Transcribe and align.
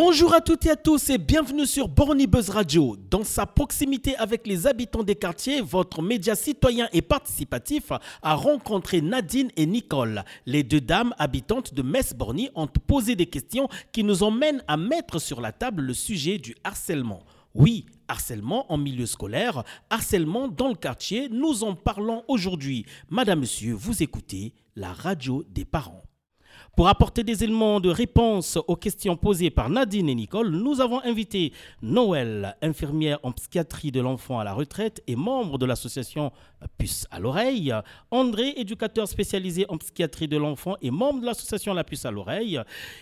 Bonjour 0.00 0.32
à 0.32 0.40
toutes 0.40 0.64
et 0.66 0.70
à 0.70 0.76
tous 0.76 1.10
et 1.10 1.18
bienvenue 1.18 1.66
sur 1.66 1.88
Borny 1.88 2.28
Buzz 2.28 2.50
Radio. 2.50 2.96
Dans 3.10 3.24
sa 3.24 3.46
proximité 3.46 4.14
avec 4.18 4.46
les 4.46 4.68
habitants 4.68 5.02
des 5.02 5.16
quartiers, 5.16 5.60
votre 5.60 6.02
média 6.02 6.36
citoyen 6.36 6.88
et 6.92 7.02
participatif 7.02 7.90
a 8.22 8.34
rencontré 8.36 9.00
Nadine 9.00 9.50
et 9.56 9.66
Nicole. 9.66 10.22
Les 10.46 10.62
deux 10.62 10.80
dames 10.80 11.16
habitantes 11.18 11.74
de 11.74 11.82
Metz-Borny 11.82 12.48
ont 12.54 12.68
posé 12.68 13.16
des 13.16 13.26
questions 13.26 13.68
qui 13.90 14.04
nous 14.04 14.22
emmènent 14.22 14.62
à 14.68 14.76
mettre 14.76 15.18
sur 15.18 15.40
la 15.40 15.50
table 15.50 15.82
le 15.82 15.94
sujet 15.94 16.38
du 16.38 16.54
harcèlement. 16.62 17.24
Oui, 17.56 17.84
harcèlement 18.06 18.72
en 18.72 18.78
milieu 18.78 19.06
scolaire, 19.06 19.64
harcèlement 19.90 20.46
dans 20.46 20.68
le 20.68 20.76
quartier, 20.76 21.28
nous 21.28 21.64
en 21.64 21.74
parlons 21.74 22.22
aujourd'hui. 22.28 22.86
Madame, 23.10 23.40
Monsieur, 23.40 23.74
vous 23.74 24.00
écoutez 24.00 24.52
la 24.76 24.92
radio 24.92 25.42
des 25.50 25.64
parents. 25.64 26.04
Pour 26.78 26.86
apporter 26.86 27.24
des 27.24 27.42
éléments 27.42 27.80
de 27.80 27.88
réponse 27.88 28.56
aux 28.68 28.76
questions 28.76 29.16
posées 29.16 29.50
par 29.50 29.68
Nadine 29.68 30.08
et 30.08 30.14
Nicole, 30.14 30.50
nous 30.50 30.80
avons 30.80 31.02
invité 31.02 31.52
Noël, 31.82 32.56
infirmière 32.62 33.18
en 33.24 33.32
psychiatrie 33.32 33.90
de 33.90 34.00
l'enfant 34.00 34.38
à 34.38 34.44
la 34.44 34.52
retraite 34.52 35.02
et 35.08 35.16
membre 35.16 35.58
de 35.58 35.66
l'association 35.66 36.30
Puce 36.78 37.08
à 37.10 37.18
l'oreille, 37.18 37.74
André, 38.12 38.52
éducateur 38.56 39.08
spécialisé 39.08 39.66
en 39.68 39.76
psychiatrie 39.76 40.28
de 40.28 40.36
l'enfant 40.36 40.76
et 40.80 40.92
membre 40.92 41.20
de 41.22 41.26
l'association 41.26 41.74
La 41.74 41.82
Puce 41.82 42.04
à 42.04 42.12
l'oreille, 42.12 42.60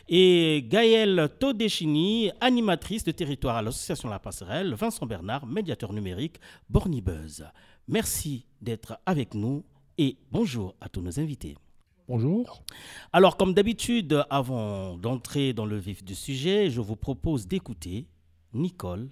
et 0.09 0.65
Gaëlle 0.67 1.29
Todeschini, 1.39 2.31
animatrice 2.41 3.05
de 3.05 3.11
territoire 3.11 3.57
à 3.57 3.63
l'association 3.63 4.09
La 4.09 4.19
Passerelle, 4.19 4.73
Vincent 4.73 5.05
Bernard, 5.05 5.45
médiateur 5.45 5.93
numérique, 5.93 6.41
Bornibuzz. 6.71 7.45
Merci 7.89 8.47
d'être 8.63 8.99
avec 9.05 9.35
nous 9.35 9.67
et 9.99 10.17
bonjour 10.33 10.75
à 10.81 10.89
tous 10.89 11.03
nos 11.03 11.21
invités. 11.21 11.59
Bonjour. 12.09 12.63
Alors, 13.13 13.37
comme 13.37 13.53
d'habitude, 13.53 14.25
avant 14.31 14.97
d'entrer 14.97 15.53
dans 15.53 15.67
le 15.67 15.77
vif 15.77 16.05
du 16.05 16.15
sujet, 16.15 16.71
je 16.71 16.81
vous 16.81 16.97
propose 16.97 17.49
d'écouter 17.49 18.07
Nicole 18.55 19.09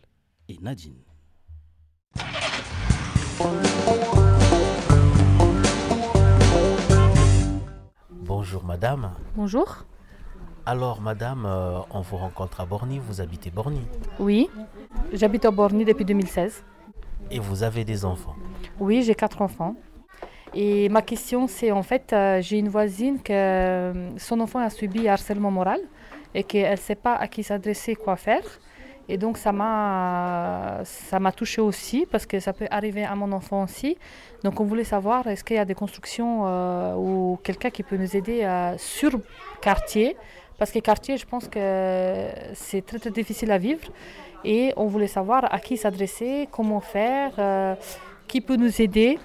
et 0.49 0.59
Nadine. 0.61 1.03
Bonjour 8.11 8.65
madame. 8.65 9.13
Bonjour. 9.37 9.85
Alors 10.67 11.01
madame, 11.01 11.45
euh, 11.47 11.81
on 11.91 12.01
vous 12.01 12.17
rencontre 12.17 12.61
à 12.61 12.67
Borny, 12.67 12.99
vous 12.99 13.21
habitez 13.21 13.51
Borny 13.51 13.83
Oui, 14.19 14.49
j'habite 15.13 15.45
à 15.45 15.51
Borny 15.51 15.85
depuis 15.85 16.05
2016. 16.05 16.65
et 17.31 17.39
vous 17.39 17.63
avez 17.63 17.85
des 17.85 18.05
enfants? 18.05 18.35
Oui, 18.79 19.03
j'ai 19.03 19.15
quatre 19.15 19.43
enfants. 19.43 19.77
Et 20.57 20.89
ma 20.89 21.03
question, 21.03 21.49
c'est 21.49 21.73
en 21.73 21.83
fait, 21.83 22.13
euh, 22.13 22.41
j'ai 22.41 22.59
une 22.59 22.69
voisine 22.69 23.21
que 23.21 23.33
euh, 23.33 24.19
son 24.19 24.39
enfant 24.41 24.61
a 24.61 24.71
subi 24.71 25.09
harcèlement 25.09 25.51
moral 25.51 25.81
et 26.33 26.45
qu'elle 26.45 26.71
ne 26.71 26.77
sait 26.77 26.95
pas 26.95 27.17
à 27.17 27.27
qui 27.27 27.43
s'adresser, 27.43 27.97
quoi 27.97 28.17
faire. 28.17 28.45
Et 29.09 29.19
donc 29.19 29.37
ça 29.37 29.53
m'a 29.53 30.81
ça 30.85 31.19
m'a 31.21 31.33
touché 31.33 31.61
aussi 31.61 32.07
parce 32.11 32.25
que 32.25 32.41
ça 32.41 32.53
peut 32.55 32.67
arriver 32.71 33.05
à 33.05 33.15
mon 33.15 33.33
enfant 33.33 33.65
aussi. 33.65 33.99
Donc 34.45 34.61
on 34.61 34.65
voulait 34.65 34.85
savoir 34.85 35.27
est-ce 35.27 35.45
qu'il 35.45 35.57
y 35.57 35.59
a 35.59 35.65
des 35.65 35.75
constructions 35.75 36.45
euh, 36.47 36.95
ou 36.95 37.39
quelqu'un 37.43 37.71
qui 37.71 37.83
peut 37.83 37.97
nous 37.97 38.17
aider 38.17 38.45
euh, 38.45 38.79
sur 38.79 39.11
quartier? 39.61 40.17
Parce 40.59 40.71
que 40.71 40.79
quartier 40.79 41.19
je 41.19 41.27
pense 41.27 41.49
que 41.49 42.29
c'est 42.55 42.87
très 42.87 42.99
très 42.99 43.11
difficile 43.11 43.51
à 43.51 43.59
vivre 43.59 43.89
et 44.45 44.73
on 44.77 44.87
voulait 44.87 45.07
savoir 45.19 45.53
à 45.53 45.59
qui 45.59 45.77
s'adresser, 45.77 46.49
comment 46.51 46.81
faire, 46.81 47.77
qui 48.29 48.41
peut 48.41 48.57
nous 48.57 48.81
aider 48.81 49.19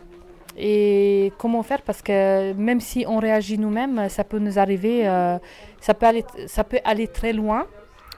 et 0.60 1.32
comment 1.38 1.64
faire? 1.64 1.82
Parce 1.82 2.02
que 2.02 2.52
même 2.54 2.82
si 2.82 3.06
on 3.08 3.18
réagit 3.20 3.58
nous-mêmes, 3.58 4.10
ça 4.10 4.26
peut 4.26 4.40
nous 4.40 4.60
arriver, 4.60 5.08
euh, 5.08 5.40
ça, 5.80 5.94
peut 5.94 6.06
aller, 6.06 6.26
ça 6.48 6.66
peut 6.66 6.80
aller 6.84 7.08
très 7.08 7.32
loin 7.32 7.66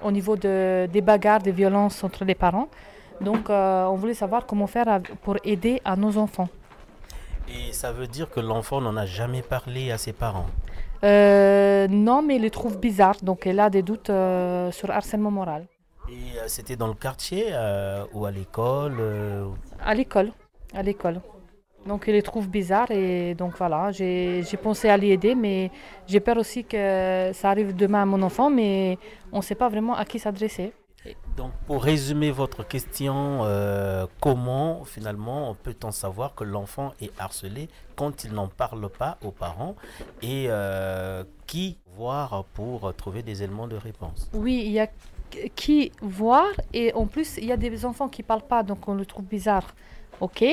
au 0.02 0.12
niveau 0.12 0.36
de, 0.36 0.88
des 0.92 1.02
bagarres, 1.02 1.42
des 1.42 1.52
violences 1.52 2.04
entre 2.04 2.26
les 2.26 2.34
parents. 2.34 2.68
Donc 3.22 3.50
euh, 3.52 3.86
on 3.86 3.96
voulait 3.96 4.16
savoir 4.16 4.48
comment 4.48 4.66
faire 4.66 5.02
pour 5.22 5.38
aider 5.44 5.80
à 5.86 5.96
nos 5.96 6.18
enfants. 6.18 6.50
Et 7.48 7.72
ça 7.74 7.92
veut 7.92 8.08
dire 8.08 8.30
que 8.30 8.40
l'enfant 8.40 8.82
n'en 8.82 8.98
a 8.98 9.06
jamais 9.06 9.44
parlé 9.44 9.92
à 9.92 10.00
ses 10.00 10.14
parents? 10.14 10.48
Euh, 11.04 11.88
non, 11.90 12.24
mais 12.24 12.38
il 12.38 12.42
les 12.42 12.50
trouve 12.50 12.80
bizarres, 12.80 13.18
donc 13.22 13.46
elle 13.46 13.60
a 13.60 13.70
des 13.70 13.84
doutes 13.84 14.12
sur 14.72 14.90
harcèlement 14.90 15.32
moral. 15.32 15.68
Et 16.10 16.38
c'était 16.48 16.76
dans 16.76 16.88
le 16.88 16.96
quartier 16.96 17.54
ou 18.14 18.26
à 18.26 18.32
l'école 18.32 18.98
À 19.84 19.94
l'école, 19.94 20.32
à 20.74 20.82
l'école. 20.82 21.22
Donc 21.86 22.04
il 22.08 22.14
les 22.14 22.22
trouve 22.22 22.48
bizarres 22.48 22.92
et 22.92 23.34
donc 23.34 23.58
voilà, 23.58 23.92
j'ai 23.92 24.44
pensé 24.62 24.90
à 24.90 24.98
l'aider, 24.98 25.36
mais 25.36 25.72
j'ai 26.08 26.20
peur 26.20 26.38
aussi 26.38 26.64
que 26.64 27.32
ça 27.34 27.50
arrive 27.50 27.76
demain 27.76 28.04
à 28.04 28.06
mon 28.06 28.22
enfant, 28.22 28.50
mais 28.50 28.98
on 29.32 29.38
ne 29.38 29.42
sait 29.42 29.56
pas 29.56 29.70
vraiment 29.70 29.96
à 29.96 30.06
qui 30.06 30.20
s'adresser. 30.20 30.74
Donc, 31.36 31.52
pour 31.66 31.84
résumer 31.84 32.30
votre 32.30 32.68
question, 32.68 33.40
euh, 33.42 34.06
comment 34.20 34.84
finalement 34.84 35.56
peut-on 35.64 35.90
savoir 35.90 36.36
que 36.36 36.44
l'enfant 36.44 36.94
est 37.02 37.12
harcelé 37.20 37.70
quand 37.96 38.24
il 38.24 38.34
n'en 38.34 38.48
parle 38.48 38.88
pas 38.88 39.18
aux 39.24 39.32
parents 39.32 39.76
et 40.22 40.46
euh, 40.50 41.24
qui 41.48 41.80
voir 41.96 42.46
pour 42.54 42.94
trouver 42.94 43.24
des 43.24 43.42
éléments 43.42 43.68
de 43.68 43.78
réponse? 43.78 44.30
Oui, 44.34 44.62
il 44.66 44.72
y 44.72 44.80
a 44.80 44.88
qui 45.56 45.92
voir 46.02 46.50
et 46.74 46.94
en 46.94 47.08
plus 47.08 47.38
il 47.38 47.46
y 47.46 47.52
a 47.52 47.58
des 47.58 47.86
enfants 47.86 48.10
qui 48.10 48.22
parlent 48.22 48.42
pas, 48.42 48.62
donc 48.62 48.88
on 48.88 48.94
le 48.94 49.06
trouve 49.06 49.26
bizarre. 49.26 49.74
Ok, 50.20 50.44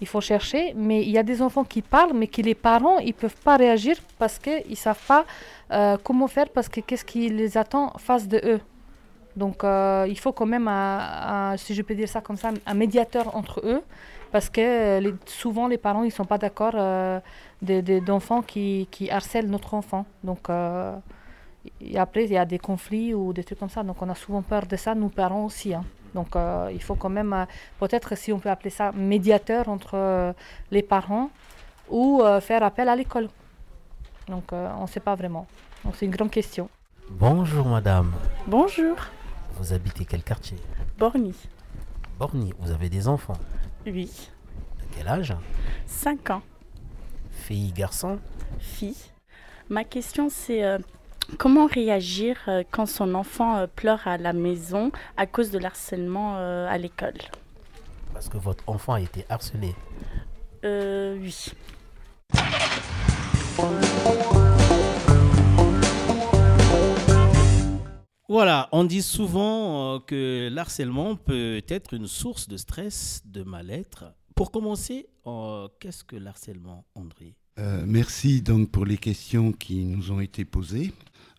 il 0.00 0.06
faut 0.06 0.20
chercher, 0.20 0.74
mais 0.74 1.02
il 1.02 1.10
y 1.10 1.18
a 1.18 1.22
des 1.22 1.40
enfants 1.42 1.64
qui 1.64 1.82
parlent, 1.82 2.12
mais 2.14 2.26
que 2.26 2.42
les 2.42 2.54
parents 2.54 2.98
ils 2.98 3.14
peuvent 3.14 3.40
pas 3.44 3.56
réagir 3.56 3.96
parce 4.18 4.38
qu'ils 4.38 4.70
ne 4.70 4.74
savent 4.74 5.06
pas 5.06 5.24
euh, 5.72 5.96
comment 6.04 6.28
faire, 6.28 6.48
parce 6.50 6.68
que 6.68 6.80
qu'est-ce 6.80 7.04
qui 7.04 7.28
les 7.28 7.56
attend 7.56 7.92
face 7.98 8.28
de 8.28 8.38
eux. 8.44 8.60
Donc 9.36 9.64
euh, 9.64 10.06
il 10.08 10.18
faut 10.18 10.32
quand 10.32 10.46
même, 10.46 10.70
si 11.58 11.74
je 11.74 11.82
peux 11.82 11.94
dire 11.94 12.08
ça 12.08 12.20
comme 12.20 12.36
ça, 12.36 12.50
un 12.64 12.74
médiateur 12.74 13.34
entre 13.36 13.60
eux, 13.64 13.82
parce 14.32 14.48
que 14.50 14.60
euh, 14.60 15.12
souvent 15.26 15.66
les 15.68 15.78
parents 15.78 16.04
ils 16.04 16.12
sont 16.12 16.24
pas 16.24 16.38
d'accord 16.38 16.72
euh, 16.74 17.20
de- 17.62 17.80
de- 17.80 17.98
d'enfants 17.98 18.42
qui, 18.42 18.88
qui 18.90 19.10
harcèlent 19.10 19.48
notre 19.50 19.74
enfant. 19.74 20.04
Donc 20.24 20.48
après, 21.96 22.24
il 22.24 22.32
y 22.32 22.36
a 22.38 22.44
des 22.44 22.58
conflits 22.60 23.12
ou 23.14 23.32
des 23.32 23.42
trucs 23.44 23.58
comme 23.58 23.68
ça. 23.70 23.82
Donc, 23.82 24.00
on 24.00 24.08
a 24.08 24.14
souvent 24.14 24.40
peur 24.42 24.66
de 24.66 24.76
ça, 24.76 24.94
nous 24.94 25.08
parents 25.08 25.44
aussi. 25.46 25.74
hein. 25.74 25.82
Donc, 26.16 26.34
euh, 26.34 26.70
il 26.72 26.82
faut 26.82 26.94
quand 26.94 27.10
même, 27.10 27.34
euh, 27.34 27.44
peut-être 27.78 28.16
si 28.16 28.32
on 28.32 28.38
peut 28.38 28.48
appeler 28.48 28.70
ça 28.70 28.90
médiateur 28.92 29.68
entre 29.68 29.94
euh, 29.94 30.32
les 30.70 30.82
parents 30.82 31.28
ou 31.90 32.22
euh, 32.22 32.40
faire 32.40 32.62
appel 32.62 32.88
à 32.88 32.96
l'école. 32.96 33.28
Donc, 34.26 34.50
euh, 34.54 34.70
on 34.78 34.82
ne 34.82 34.86
sait 34.86 35.04
pas 35.08 35.14
vraiment. 35.14 35.46
Donc, 35.84 35.94
c'est 35.96 36.06
une 36.06 36.10
grande 36.16 36.30
question. 36.30 36.70
Bonjour 37.10 37.66
madame, 37.66 38.12
Bonjour, 38.46 38.96
vous 39.58 39.72
habitez 39.74 40.06
quel 40.06 40.22
quartier? 40.24 40.56
Borny. 40.98 41.34
Borny, 42.18 42.54
vous 42.60 42.70
avez 42.72 42.88
des 42.88 43.06
enfants? 43.06 43.38
Oui. 43.84 44.10
De 44.80 44.84
quel 44.96 45.06
âge? 45.06 45.34
5 45.86 46.30
ans, 46.30 46.42
Fille, 47.30 47.72
garçon? 47.72 48.18
Fille. 48.58 48.96
Ma 49.68 49.84
question 49.84 50.28
c'est 50.30 50.64
euh, 50.64 50.78
comment 51.38 51.66
réagir 51.66 52.36
euh, 52.48 52.62
quand 52.70 52.86
son 52.86 53.14
enfant 53.14 53.56
euh, 53.56 53.66
pleure 53.66 54.06
à 54.06 54.16
la 54.18 54.32
maison 54.32 54.90
à 55.16 55.26
cause 55.26 55.50
de 55.50 55.58
l'harcèlement 55.58 56.36
euh, 56.38 56.68
à 56.68 56.78
l'école? 56.78 57.18
Parce 58.12 58.28
que 58.28 58.38
votre 58.38 58.64
enfant 58.68 58.94
a 58.94 59.00
été 59.00 59.24
harcelé. 59.28 59.74
euh, 60.64 61.18
Oui. 61.20 61.52
Voilà, 68.28 68.68
on 68.72 68.84
dit 68.84 69.02
souvent 69.02 70.00
que 70.00 70.48
l'harcèlement 70.52 71.14
peut 71.14 71.62
être 71.68 71.94
une 71.94 72.08
source 72.08 72.48
de 72.48 72.56
stress, 72.56 73.22
de 73.24 73.42
mal-être. 73.44 74.04
Pour 74.34 74.50
commencer, 74.50 75.06
qu'est-ce 75.78 76.02
que 76.04 76.16
l'harcèlement, 76.16 76.84
André? 76.94 77.34
Euh, 77.58 77.84
merci 77.86 78.42
donc 78.42 78.70
pour 78.70 78.84
les 78.84 78.98
questions 78.98 79.52
qui 79.52 79.84
nous 79.84 80.10
ont 80.10 80.20
été 80.20 80.44
posées. 80.44 80.92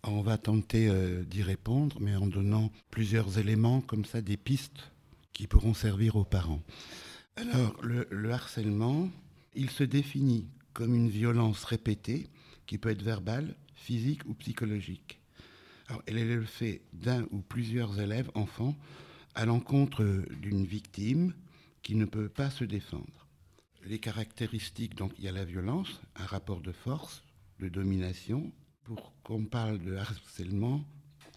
On 0.08 0.22
va 0.22 0.38
tenter 0.38 0.88
euh, 0.90 1.24
d'y 1.24 1.44
répondre, 1.44 1.98
mais 2.00 2.16
en 2.16 2.28
donnant 2.28 2.72
plusieurs 2.92 3.38
éléments 3.38 3.82
comme 3.82 4.06
ça, 4.06 4.22
des 4.22 4.38
pistes 4.38 4.92
qui 5.34 5.48
pourront 5.48 5.74
servir 5.74 6.16
aux 6.16 6.24
parents. 6.24 6.64
Alors, 7.36 7.76
le, 7.84 8.08
le 8.10 8.32
harcèlement, 8.32 9.10
il 9.54 9.70
se 9.70 9.84
définit 9.84 10.48
comme 10.74 10.96
une 10.96 11.10
violence 11.10 11.64
répétée 11.66 12.30
qui 12.66 12.78
peut 12.78 12.90
être 12.90 13.04
verbale, 13.04 13.56
physique 13.76 14.22
ou 14.26 14.34
psychologique. 14.34 15.20
Alors, 15.88 16.02
elle 16.08 16.18
est 16.18 16.26
le 16.26 16.46
fait 16.46 16.82
d'un 16.94 17.28
ou 17.32 17.42
plusieurs 17.42 18.00
élèves, 18.00 18.32
enfants, 18.34 18.76
à 19.36 19.46
l'encontre 19.46 20.04
d'une 20.42 20.66
victime 20.66 21.34
qui 21.84 21.96
ne 21.96 22.06
peut 22.06 22.30
pas 22.30 22.50
se 22.50 22.64
défendre 22.64 23.28
les 23.88 24.00
caractéristiques, 24.00 24.96
donc 24.96 25.14
il 25.18 25.26
y 25.26 25.28
a 25.28 25.32
la 25.32 25.46
violence, 25.46 26.02
un 26.16 26.26
rapport 26.26 26.62
de 26.62 26.72
force, 26.72 27.24
de 27.60 27.70
domination. 27.70 28.52
Pour 28.88 29.12
qu'on 29.22 29.44
parle 29.44 29.80
de 29.80 29.98
harcèlement, 29.98 30.82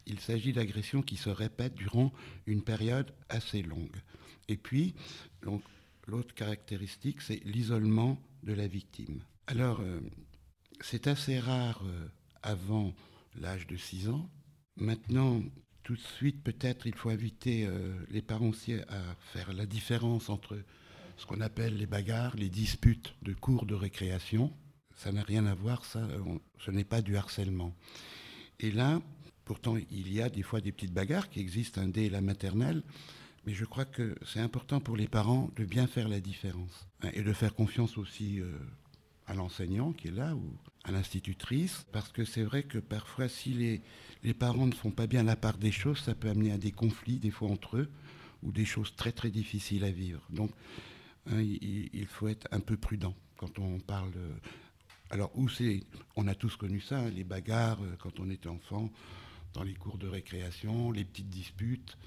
il 0.07 0.21
s'agit 0.21 0.53
d'agressions 0.53 1.03
qui 1.03 1.17
se 1.17 1.31
répètent 1.31 1.75
durant 1.75 2.13
une 2.47 2.63
période 2.63 3.13
assez 3.29 3.61
longue. 3.63 3.97
Et 4.47 4.57
puis, 4.57 4.95
l'autre 6.07 6.33
caractéristique, 6.33 7.21
c'est 7.21 7.43
l'isolement 7.45 8.23
de 8.45 8.53
la 8.53 8.69
victime. 8.69 9.25
Alors, 9.49 9.81
euh, 9.81 9.99
c'est 10.81 11.09
assez 11.09 11.41
rare 11.41 11.83
euh, 11.85 12.07
avant 12.45 12.95
l'âge 13.35 13.67
de 13.67 13.77
6 13.77 14.11
ans. 14.11 14.31
Maintenant, 14.77 15.43
tout 15.83 15.97
de 15.97 16.01
suite, 16.01 16.45
peut-être, 16.45 16.87
il 16.87 16.95
faut 16.95 17.11
inviter 17.11 17.67
euh, 17.67 17.99
les 18.11 18.23
parents 18.23 18.51
aussi 18.51 18.75
à 18.75 19.17
faire 19.33 19.53
la 19.53 19.67
différence 19.67 20.29
entre 20.29 20.57
ce 21.17 21.27
qu'on 21.27 21.41
appelle 21.41 21.77
les 21.77 21.87
bagarres, 21.87 22.37
les 22.37 22.49
disputes 22.49 23.17
de 23.23 23.35
cours 23.35 23.67
de 23.67 23.75
récréation. 23.75 24.53
Ça 25.01 25.13
n'a 25.13 25.23
rien 25.23 25.47
à 25.47 25.55
voir, 25.55 25.83
ça, 25.87 26.07
ce 26.59 26.71
n'est 26.71 26.85
pas 26.85 27.01
du 27.01 27.17
harcèlement. 27.17 27.75
Et 28.59 28.71
là, 28.71 29.01
pourtant, 29.47 29.79
il 29.91 30.13
y 30.13 30.21
a 30.21 30.29
des 30.29 30.43
fois 30.43 30.61
des 30.61 30.73
petites 30.73 30.93
bagarres 30.93 31.31
qui 31.31 31.41
existent 31.41 31.83
dès 31.87 32.11
la 32.11 32.21
maternelle, 32.21 32.83
mais 33.47 33.55
je 33.55 33.65
crois 33.65 33.87
que 33.87 34.15
c'est 34.27 34.41
important 34.41 34.79
pour 34.79 34.99
les 34.99 35.09
parents 35.09 35.49
de 35.57 35.65
bien 35.65 35.87
faire 35.87 36.07
la 36.07 36.21
différence 36.21 36.87
hein, 37.03 37.09
et 37.15 37.23
de 37.23 37.33
faire 37.33 37.55
confiance 37.55 37.97
aussi 37.97 38.41
euh, 38.41 38.53
à 39.27 39.33
l'enseignant 39.33 39.93
qui 39.93 40.09
est 40.09 40.11
là 40.11 40.35
ou 40.35 40.55
à 40.85 40.93
l'institutrice, 40.93 41.87
parce 41.93 42.13
que 42.13 42.27
c'est 42.27 42.43
vrai 42.43 42.63
que 42.63 42.77
parfois, 42.77 43.31
si 43.31 43.81
les, 44.23 44.35
parents 44.35 44.67
ne 44.67 44.75
font 44.75 44.91
pas 44.91 45.07
bien 45.07 45.23
la 45.23 45.35
part 45.35 45.57
des 45.57 45.73
choses, 45.73 46.01
ça 46.01 46.15
peut 46.15 46.29
amener 46.29 46.53
à 46.53 46.59
des 46.59 46.73
conflits, 46.73 47.19
des 47.19 47.31
fois 47.31 47.49
entre 47.49 47.79
eux, 47.79 47.91
ou 48.43 48.53
des 48.53 48.67
choses 48.67 48.95
très 48.97 49.13
très 49.13 49.31
difficiles 49.31 49.85
à 49.85 49.91
vivre. 49.91 50.21
Donc, 50.29 50.51
hein, 51.31 51.41
il, 51.41 52.07
faut 52.07 52.29
être 52.29 52.49
un 52.51 52.61
peu 52.61 52.77
prudent 52.77 53.15
quand 53.39 53.59
on 53.59 53.79
parle. 53.79 54.13
Alors, 55.11 55.33
où 55.35 55.49
c'est? 55.49 55.83
On 56.17 56.29
a 56.29 56.35
tous 56.35 56.57
connu 56.57 56.81
ça, 56.81 56.99
hein, 56.99 57.11
les 57.11 57.25
bagarres 57.25 57.83
euh, 57.83 57.97
quand 57.99 58.21
on 58.21 58.31
était 58.31 58.49
enfant, 58.49 58.91
dans 59.53 59.65
les 59.65 59.75
cours 59.75 59.99
de 59.99 60.07
récréation, 60.07 60.93
les 60.93 61.05
petites 61.05 61.29
disputes. 61.29 61.99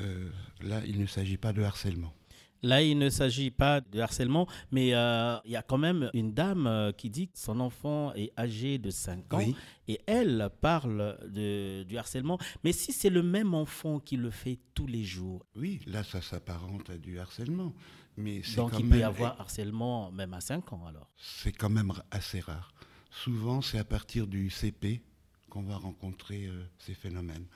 Euh, 0.00 0.30
là, 0.62 0.80
il 0.86 0.98
ne 0.98 1.06
s'agit 1.06 1.36
pas 1.36 1.52
de 1.52 1.62
harcèlement. 1.62 2.14
Là, 2.62 2.82
il 2.82 2.98
ne 2.98 3.08
s'agit 3.10 3.50
pas 3.50 3.80
de 3.80 4.00
harcèlement, 4.00 4.46
mais 4.70 4.94
euh, 4.94 5.36
il 5.44 5.50
y 5.50 5.56
a 5.56 5.62
quand 5.62 5.78
même 5.78 6.10
une 6.14 6.32
dame 6.32 6.66
euh, 6.66 6.92
qui 6.92 7.10
dit 7.10 7.28
que 7.28 7.38
son 7.38 7.58
enfant 7.60 8.12
est 8.14 8.32
âgé 8.38 8.78
de 8.78 8.90
5 8.90 9.34
ans 9.34 9.40
et 9.88 10.00
elle 10.06 10.48
parle 10.60 11.18
de, 11.28 11.82
du 11.82 11.98
harcèlement. 11.98 12.38
Mais 12.62 12.72
si 12.72 12.92
c'est 12.92 13.10
le 13.10 13.22
même 13.22 13.52
enfant 13.54 13.98
qui 13.98 14.16
le 14.16 14.30
fait 14.30 14.58
tous 14.74 14.86
les 14.86 15.02
jours. 15.04 15.44
Oui, 15.56 15.80
là, 15.86 16.04
ça 16.04 16.22
s'apparente 16.22 16.88
à 16.90 16.98
du 16.98 17.18
harcèlement. 17.18 17.74
Mais 18.16 18.42
Donc 18.56 18.72
il 18.78 18.88
peut 18.88 18.98
y 18.98 19.02
avoir 19.02 19.40
harcèlement 19.40 20.12
même 20.12 20.34
à 20.34 20.40
5 20.40 20.72
ans 20.74 20.84
alors 20.86 21.08
C'est 21.16 21.52
quand 21.52 21.70
même 21.70 21.92
assez 22.10 22.40
rare. 22.40 22.72
Souvent, 23.10 23.60
c'est 23.62 23.78
à 23.78 23.84
partir 23.84 24.26
du 24.26 24.50
CP 24.50 25.02
qu'on 25.48 25.62
va 25.62 25.76
rencontrer 25.76 26.46
euh, 26.46 26.64
ces 26.78 26.94
phénomènes. 26.94 27.46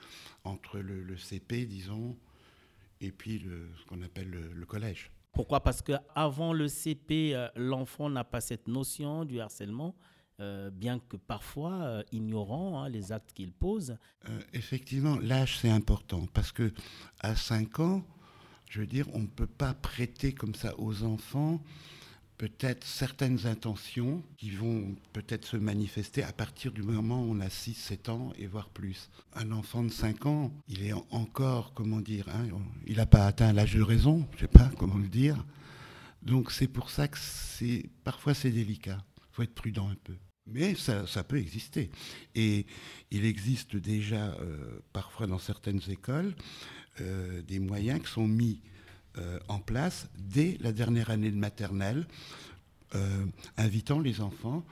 Entre 0.44 0.78
le, 0.78 1.02
le 1.02 1.16
CP, 1.16 1.64
disons, 1.66 2.16
et 3.00 3.12
puis 3.12 3.38
le, 3.38 3.70
ce 3.78 3.84
qu'on 3.86 4.02
appelle 4.02 4.30
le, 4.30 4.66
collège. 4.66 5.10
Pourquoi? 5.32 5.62
Parce 5.62 5.82
qu'avant 5.82 6.52
le 6.52 6.68
CP, 6.68 7.34
euh, 7.34 7.48
l'enfant 7.56 8.08
n'a 8.08 8.24
pas 8.24 8.40
cette 8.40 8.68
notion 8.68 9.24
du 9.24 9.40
harcèlement, 9.40 9.94
euh, 10.40 10.70
bien 10.70 10.98
que 10.98 11.16
parfois 11.16 11.72
euh, 11.72 12.02
ignorant 12.12 12.82
hein, 12.82 12.88
les 12.88 13.12
actes 13.12 13.32
qu'il 13.32 13.52
pose. 13.52 13.96
effectivement, 14.52 15.18
l'âge 15.20 15.58
c'est 15.58 15.70
important 15.70 16.26
parce 16.32 16.52
que 16.52 16.72
à 17.20 17.34
5 17.36 17.80
ans, 17.80 18.04
je 18.70 18.80
veux 18.80 18.86
dire, 18.86 19.06
on 19.14 19.20
ne 19.20 19.26
peut 19.26 19.46
pas 19.46 19.74
prêter 19.74 20.32
comme 20.32 20.54
ça 20.54 20.74
aux 20.78 21.04
enfants 21.04 21.62
peut-être 22.38 22.84
certaines 22.84 23.46
intentions 23.46 24.22
qui 24.36 24.50
vont 24.50 24.94
peut-être 25.12 25.46
se 25.46 25.56
manifester 25.56 26.22
à 26.22 26.32
partir 26.32 26.72
du 26.72 26.82
moment 26.82 27.22
où 27.22 27.32
on 27.32 27.40
a 27.40 27.48
6, 27.48 27.74
7 27.74 28.08
ans 28.08 28.32
et 28.38 28.46
voire 28.46 28.68
plus. 28.68 29.10
Un 29.34 29.52
enfant 29.52 29.82
de 29.82 29.90
5 29.90 30.26
ans, 30.26 30.52
il 30.68 30.84
est 30.84 30.94
encore, 31.10 31.72
comment 31.74 32.00
dire, 32.00 32.28
hein, 32.28 32.46
il 32.86 32.96
n'a 32.96 33.06
pas 33.06 33.26
atteint 33.26 33.52
l'âge 33.52 33.74
de 33.74 33.82
raison, 33.82 34.26
je 34.32 34.36
ne 34.36 34.40
sais 34.40 34.48
pas 34.48 34.70
comment 34.78 34.98
le 34.98 35.08
dire. 35.08 35.44
Donc 36.22 36.50
c'est 36.50 36.68
pour 36.68 36.90
ça 36.90 37.08
que 37.08 37.18
c'est 37.18 37.88
parfois 38.04 38.34
c'est 38.34 38.50
délicat. 38.50 38.98
Il 39.18 39.34
faut 39.34 39.42
être 39.42 39.54
prudent 39.54 39.88
un 39.88 39.96
peu. 40.04 40.14
Mais 40.48 40.74
ça, 40.76 41.06
ça, 41.06 41.24
peut 41.24 41.38
exister. 41.38 41.90
Et 42.36 42.66
il 43.10 43.24
existe 43.24 43.76
déjà 43.76 44.34
euh, 44.34 44.78
parfois 44.92 45.26
dans 45.26 45.40
certaines 45.40 45.80
écoles 45.88 46.34
euh, 47.00 47.42
des 47.42 47.58
moyens 47.58 48.00
qui 48.00 48.12
sont 48.12 48.28
mis 48.28 48.62
euh, 49.18 49.38
en 49.48 49.58
place 49.58 50.08
dès 50.18 50.56
la 50.60 50.72
dernière 50.72 51.10
année 51.10 51.30
de 51.30 51.36
maternelle, 51.36 52.06
euh, 52.94 53.24
invitant 53.56 53.98
les 54.00 54.20
enfants 54.20 54.64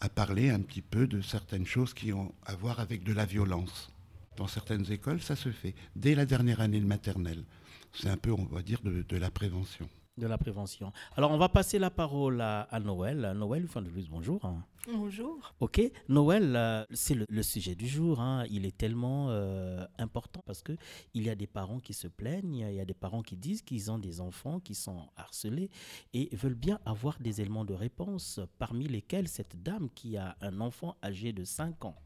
à 0.00 0.08
parler 0.08 0.50
un 0.50 0.60
petit 0.60 0.82
peu 0.82 1.06
de 1.06 1.20
certaines 1.20 1.66
choses 1.66 1.94
qui 1.94 2.12
ont 2.12 2.32
à 2.46 2.54
voir 2.54 2.80
avec 2.80 3.04
de 3.04 3.12
la 3.12 3.26
violence. 3.26 3.90
Dans 4.36 4.46
certaines 4.46 4.90
écoles, 4.90 5.20
ça 5.20 5.36
se 5.36 5.50
fait 5.50 5.74
dès 5.96 6.14
la 6.14 6.24
dernière 6.24 6.60
année 6.60 6.80
de 6.80 6.86
maternelle. 6.86 7.44
C'est 7.92 8.08
un 8.08 8.16
peu, 8.16 8.32
on 8.32 8.44
va 8.44 8.62
dire, 8.62 8.80
de 8.82 9.16
la 9.16 9.30
prévention 9.30 9.88
de 10.20 10.26
la 10.26 10.38
prévention. 10.38 10.92
Alors, 11.16 11.32
on 11.32 11.38
va 11.38 11.48
passer 11.48 11.78
la 11.78 11.90
parole 11.90 12.40
à, 12.40 12.80
Noël. 12.84 13.32
Noël, 13.34 13.64
enfin 13.64 13.82
bonjour. 14.10 14.40
Bonjour. 14.86 15.54
Ok, 15.60 15.82
Noël, 16.08 16.54
euh, 16.56 16.84
c'est 16.92 17.14
le, 17.14 17.42
sujet 17.42 17.74
du 17.74 17.88
jour. 17.88 18.20
Hein. 18.20 18.44
Il 18.50 18.64
est 18.64 18.76
tellement 18.76 19.26
euh, 19.30 19.84
important 19.98 20.42
parce 20.46 20.62
que 20.62 20.76
il 21.14 21.24
y 21.24 21.30
a 21.30 21.34
des 21.34 21.46
parents 21.46 21.80
qui 21.80 21.92
se 21.92 22.06
plaignent, 22.08 22.66
il 22.68 22.74
y 22.74 22.80
a 22.80 22.84
des 22.84 22.94
parents 22.94 23.22
qui 23.22 23.36
disent 23.36 23.62
qu'ils 23.62 23.90
ont 23.90 23.98
des 23.98 24.20
enfants 24.20 24.60
qui 24.60 24.74
sont 24.74 25.08
harcelés 25.16 25.70
et 26.14 26.34
veulent 26.34 26.54
bien 26.54 26.78
avoir 26.86 27.18
des 27.18 27.40
éléments 27.40 27.64
de 27.64 27.74
réponse, 27.74 28.40
parmi 28.58 28.86
lesquels 28.86 29.28
cette 29.28 29.62
dame 29.62 29.88
qui 29.94 30.16
a 30.16 30.36
un 30.40 30.60
enfant 30.60 30.96
âgé 31.02 31.32
de 31.32 31.44
5 31.44 31.84
ans. 31.84 31.96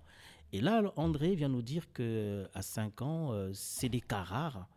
Et 0.53 0.61
là, 0.61 0.83
André 0.97 1.35
vient 1.35 1.49
nous 1.49 1.63
dire 1.63 1.93
que 1.93 2.49
à 2.55 2.63
5 2.63 3.03
ans, 3.03 3.33
euh, 3.33 3.51
c'est 3.53 3.89
des 3.89 4.01
cas 4.01 4.23
rares 4.23 4.69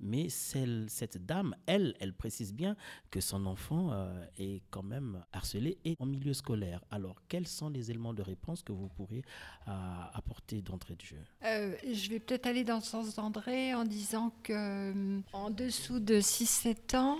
mais 0.00 0.28
cette 0.28 1.24
dame, 1.24 1.54
elle, 1.66 1.94
elle 2.00 2.12
précise 2.12 2.52
bien 2.54 2.76
que 3.10 3.20
son 3.20 3.46
enfant 3.46 3.90
euh, 3.92 4.24
est 4.38 4.62
quand 4.70 4.82
même 4.82 5.22
harcelé 5.32 5.78
et 5.84 5.96
en 5.98 6.06
milieu 6.06 6.32
scolaire. 6.32 6.82
Alors, 6.90 7.16
quels 7.28 7.46
sont 7.46 7.68
les 7.68 7.90
éléments 7.90 8.14
de 8.14 8.22
réponse 8.22 8.62
que 8.62 8.72
vous 8.72 8.88
pourrez 8.88 9.22
euh, 9.68 9.70
apporter 10.14 10.62
d'entrée 10.62 10.94
de 10.96 11.02
jeu? 11.02 11.18
Euh, 11.44 11.74
Je 11.92 12.08
vais 12.10 12.20
peut-être 12.20 12.46
aller 12.46 12.64
dans 12.64 12.76
le 12.76 12.82
sens 12.82 13.14
d'André 13.14 13.74
en 13.74 13.84
disant 13.84 14.32
que 14.42 15.20
en 15.32 15.50
dessous 15.50 16.00
de 16.00 16.16
6-7 16.20 16.96
ans, 16.96 17.18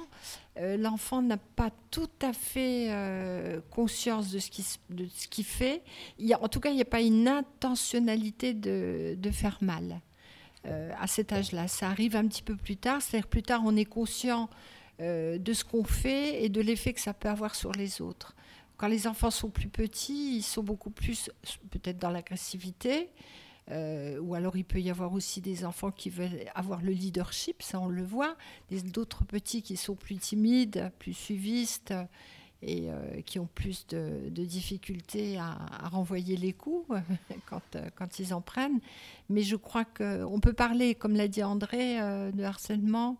l'enfant 0.56 1.22
n'a 1.22 1.36
pas 1.36 1.70
tout 1.90 2.08
à 2.22 2.32
fait 2.32 3.60
conscience 3.70 4.30
de 4.30 4.38
ce 4.38 5.28
qu'il 5.28 5.44
fait. 5.44 5.82
En 6.40 6.48
tout 6.48 6.60
cas, 6.60 6.70
il 6.70 6.76
n'y 6.76 6.82
a 6.82 6.86
pas 6.86 7.00
une 7.00 7.28
intentionnalité 7.28 8.54
de 8.54 9.30
faire 9.30 9.58
mal. 9.60 10.00
Euh, 10.66 10.92
à 11.00 11.06
cet 11.06 11.32
âge-là. 11.32 11.68
Ça 11.68 11.88
arrive 11.88 12.16
un 12.16 12.28
petit 12.28 12.42
peu 12.42 12.54
plus 12.54 12.76
tard, 12.76 13.00
c'est-à-dire 13.00 13.28
plus 13.28 13.42
tard 13.42 13.62
on 13.64 13.74
est 13.76 13.86
conscient 13.86 14.50
euh, 15.00 15.38
de 15.38 15.54
ce 15.54 15.64
qu'on 15.64 15.84
fait 15.84 16.44
et 16.44 16.50
de 16.50 16.60
l'effet 16.60 16.92
que 16.92 17.00
ça 17.00 17.14
peut 17.14 17.30
avoir 17.30 17.54
sur 17.54 17.72
les 17.72 18.02
autres. 18.02 18.36
Quand 18.76 18.86
les 18.86 19.06
enfants 19.06 19.30
sont 19.30 19.48
plus 19.48 19.70
petits, 19.70 20.36
ils 20.36 20.42
sont 20.42 20.62
beaucoup 20.62 20.90
plus 20.90 21.30
peut-être 21.70 21.96
dans 21.96 22.10
l'agressivité, 22.10 23.08
euh, 23.70 24.20
ou 24.20 24.34
alors 24.34 24.54
il 24.54 24.66
peut 24.66 24.82
y 24.82 24.90
avoir 24.90 25.14
aussi 25.14 25.40
des 25.40 25.64
enfants 25.64 25.90
qui 25.90 26.10
veulent 26.10 26.44
avoir 26.54 26.82
le 26.82 26.92
leadership, 26.92 27.62
ça 27.62 27.80
on 27.80 27.88
le 27.88 28.04
voit, 28.04 28.36
d'autres 28.70 29.24
petits 29.24 29.62
qui 29.62 29.78
sont 29.78 29.94
plus 29.94 30.16
timides, 30.16 30.92
plus 30.98 31.14
suivistes 31.14 31.94
et 32.62 32.90
euh, 32.90 33.20
qui 33.22 33.38
ont 33.38 33.48
plus 33.54 33.86
de, 33.88 34.28
difficultés 34.28 35.38
à, 35.38 35.88
renvoyer 35.88 36.36
les 36.36 36.52
coups 36.52 36.88
quand, 37.46 37.62
euh, 37.76 37.88
quand, 37.94 38.18
ils 38.18 38.34
en 38.34 38.40
prennent. 38.40 38.80
Mais 39.28 39.42
je 39.42 39.56
crois 39.56 39.84
qu'on 39.84 40.40
peut 40.40 40.52
parler, 40.52 40.94
comme 40.94 41.14
l'a 41.14 41.28
dit 41.28 41.42
André, 41.42 42.00
euh, 42.00 42.30
de 42.32 42.42
harcèlement 42.42 43.16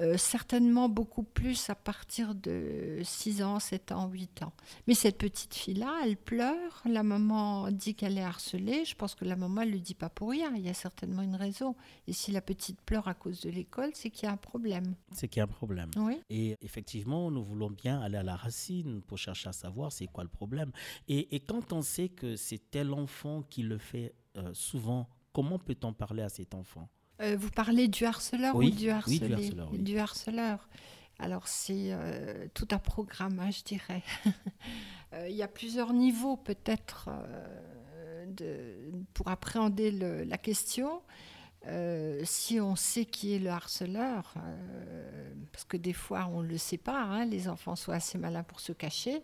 euh, 0.00 0.16
certainement 0.16 0.88
beaucoup 0.88 1.22
plus 1.22 1.70
à 1.70 1.74
partir 1.74 2.34
de 2.34 3.00
6 3.02 3.42
ans, 3.42 3.58
7 3.58 3.92
ans, 3.92 4.08
8 4.08 4.42
ans. 4.42 4.52
Mais 4.86 4.94
cette 4.94 5.18
petite 5.18 5.54
fille-là, 5.54 6.00
elle 6.04 6.16
pleure, 6.16 6.82
la 6.84 7.02
maman 7.02 7.70
dit 7.70 7.94
qu'elle 7.94 8.18
est 8.18 8.22
harcelée, 8.22 8.84
je 8.84 8.94
pense 8.94 9.14
que 9.14 9.24
la 9.24 9.36
maman 9.36 9.64
ne 9.64 9.70
le 9.70 9.78
dit 9.78 9.94
pas 9.94 10.08
pour 10.08 10.30
rien, 10.30 10.52
il 10.54 10.62
y 10.62 10.68
a 10.68 10.74
certainement 10.74 11.22
une 11.22 11.36
raison. 11.36 11.74
Et 12.06 12.12
si 12.12 12.32
la 12.32 12.40
petite 12.40 12.80
pleure 12.82 13.08
à 13.08 13.14
cause 13.14 13.40
de 13.40 13.50
l'école, 13.50 13.90
c'est 13.94 14.10
qu'il 14.10 14.26
y 14.26 14.28
a 14.28 14.32
un 14.32 14.36
problème. 14.36 14.94
C'est 15.12 15.28
qu'il 15.28 15.38
y 15.38 15.42
a 15.42 15.44
un 15.44 15.48
problème. 15.48 15.90
Oui. 15.96 16.20
Et 16.30 16.56
effectivement, 16.60 17.30
nous 17.30 17.44
voulons 17.44 17.70
bien 17.70 18.00
aller 18.00 18.18
à 18.18 18.22
la 18.22 18.36
racine 18.36 19.02
pour 19.02 19.18
chercher 19.18 19.48
à 19.48 19.52
savoir 19.52 19.92
c'est 19.92 20.06
quoi 20.06 20.24
le 20.24 20.30
problème. 20.30 20.72
Et, 21.08 21.40
quand 21.40 21.72
on 21.72 21.82
sait 21.82 22.08
que 22.08 22.36
c'est 22.36 22.70
tel 22.70 22.92
enfant 22.92 23.42
qui 23.42 23.62
le 23.62 23.78
fait 23.78 24.14
euh, 24.36 24.52
souvent, 24.52 25.08
comment 25.32 25.58
peut-on 25.58 25.92
parler 25.92 26.22
à 26.22 26.28
cet 26.28 26.54
enfant? 26.54 26.88
Euh, 27.20 27.36
vous 27.38 27.50
parlez 27.50 27.88
du 27.88 28.04
harceleur 28.04 28.54
ou 28.54 28.70
du 28.70 28.90
harcelé 28.90 29.18
du 29.18 29.32
harceleur. 29.32 29.70
Du 29.72 29.98
harceleur. 29.98 30.68
Alors 31.18 31.48
c'est 31.48 31.88
euh, 31.90 32.46
tout 32.54 32.68
un 32.70 32.78
programme, 32.78 33.40
hein, 33.40 33.50
je 33.50 33.62
dirais. 33.62 34.02
Euh, 35.14 35.26
il 35.26 35.36
y 35.36 35.42
a 35.42 35.48
plusieurs 35.48 35.94
niveaux 35.94 36.36
peut-être 36.36 37.08
pour 39.14 39.28
appréhender 39.28 39.90
la 39.90 40.36
question. 40.36 41.00
si 42.24 42.60
on 42.60 42.76
sait 42.76 43.06
qui 43.06 43.32
est 43.32 43.38
le 43.38 43.48
harceleur, 43.48 44.34
parce 45.50 45.64
que 45.64 45.78
des 45.78 45.94
fois 45.94 46.28
on 46.30 46.42
ne 46.42 46.48
le 46.48 46.58
sait 46.58 46.76
pas, 46.76 47.00
hein, 47.00 47.24
les 47.24 47.48
enfants 47.48 47.74
sont 47.74 47.92
assez 47.92 48.18
malins 48.18 48.42
pour 48.42 48.60
se 48.60 48.72
cacher, 48.72 49.22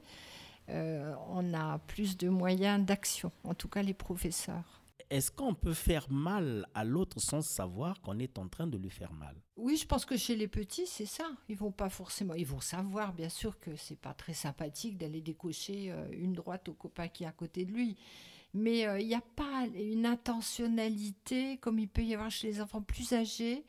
on 0.69 1.53
a 1.53 1.79
plus 1.81 2.17
de 2.17 2.31
moyens 2.31 2.83
d'action, 2.83 3.31
en 3.45 3.53
tout 3.53 3.69
cas 3.69 3.83
les 3.83 3.93
professeurs. 3.93 4.84
Est-ce 5.15 5.31
qu'on 5.31 5.55
peut 5.55 5.75
faire 5.75 6.11
mal 6.11 6.67
à 6.75 6.83
l'autre 6.85 7.21
sans 7.21 7.41
savoir 7.41 8.01
qu'on 8.03 8.19
est 8.19 8.37
en 8.39 8.49
train 8.49 8.67
de 8.67 8.77
lui 8.77 8.91
faire 8.91 9.13
mal? 9.13 9.37
Oui, 9.57 9.77
je 9.77 9.87
pense 9.87 10.05
que 10.05 10.17
chez 10.17 10.35
les 10.35 10.49
petits, 10.49 10.87
c'est 10.87 11.07
ça. 11.07 11.25
Ils 11.49 11.57
vont 11.57 11.71
pas 11.71 11.89
forcément, 11.89 12.35
ils 12.35 12.47
vont 12.47 12.61
savoir 12.61 13.13
bien 13.15 13.29
sûr 13.29 13.59
que 13.61 13.77
c'est 13.77 13.99
pas 13.99 14.13
très 14.15 14.35
sympathique 14.35 14.99
d'aller 14.99 15.21
décocher 15.21 15.93
euh, 15.93 16.09
une 16.13 16.33
droite 16.33 16.69
au 16.69 16.75
copain 16.75 17.07
qui 17.09 17.23
est 17.25 17.27
à 17.29 17.33
côté 17.33 17.65
de 17.65 17.73
lui. 17.73 17.97
mais 18.55 18.87
euh, 18.87 18.99
il 19.01 19.07
n'y 19.07 19.15
a 19.15 19.23
pas 19.37 19.67
une 19.75 20.05
intentionnalité 20.07 21.59
comme 21.59 21.79
il 21.79 21.89
peut 21.89 22.03
y 22.03 22.15
avoir 22.15 22.31
chez 22.31 22.49
les 22.49 22.61
enfants 22.61 22.83
plus 22.83 23.13
âgés 23.13 23.65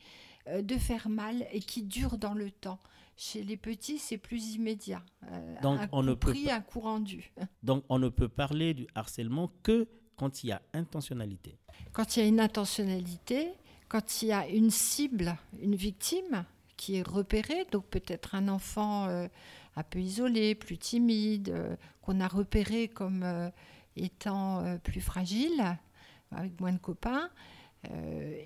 euh, 0.48 0.62
de 0.62 0.76
faire 0.76 1.10
mal 1.10 1.46
et 1.52 1.60
qui 1.60 1.84
dure 1.84 2.18
dans 2.18 2.34
le 2.34 2.52
temps. 2.52 2.80
Chez 3.18 3.44
les 3.44 3.56
petits, 3.58 3.98
c'est 3.98 4.18
plus 4.18 4.56
immédiat. 4.56 5.02
Euh, 5.32 5.62
Donc, 5.62 5.80
un 5.80 5.88
on 5.94 6.04
ne 6.04 6.14
peut 6.16 6.32
pris, 6.32 6.46
pas- 6.46 6.56
un 6.56 6.62
coup 6.62 6.82
rendu. 6.82 7.32
Donc 7.64 7.84
on 7.90 7.98
ne 8.00 8.10
peut 8.10 8.28
parler 8.28 8.74
du 8.74 8.88
harcèlement 8.94 9.52
que 9.64 9.88
quand 10.16 10.44
il 10.44 10.48
y 10.48 10.52
a 10.52 10.62
intentionnalité. 10.74 11.58
Quand 11.94 12.16
il 12.16 12.20
y 12.22 12.24
a 12.24 12.28
une 12.28 12.40
intentionnalité, 12.40 13.54
quand 13.88 14.22
il 14.22 14.30
y 14.30 14.32
a 14.32 14.48
une 14.48 14.72
cible, 14.72 15.38
une 15.62 15.76
victime 15.76 16.46
qui 16.78 16.98
est 16.98 17.08
repérée, 17.08 17.66
donc 17.72 17.86
peut-être 17.86 18.36
un 18.36 18.48
enfant 18.48 19.08
euh, 19.08 19.28
un 19.76 19.84
peu 19.84 20.00
isolé, 20.00 20.56
plus 20.56 20.78
timide, 20.78 21.50
euh, 21.50 21.76
qu'on 22.02 22.20
a 22.20 22.28
repéré 22.28 22.88
comme 22.88 23.24
euh, 23.24 23.50
étant 23.96 24.78
plus 24.84 25.02
fragile, 25.02 25.78
avec 26.32 26.60
moins 26.60 26.74
de 26.74 26.78
copains, 26.78 27.30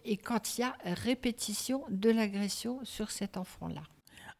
et 0.05 0.17
quand 0.17 0.57
il 0.57 0.61
y 0.61 0.63
a 0.63 0.75
répétition 0.83 1.85
de 1.89 2.11
l'agression 2.11 2.81
sur 2.83 3.09
cet 3.09 3.35
enfant-là. 3.35 3.81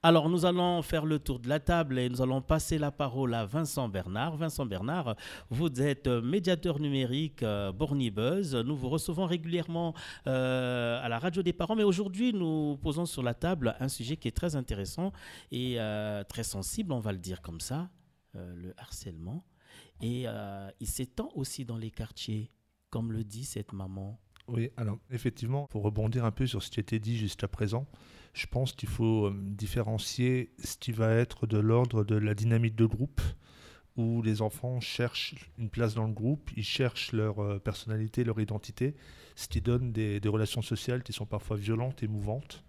Alors 0.01 0.29
nous 0.29 0.45
allons 0.45 0.81
faire 0.81 1.05
le 1.05 1.19
tour 1.19 1.41
de 1.41 1.49
la 1.49 1.59
table 1.59 1.99
et 1.99 2.07
nous 2.07 2.21
allons 2.21 2.41
passer 2.41 2.77
la 2.77 2.89
parole 2.89 3.33
à 3.33 3.45
Vincent 3.45 3.89
Bernard. 3.89 4.37
Vincent 4.37 4.65
Bernard, 4.65 5.17
vous 5.49 5.69
êtes 5.81 6.07
euh, 6.07 6.21
médiateur 6.21 6.79
numérique 6.79 7.43
euh, 7.43 7.73
Borny 7.73 8.09
Buzz. 8.09 8.55
Nous 8.55 8.77
vous 8.77 8.87
recevons 8.87 9.25
régulièrement 9.25 9.93
euh, 10.25 11.03
à 11.03 11.09
la 11.09 11.19
radio 11.19 11.43
des 11.43 11.51
parents, 11.51 11.75
mais 11.75 11.83
aujourd'hui 11.83 12.31
nous 12.31 12.77
posons 12.77 13.05
sur 13.05 13.21
la 13.21 13.33
table 13.33 13.75
un 13.81 13.89
sujet 13.89 14.15
qui 14.15 14.29
est 14.29 14.37
très 14.37 14.55
intéressant 14.55 15.11
et 15.51 15.81
euh, 15.81 16.23
très 16.23 16.43
sensible, 16.43 16.93
on 16.93 17.01
va 17.01 17.11
le 17.11 17.17
dire 17.17 17.41
comme 17.41 17.59
ça, 17.59 17.89
le 18.35 18.73
harcèlement. 18.77 19.43
Et 20.01 20.27
il 20.79 20.87
s'étend 20.87 21.29
aussi 21.35 21.65
dans 21.65 21.77
les 21.77 21.91
quartiers, 21.91 22.53
comme 22.89 23.11
le 23.11 23.25
dit 23.25 23.43
cette 23.43 23.73
maman. 23.73 24.17
Oui, 24.51 24.71
alors 24.77 24.97
effectivement, 25.11 25.67
pour 25.67 25.83
rebondir 25.83 26.25
un 26.25 26.31
peu 26.31 26.47
sur 26.47 26.63
ce 26.63 26.69
qui 26.69 26.79
a 26.79 26.81
été 26.81 26.99
dit 26.99 27.17
jusqu'à 27.17 27.47
présent, 27.47 27.87
je 28.33 28.47
pense 28.47 28.73
qu'il 28.73 28.89
faut 28.89 29.27
euh, 29.27 29.35
différencier 29.35 30.51
ce 30.63 30.77
qui 30.77 30.91
va 30.91 31.13
être 31.13 31.47
de 31.47 31.57
l'ordre 31.57 32.03
de 32.03 32.15
la 32.15 32.33
dynamique 32.33 32.75
de 32.75 32.85
groupe, 32.85 33.21
où 33.95 34.21
les 34.21 34.41
enfants 34.41 34.79
cherchent 34.79 35.35
une 35.57 35.69
place 35.69 35.93
dans 35.93 36.07
le 36.07 36.13
groupe, 36.13 36.51
ils 36.55 36.63
cherchent 36.63 37.11
leur 37.11 37.39
euh, 37.39 37.59
personnalité, 37.59 38.23
leur 38.23 38.39
identité, 38.39 38.95
ce 39.35 39.47
qui 39.47 39.61
donne 39.61 39.91
des, 39.91 40.21
relations 40.25 40.61
sociales 40.61 41.03
qui 41.03 41.13
sont 41.13 41.25
parfois 41.25 41.57
violentes, 41.57 42.01
émouvantes. 42.01 42.63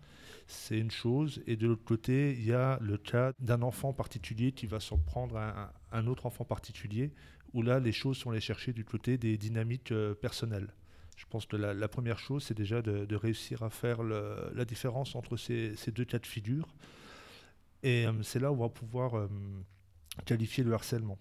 C'est 0.49 0.79
une 0.79 0.91
chose. 0.91 1.43
Et 1.47 1.57
de 1.57 1.69
l'autre 1.69 1.85
côté, 1.85 2.33
il 2.33 2.45
y 2.45 2.53
a 2.53 2.79
le 2.81 2.99
cas 2.99 3.33
d'un 3.39 3.63
enfant 3.63 3.93
particulier 3.93 4.51
qui 4.51 4.67
va 4.67 4.81
s'en 4.81 4.99
prendre 4.99 5.37
à 5.37 5.73
un, 5.93 6.07
autre 6.09 6.27
enfant 6.27 6.45
particulier, 6.45 7.13
où 7.53 7.63
là, 7.63 7.79
les 7.79 7.93
choses 7.93 8.17
sont 8.17 8.31
allées 8.31 8.41
chercher 8.41 8.73
du 8.73 8.85
côté 8.85 9.17
des 9.17 9.37
dynamiques 9.37 9.93
euh, 9.93 10.15
personnelles. 10.15 10.75
Je 11.21 11.27
pense 11.27 11.45
que 11.45 11.57
la, 11.57 11.89
première 11.89 12.19
chose, 12.19 12.45
c'est 12.45 12.57
déjà 12.57 12.81
de, 12.81 13.15
réussir 13.15 13.63
à 13.63 13.69
faire 13.69 14.03
la 14.03 14.65
différence 14.65 15.15
entre 15.15 15.37
ces, 15.37 15.77
deux 15.89 16.07
cas 16.07 16.19
de 16.19 16.27
figure. 16.27 16.75
Et 17.83 18.07
euh, 18.07 18.23
c'est 18.23 18.41
là 18.41 18.51
où 18.51 18.55
on 18.55 18.63
va 18.63 18.69
pouvoir 18.71 19.17
euh, 19.17 19.29
qualifier 20.25 20.65
le 20.65 20.73
harcèlement. 20.73 21.19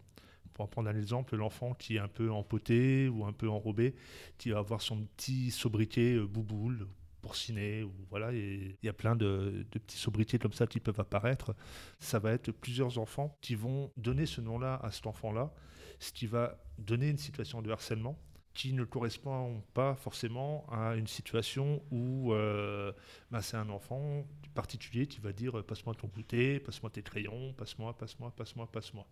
Pour 0.54 0.70
prendre 0.70 0.90
un 0.90 0.96
exemple, 0.96 1.36
l'enfant 1.36 1.74
qui 1.74 1.98
est 1.98 2.00
un 2.00 2.08
peu 2.08 2.32
empoté 2.32 3.10
ou 3.10 3.26
un 3.26 3.34
peu 3.34 3.50
enrobé, 3.50 3.94
qui 4.38 4.52
va 4.52 4.60
avoir 4.60 4.82
son 4.82 5.04
petit 5.04 5.52
sobriquet 5.52 6.14
euh, 6.14 6.26
bouboule, 6.26 6.88
porcinet, 7.22 7.84
ou 7.84 7.92
voilà, 8.10 8.32
il 8.32 8.78
y 8.82 8.88
a 8.88 8.94
plein 8.94 9.18
de, 9.18 9.66
de 9.70 9.80
petits 9.80 9.98
sobriquets 9.98 10.40
comme 10.40 10.54
ça 10.54 10.66
qui 10.66 10.80
peuvent 10.80 11.00
apparaître. 11.02 11.54
Ça 12.00 12.20
va 12.20 12.32
être 12.32 12.52
plusieurs 12.54 13.00
enfants 13.00 13.38
qui 13.42 13.56
vont 13.56 13.92
donner 13.98 14.26
ce 14.26 14.40
nom-là 14.40 14.80
à 14.82 14.92
cet 14.92 15.08
enfant-là, 15.08 15.54
ce 16.00 16.14
qui 16.14 16.26
va 16.26 16.58
donner 16.78 17.10
une 17.10 17.18
situation 17.18 17.62
de 17.62 17.70
harcèlement 17.70 18.18
qui 18.54 18.74
ne 18.74 18.84
correspond 18.84 19.64
pas 19.74 19.96
forcément 19.96 20.66
à 20.70 20.96
une 20.96 21.08
situation 21.08 21.82
où 21.92 22.34
euh, 22.34 22.92
bah, 23.32 23.42
c'est 23.42 23.58
un 23.58 23.70
enfant 23.70 24.26
particulier 24.54 25.08
qui 25.08 25.20
va 25.20 25.32
dire 25.32 25.64
passe-moi 25.64 25.94
ton 25.96 26.08
goûter, 26.08 26.60
passe-moi 26.60 26.90
tes 26.90 27.04
crayons, 27.04 27.54
passe-moi, 27.54 27.98
passe-moi, 27.98 28.34
passe-moi, 28.36 28.70
passe-moi. 28.72 29.08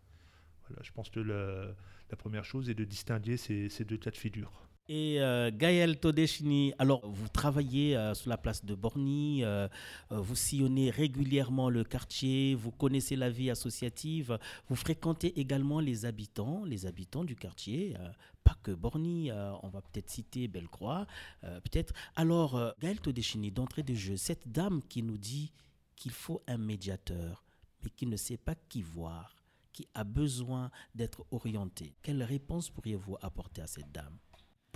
Voilà, 0.68 0.84
je 0.84 0.92
pense 0.92 1.10
que 1.10 1.20
la 1.20 2.18
première 2.18 2.44
chose 2.44 2.70
est 2.70 2.74
de 2.74 2.84
distinguer 2.84 3.38
ces, 3.38 3.70
ces 3.70 3.86
deux 3.86 3.98
cas 3.98 4.12
de 4.12 4.18
figure. 4.18 4.67
Et 4.90 5.20
euh, 5.20 5.52
Gaël 5.54 6.00
Todeshini, 6.00 6.74
alors 6.80 7.06
vous 7.06 7.28
travaillez 7.28 7.98
euh, 7.98 8.14
sur 8.14 8.30
la 8.30 8.38
place 8.38 8.64
de 8.64 8.74
Borny, 8.74 9.44
euh, 9.44 9.68
euh, 10.14 10.20
vous 10.22 10.36
sillonnez 10.36 10.92
régulièrement 10.92 11.70
le 11.70 11.84
quartier, 11.84 12.56
vous 12.56 12.72
connaissez 12.72 13.18
la 13.18 13.30
vie 13.30 13.50
associative, 13.50 14.40
vous 14.70 14.78
fréquentez 14.78 15.38
également 15.42 15.82
les 15.82 16.06
habitants, 16.06 16.64
les 16.64 16.86
habitants 16.86 17.26
du 17.26 17.36
quartier, 17.36 17.98
euh, 18.00 18.08
pas 18.46 18.56
que 18.64 18.72
Borny, 18.72 19.30
on 19.62 19.68
va 19.68 19.82
peut-être 19.82 20.10
citer 20.10 20.48
Bellecroix, 20.48 21.06
peut-être. 21.42 21.94
Alors 22.16 22.74
Gaël 22.80 23.02
Todeshini, 23.02 23.52
d'entrée 23.52 23.84
de 23.84 23.94
jeu, 23.94 24.16
cette 24.16 24.50
dame 24.50 24.82
qui 24.88 25.04
nous 25.04 25.18
dit 25.18 25.52
qu'il 25.98 26.14
faut 26.14 26.42
un 26.48 26.58
médiateur, 26.58 27.44
mais 27.84 27.90
qui 27.90 28.06
ne 28.06 28.16
sait 28.16 28.38
pas 28.38 28.56
qui 28.56 28.82
voir, 28.82 29.36
qui 29.74 29.90
a 29.94 30.06
besoin 30.06 30.72
d'être 30.96 31.26
orienté, 31.32 31.94
quelle 32.02 32.24
réponse 32.24 32.70
pourriez-vous 32.70 33.18
apporter 33.22 33.62
à 33.62 33.68
cette 33.68 33.92
dame? 33.92 34.18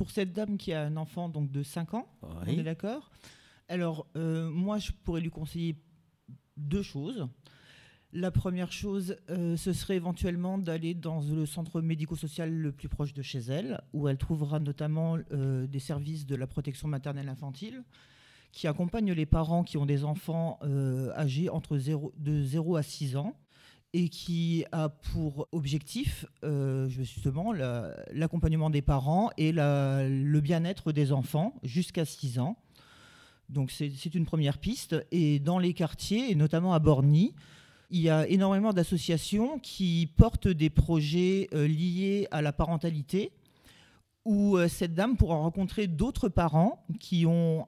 Pour 0.02 0.10
cette 0.10 0.34
dame 0.34 0.58
qui 0.58 0.74
a 0.74 0.82
un 0.82 0.98
enfant 0.98 1.30
donc 1.30 1.52
de 1.52 1.62
5 1.62 1.94
ans, 1.94 2.08
on 2.24 2.44
est 2.48 2.64
d'accord. 2.64 3.12
Alors, 3.70 4.08
euh, 4.16 4.50
moi, 4.50 4.80
je 4.80 4.92
pourrais 5.04 5.22
lui 5.22 5.30
conseiller 5.30 5.76
deux 6.58 6.82
choses. 6.82 7.28
La 8.12 8.32
première 8.32 8.72
chose, 8.72 9.16
euh, 9.30 9.56
ce 9.58 9.74
serait 9.74 9.98
éventuellement 9.98 10.58
d'aller 10.58 10.96
dans 10.96 11.22
le 11.22 11.46
centre 11.46 11.82
médico-social 11.82 12.52
le 12.52 12.72
plus 12.72 12.90
proche 12.90 13.14
de 13.14 13.22
chez 13.22 13.42
elle, 13.42 13.80
où 13.94 14.08
elle 14.08 14.18
trouvera 14.18 14.60
notamment 14.60 15.20
euh, 15.34 15.68
des 15.68 15.78
services 15.78 16.26
de 16.26 16.36
la 16.36 16.48
protection 16.48 16.88
maternelle 16.88 17.30
infantile 17.30 17.84
qui 18.52 18.66
accompagnent 18.66 19.14
les 19.14 19.28
parents 19.28 19.64
qui 19.64 19.78
ont 19.78 19.86
des 19.86 20.04
enfants 20.04 20.58
euh, 20.64 21.14
âgés 21.16 21.48
entre 21.50 21.78
0, 21.78 22.12
de 22.18 22.44
0 22.44 22.76
à 22.76 22.82
6 22.82 23.18
ans 23.18 23.36
et 23.94 24.08
qui 24.10 24.64
a 24.72 24.90
pour 24.90 25.48
objectif 25.52 26.26
euh, 26.44 26.88
justement 26.88 27.52
la- 27.52 27.94
l'accompagnement 28.14 28.70
des 28.70 28.82
parents 28.82 29.32
et 29.38 29.52
le 29.52 30.40
bien-être 30.40 30.92
des 30.92 31.12
enfants 31.12 31.56
jusqu'à 31.64 32.06
6 32.06 32.40
ans. 32.40 32.58
Donc 33.50 33.70
c'est 33.72 34.16
une 34.16 34.26
première 34.26 34.60
piste. 34.60 34.96
Et 35.12 35.40
dans 35.40 35.60
les 35.60 35.74
quartiers, 35.74 36.32
et 36.32 36.36
notamment 36.36 36.74
à 36.74 36.80
Borny, 36.80 37.34
il 37.90 38.00
y 38.00 38.10
a 38.10 38.26
énormément 38.30 38.72
d'associations 38.72 39.60
qui 39.60 40.10
portent 40.16 40.48
des 40.48 40.70
projets 40.70 41.50
euh, 41.54 41.68
liés 41.68 42.28
à 42.32 42.42
la 42.42 42.54
parentalité 42.54 43.34
où 44.24 44.56
euh, 44.56 44.70
cette 44.70 44.94
dame 44.94 45.18
pourra 45.18 45.36
rencontrer 45.36 45.88
d'autres 45.88 46.30
parents 46.30 46.86
qui 47.02 47.26
ont 47.26 47.66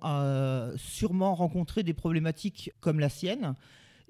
sûrement 0.77 1.35
rencontré 1.35 1.83
des 1.83 1.93
problématiques 1.93 2.71
comme 2.79 2.99
la 3.01 3.09
sienne 3.09 3.55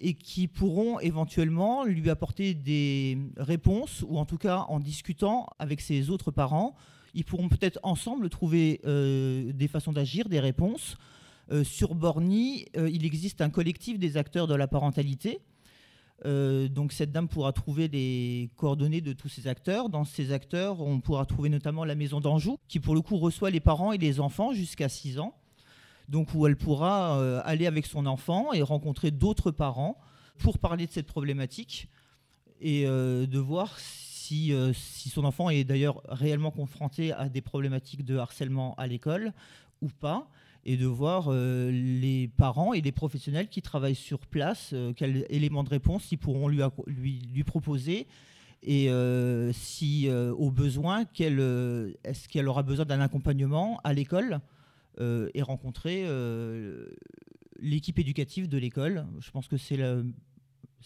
et 0.03 0.13
qui 0.13 0.47
pourront 0.47 0.99
éventuellement 0.99 1.85
lui 1.85 2.09
apporter 2.09 2.53
des 2.53 3.17
réponses 3.37 4.03
ou 4.07 4.19
en 4.19 4.25
tout 4.25 4.37
cas 4.37 4.65
en 4.67 4.79
discutant 4.79 5.47
avec 5.59 5.79
ses 5.79 6.09
autres 6.09 6.29
parents, 6.29 6.75
ils 7.13 7.23
pourront 7.23 7.47
peut-être 7.47 7.79
ensemble 7.83 8.29
trouver 8.29 8.81
euh, 8.85 9.53
des 9.53 9.69
façons 9.69 9.93
d'agir, 9.93 10.27
des 10.27 10.41
réponses. 10.41 10.97
Euh, 11.51 11.63
sur 11.63 11.95
Borny, 11.95 12.65
euh, 12.75 12.89
il 12.89 13.05
existe 13.05 13.41
un 13.41 13.49
collectif 13.49 13.97
des 13.97 14.17
acteurs 14.17 14.47
de 14.47 14.55
la 14.55 14.67
parentalité. 14.67 15.39
Donc 16.25 16.93
cette 16.93 17.11
dame 17.11 17.27
pourra 17.27 17.51
trouver 17.51 17.89
les 17.89 18.49
coordonnées 18.55 19.01
de 19.01 19.11
tous 19.11 19.27
ces 19.27 19.47
acteurs. 19.47 19.89
Dans 19.89 20.05
ces 20.05 20.31
acteurs, 20.31 20.79
on 20.79 21.01
pourra 21.01 21.25
trouver 21.25 21.49
notamment 21.49 21.83
la 21.83 21.95
maison 21.95 22.21
d'Anjou, 22.21 22.57
qui 22.69 22.79
pour 22.79 22.95
le 22.95 23.01
coup 23.01 23.17
reçoit 23.17 23.49
les 23.49 23.59
parents 23.59 23.91
et 23.91 23.97
les 23.97 24.21
enfants 24.21 24.53
jusqu'à 24.53 24.87
6 24.87 25.19
ans. 25.19 25.33
Donc 26.09 26.33
où 26.33 26.45
elle 26.47 26.57
pourra 26.57 27.17
euh, 27.19 27.41
aller 27.45 27.67
avec 27.67 27.85
son 27.85 28.05
enfant 28.05 28.53
et 28.53 28.61
rencontrer 28.61 29.11
d'autres 29.11 29.51
parents 29.51 29.97
pour 30.37 30.57
parler 30.57 30.87
de 30.87 30.91
cette 30.91 31.07
problématique 31.07 31.89
et 32.59 32.85
euh, 32.85 33.25
de 33.25 33.39
voir 33.39 33.77
si, 33.79 34.53
euh, 34.53 34.73
si 34.73 35.09
son 35.09 35.23
enfant 35.23 35.49
est 35.49 35.63
d'ailleurs 35.63 36.01
réellement 36.07 36.51
confronté 36.51 37.13
à 37.13 37.29
des 37.29 37.41
problématiques 37.41 38.03
de 38.03 38.17
harcèlement 38.17 38.75
à 38.75 38.87
l'école 38.87 39.33
ou 39.81 39.87
pas, 39.87 40.29
et 40.65 40.77
de 40.77 40.85
voir 40.85 41.29
les 41.29 42.29
parents 42.37 42.71
et 42.71 42.79
les 42.79 42.93
professionnels 42.93 43.49
qui 43.49 43.61
travaillent 43.61 43.95
sur 43.95 44.19
place, 44.19 44.73
quels 44.95 45.25
éléments 45.27 45.65
de 45.65 45.69
réponse 45.69 46.09
ils 46.13 46.17
pourront 46.17 46.47
lui, 46.47 46.61
lui, 46.87 47.19
lui 47.33 47.43
proposer, 47.43 48.07
et 48.61 48.89
si 49.51 50.09
au 50.09 50.51
besoin, 50.51 51.01
est-ce 51.01 52.29
qu'elle 52.29 52.47
aura 52.47 52.63
besoin 52.63 52.85
d'un 52.85 53.01
accompagnement 53.01 53.81
à 53.83 53.91
l'école 53.91 54.39
et 54.99 55.41
rencontrer 55.41 56.03
euh, 56.05 56.87
l'équipe 57.59 57.99
éducative 57.99 58.47
de 58.47 58.57
l'école. 58.57 59.05
Je 59.19 59.31
pense 59.31 59.47
que 59.47 59.57
c'est 59.57 59.81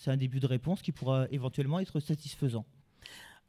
un 0.08 0.18
début 0.18 0.40
de 0.40 0.48
réponse 0.48 0.82
qui 0.82 0.92
pourra 0.92 1.28
éventuellement 1.32 1.80
être 1.80 2.00
satisfaisant. 2.00 2.66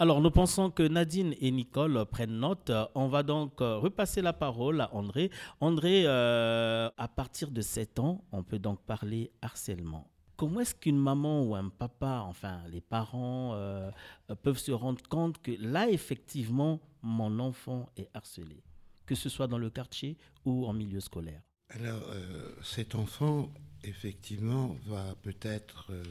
Alors, 0.01 0.21
nous 0.21 0.31
pensons 0.31 0.71
que 0.71 0.87
Nadine 0.87 1.35
et 1.41 1.51
Nicole 1.51 2.07
prennent 2.07 2.39
note. 2.39 2.71
On 2.95 3.09
va 3.09 3.25
donc 3.25 3.61
euh, 3.61 3.79
repasser 3.79 4.23
la 4.23 4.33
parole 4.33 4.81
à 4.81 4.95
André. 4.95 5.29
André, 5.61 6.05
euh, 6.07 6.89
à 6.97 7.09
partir 7.09 7.51
de 7.51 7.61
7 7.61 7.99
ans, 7.99 8.25
on 8.31 8.45
peut 8.45 8.61
donc 8.61 8.81
parler 8.83 9.33
harcèlement. 9.43 10.09
Comment 10.39 10.61
est-ce 10.61 10.77
qu'une 10.77 10.97
maman 10.97 11.43
ou 11.43 11.57
un 11.57 11.69
papa, 11.69 12.23
enfin 12.25 12.61
les 12.69 12.81
parents, 12.81 13.55
euh, 13.55 13.91
euh, 14.31 14.37
peuvent 14.37 14.57
se 14.57 14.71
rendre 14.71 15.03
compte 15.09 15.43
que 15.43 15.51
là, 15.59 15.91
effectivement, 15.91 16.79
mon 17.03 17.41
enfant 17.41 17.89
est 17.97 18.09
harcelé, 18.15 18.63
que 19.09 19.15
ce 19.15 19.29
soit 19.29 19.47
dans 19.49 19.59
le 19.59 19.71
quartier 19.71 20.17
ou 20.45 20.67
en 20.67 20.73
milieu 20.73 21.01
scolaire 21.01 21.43
Alors, 21.71 22.03
euh, 22.11 22.53
cet 22.63 22.95
enfant, 22.95 23.51
effectivement, 23.83 24.77
va 24.87 25.15
peut-être 25.23 25.87
euh, 25.91 26.03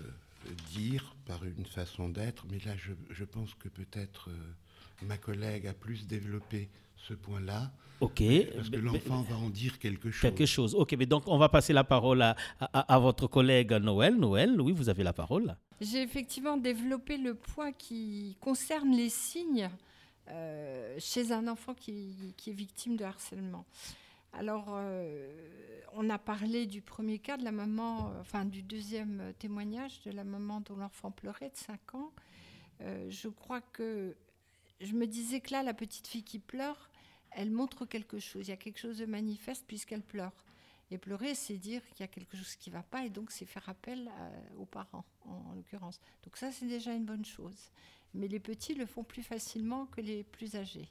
dire 0.76 1.16
par 1.26 1.44
une 1.46 1.66
façon 1.66 2.10
d'être, 2.10 2.46
mais 2.50 2.60
là, 2.66 2.74
je, 2.76 2.94
je 3.10 3.24
pense 3.24 3.54
que 3.54 3.70
peut-être 3.70 4.30
euh, 4.30 5.06
ma 5.06 5.18
collègue 5.18 5.68
a 5.68 5.74
plus 5.74 6.08
développé 6.08 6.70
ce 6.96 7.14
point-là. 7.14 7.72
Ok. 8.00 8.22
Parce 8.56 8.70
que 8.70 8.76
l'enfant 8.78 9.22
va 9.24 9.36
en 9.38 9.50
dire 9.50 9.80
quelque 9.80 10.12
chose. 10.12 10.22
Quelque 10.22 10.46
chose. 10.46 10.76
Ok, 10.76 10.94
mais 11.00 11.06
donc 11.08 11.24
on 11.28 11.38
va 11.38 11.50
passer 11.50 11.74
la 11.74 11.84
parole 11.84 12.22
à, 12.22 12.36
à- 12.60 12.94
à 12.96 13.00
votre 13.00 13.26
collègue 13.28 13.72
Noël. 13.74 14.16
Noël, 14.16 14.60
oui, 14.62 14.72
vous 14.72 14.90
avez 14.90 15.04
la 15.04 15.14
parole. 15.14 15.56
J'ai 15.82 16.02
effectivement 16.04 16.58
développé 16.58 17.18
le 17.18 17.34
point 17.36 17.72
qui 17.72 18.38
concerne 18.40 18.92
les 18.96 19.10
signes 19.10 19.70
chez 21.00 21.32
un 21.32 21.48
enfant 21.48 21.74
qui, 21.74 22.34
est 22.48 22.52
victime 22.52 22.96
de 22.98 23.04
harcèlement. 23.04 23.66
Alors, 24.34 24.68
euh, 24.70 25.48
on 25.94 26.10
a 26.10 26.20
parlé 26.20 26.68
du 26.68 26.82
premier 26.82 27.18
cas 27.18 27.38
de 27.38 27.44
la 27.44 27.52
maman, 27.52 28.10
euh, 28.10 28.22
enfin 28.22 28.46
du 28.46 28.62
deuxième 28.62 29.20
euh, 29.22 29.34
témoignage 29.34 30.02
de 30.04 30.12
la 30.12 30.24
maman 30.24 30.62
dont 30.62 30.76
l'enfant 30.76 31.12
pleurait 31.12 31.50
de 31.50 31.58
5 31.58 31.96
ans. 31.96 32.12
Euh, 32.82 33.08
je 33.10 33.28
crois 33.30 33.62
que 33.62 34.16
je 34.80 34.94
me 34.94 35.08
disais 35.08 35.40
que 35.40 35.52
là, 35.52 35.64
la 35.64 35.74
petite 35.74 36.08
fille 36.08 36.24
qui 36.24 36.38
pleure, 36.38 36.90
elle 37.32 37.50
montre 37.50 37.86
quelque 37.86 38.20
chose. 38.20 38.48
Il 38.48 38.52
y 38.52 38.54
a 38.54 38.58
quelque 38.58 38.80
chose 38.80 39.00
de 39.00 39.06
manifeste 39.06 39.66
puisqu'elle 39.68 40.04
pleure. 40.04 40.34
Et 40.92 40.98
pleurer, 40.98 41.36
c'est 41.36 41.58
dire 41.58 41.82
qu'il 41.90 42.02
y 42.02 42.04
a 42.04 42.08
quelque 42.08 42.38
chose 42.38 42.56
qui 42.56 42.70
ne 42.70 42.76
va 42.76 42.84
pas 42.84 43.04
et 43.04 43.10
donc 43.10 43.32
c'est 43.32 43.46
faire 43.46 43.68
appel 43.68 44.10
aux 44.58 44.66
parents, 44.66 45.04
en, 45.26 45.34
en 45.34 45.54
l'occurrence. 45.54 46.00
Donc 46.24 46.38
ça, 46.38 46.50
c'est 46.52 46.68
déjà 46.68 46.94
une 46.94 47.04
bonne 47.04 47.26
chose. 47.26 47.72
Mais 48.18 48.28
les 48.28 48.40
petits 48.40 48.74
le 48.74 48.86
font 48.86 49.04
plus 49.04 49.24
facilement 49.24 49.86
que 49.86 50.02
les 50.02 50.24
plus 50.24 50.56
âgés. 50.56 50.90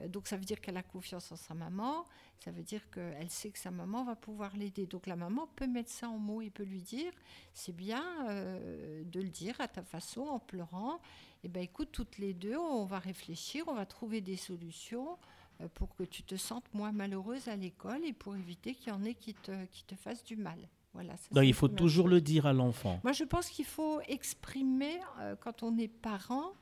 Euh, 0.00 0.08
Donc 0.08 0.26
ça 0.26 0.36
veut 0.36 0.44
dire 0.44 0.60
qu'elle 0.60 0.76
a 0.76 0.82
confiance 0.82 1.32
en 1.32 1.36
sa 1.36 1.54
maman, 1.54 2.04
ça 2.44 2.50
veut 2.50 2.62
dire 2.62 2.88
qu'elle 2.90 3.30
sait 3.30 3.50
que 3.50 3.58
sa 3.58 3.70
maman 3.70 4.04
va 4.04 4.16
pouvoir 4.16 4.56
l'aider. 4.56 4.86
Donc 4.86 5.06
la 5.06 5.16
maman 5.16 5.46
peut 5.56 5.66
mettre 5.66 5.90
ça 5.90 6.08
en 6.08 6.18
mots 6.18 6.42
et 6.42 6.50
peut 6.50 6.64
lui 6.64 6.82
dire, 6.82 7.12
c'est 7.54 7.74
bien 7.74 8.04
euh, 8.28 9.04
de 9.04 9.20
le 9.20 9.28
dire 9.28 9.60
à 9.60 9.68
ta 9.68 9.82
façon, 9.82 10.22
en 10.22 10.38
pleurant. 10.38 11.00
Eh 11.44 11.48
ben 11.48 11.62
écoute, 11.62 11.90
toutes 11.92 12.18
les 12.18 12.34
deux, 12.34 12.56
on 12.56 12.84
va 12.84 12.98
réfléchir, 12.98 13.64
on 13.68 13.74
va 13.74 13.86
trouver 13.86 14.20
des 14.20 14.36
solutions 14.36 15.18
euh, 15.60 15.68
pour 15.68 15.94
que 15.94 16.02
tu 16.02 16.22
te 16.22 16.36
sentes 16.36 16.72
moins 16.74 16.92
malheureuse 16.92 17.48
à 17.48 17.56
l'école 17.56 18.04
et 18.04 18.12
pour 18.12 18.36
éviter 18.36 18.74
qu'il 18.74 18.88
y 18.88 18.92
en 18.92 19.04
ait 19.04 19.14
qui 19.14 19.34
te, 19.34 19.64
qui 19.66 19.84
te 19.84 19.94
fassent 19.94 20.24
du 20.24 20.36
mal. 20.36 20.68
Voilà, 20.96 21.12
Donc 21.30 21.44
il 21.44 21.52
faut 21.52 21.68
toujours 21.68 22.08
le 22.08 22.22
dire 22.22 22.46
à 22.46 22.54
l'enfant. 22.54 23.00
Moi, 23.04 23.12
je 23.12 23.24
pense 23.24 23.50
qu'il 23.50 23.66
faut 23.66 24.00
exprimer, 24.08 24.98
euh, 25.20 25.36
quand 25.36 25.62
on 25.62 25.76
est 25.76 25.88
parent, 25.88 26.52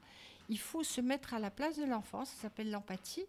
il 0.49 0.59
faut 0.59 0.83
se 0.83 1.01
mettre 1.01 1.35
à 1.35 1.39
la 1.39 1.53
place 1.53 1.79
de 1.79 1.85
l'enfant, 1.85 2.25
ça 2.25 2.35
s'appelle 2.43 2.69
l'empathie, 2.69 3.27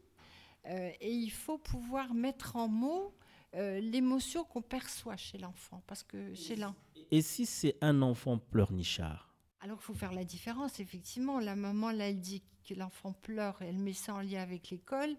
euh, 0.65 0.89
et 0.99 1.11
il 1.11 1.29
faut 1.29 1.59
pouvoir 1.59 2.15
mettre 2.15 2.55
en 2.55 2.67
mots 2.67 3.13
euh, 3.53 3.79
l'émotion 3.81 4.43
qu'on 4.45 4.63
perçoit 4.63 5.15
chez 5.15 5.37
l'enfant. 5.37 5.83
Parce 5.85 6.01
que 6.01 6.33
chez 6.33 6.55
l'enfant, 6.55 6.75
Et 7.11 7.21
si 7.21 7.45
c'est 7.45 7.77
un 7.81 8.01
enfant 8.01 8.39
pleurnichard? 8.39 9.31
Alors 9.61 9.77
il 9.79 9.83
faut 9.83 9.93
faire 9.93 10.11
la 10.11 10.23
différence, 10.23 10.79
effectivement. 10.79 11.39
La 11.39 11.55
maman, 11.55 11.91
là, 11.91 12.09
elle 12.09 12.19
dit 12.19 12.41
que 12.67 12.73
l'enfant 12.73 13.13
pleure 13.13 13.61
et 13.61 13.67
elle 13.67 13.77
met 13.77 13.93
ça 13.93 14.15
en 14.15 14.21
lien 14.21 14.41
avec 14.41 14.71
l'école. 14.71 15.15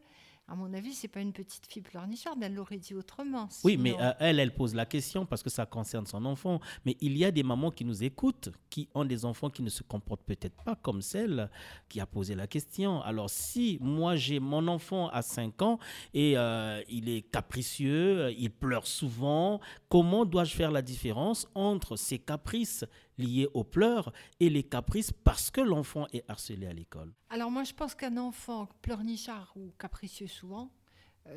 À 0.49 0.55
mon 0.55 0.73
avis, 0.75 0.93
c'est 0.93 1.09
pas 1.09 1.21
une 1.21 1.33
petite 1.33 1.67
fille 1.67 1.83
pleurnicharde, 1.83 2.39
elle 2.41 2.55
l'aurait 2.55 2.79
dit 2.79 2.95
autrement. 2.95 3.49
Oui, 3.65 3.77
mais 3.77 4.01
euh, 4.01 4.13
elle, 4.21 4.39
elle 4.39 4.55
pose 4.55 4.77
la 4.77 4.87
question 4.87 5.27
parce 5.27 5.43
que 5.43 5.51
ça 5.51 5.67
concerne 5.67 6.07
son 6.07 6.25
enfant. 6.25 6.61
Mais 6.85 6.97
il 7.01 7.17
y 7.17 7.25
a 7.25 7.33
des 7.33 7.43
mamans 7.43 7.73
qui 7.73 7.85
nous 7.85 8.05
écoutent, 8.05 8.51
qui 8.71 8.89
ont 8.95 9.05
des 9.05 9.25
enfants 9.25 9.51
qui 9.51 9.63
ne 9.63 9.69
se 9.71 9.83
comportent 9.83 10.23
peut-être 10.23 10.63
pas 10.63 10.77
comme 10.77 11.03
celle 11.03 11.51
qui 11.89 11.99
a 11.99 12.07
posé 12.07 12.37
la 12.37 12.47
question. 12.47 13.03
Alors 13.03 13.29
si 13.29 13.79
moi 13.81 14.15
j'ai 14.15 14.39
mon 14.39 14.69
enfant 14.69 15.09
à 15.09 15.23
5 15.23 15.63
ans 15.63 15.79
et 16.15 16.39
euh, 16.39 16.81
il 16.89 17.09
est 17.09 17.23
capricieux, 17.23 18.33
il 18.39 18.53
pleure 18.53 18.87
souvent, 18.87 19.61
comment 19.89 20.25
dois-je 20.25 20.55
faire 20.55 20.71
la 20.71 20.83
différence 20.83 21.49
entre 21.57 21.97
ces 21.97 22.21
caprices 22.21 22.85
liés 23.19 23.49
aux 23.55 23.65
pleurs 23.65 24.13
et 24.41 24.51
les 24.51 24.63
caprices 24.63 25.13
parce 25.13 25.51
que 25.51 25.61
l'enfant 25.61 26.07
est 26.13 26.25
harcelé 26.29 26.67
à 26.67 26.73
l'école. 26.73 27.13
Alors 27.31 27.51
moi, 27.51 27.65
je 27.65 27.73
pense 27.73 27.95
qu'un 27.95 28.17
enfant 28.17 28.69
pleurnichard 28.83 29.53
ou 29.57 29.73
capricieux 29.79 30.27
souvent, 30.27 30.71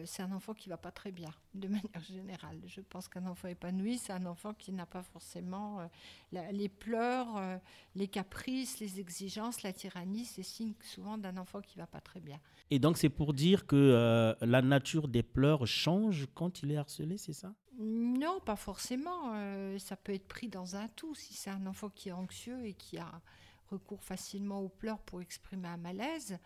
c'est 0.05 0.21
un 0.23 0.31
enfant 0.31 0.53
qui 0.53 0.69
va 0.69 0.77
pas 0.77 0.91
très 0.91 1.11
bien, 1.11 1.29
de 1.53 1.67
manière 1.83 2.03
générale. 2.09 2.59
Je 2.67 2.81
pense 2.81 3.07
qu'un 3.07 3.25
enfant 3.27 3.47
épanoui, 3.47 3.97
c'est 3.97 4.13
un 4.13 4.25
enfant 4.25 4.53
qui 4.53 4.71
n'a 4.71 4.85
pas 4.85 5.03
forcément 5.03 5.79
euh, 5.79 5.87
la- 6.31 6.51
les 6.51 6.69
pleurs, 6.69 7.37
euh, 7.37 7.57
les 7.95 8.07
caprices, 8.07 8.79
les 8.79 8.99
exigences, 8.99 9.63
la 9.63 9.73
tyrannie, 9.73 10.25
c'est 10.25 10.43
signe 10.43 10.73
souvent 10.81 11.17
d'un 11.17 11.37
enfant 11.37 11.61
qui 11.61 11.77
va 11.77 11.87
pas 11.87 12.01
très 12.01 12.19
bien. 12.19 12.39
Et 12.71 12.79
donc 12.79 12.97
c'est 12.97 13.09
pour 13.09 13.33
dire 13.33 13.65
que 13.65 13.75
euh, 13.75 14.33
la 14.41 14.61
nature 14.61 15.07
des 15.07 15.23
pleurs 15.23 15.65
change 15.65 16.27
quand 16.35 16.61
il 16.63 16.71
est 16.71 16.77
harcelé, 16.77 17.17
c'est 17.17 17.33
ça? 17.33 17.53
Non, 17.79 18.39
pas 18.41 18.55
forcément. 18.55 19.33
euh, 19.35 19.79
ça 19.79 19.95
peut 19.95 20.13
être 20.13 20.27
pris 20.27 20.49
dans 20.49 20.75
un 20.75 20.87
tout. 20.89 21.15
Si 21.15 21.33
c'est 21.33 21.49
un 21.49 21.65
enfant 21.65 21.89
qui 21.89 22.09
est 22.09 22.13
anxieux 22.13 22.65
et 22.65 22.73
qui 22.73 22.97
a 22.97 23.21
recours 23.71 24.03
facilement 24.03 24.59
aux 24.59 24.69
pleurs 24.69 24.99
pour 24.99 25.21
exprimer 25.21 25.67
un 25.67 25.77
malaise, 25.77 26.37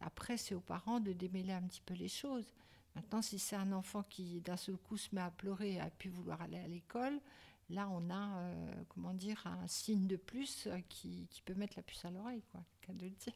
après, 0.00 0.36
c'est 0.36 0.54
aux 0.54 0.60
parents 0.60 0.98
de 1.00 1.12
démêler 1.12 1.52
un 1.52 1.62
petit 1.62 1.82
peu 1.82 1.94
les 1.94 2.08
choses. 2.08 2.54
Maintenant, 2.96 3.22
si 3.22 3.38
c'est 3.38 3.56
un 3.56 3.72
enfant 3.72 4.02
qui 4.02 4.40
d'un 4.40 4.56
seul 4.56 4.76
coup 4.76 4.96
se 4.96 5.14
met 5.14 5.20
à 5.20 5.30
pleurer 5.30 5.74
et 5.74 5.80
a 5.80 5.90
pu 5.90 6.08
vouloir 6.08 6.40
aller 6.42 6.58
à 6.58 6.66
l'école, 6.66 7.20
là, 7.68 7.88
on 7.90 8.10
a, 8.10 8.38
euh, 8.40 8.74
comment 8.88 9.14
dire, 9.14 9.46
un 9.46 9.66
signe 9.68 10.06
de 10.08 10.16
plus 10.16 10.66
euh, 10.66 10.78
qui, 10.88 11.28
qui 11.30 11.40
peut 11.42 11.54
mettre 11.54 11.74
la 11.76 11.82
puce 11.82 12.04
à 12.04 12.10
l'oreille, 12.10 12.42
quoi, 12.50 12.64
qu'à 12.80 12.92
de 12.92 13.04
le 13.04 13.10
dire. 13.10 13.32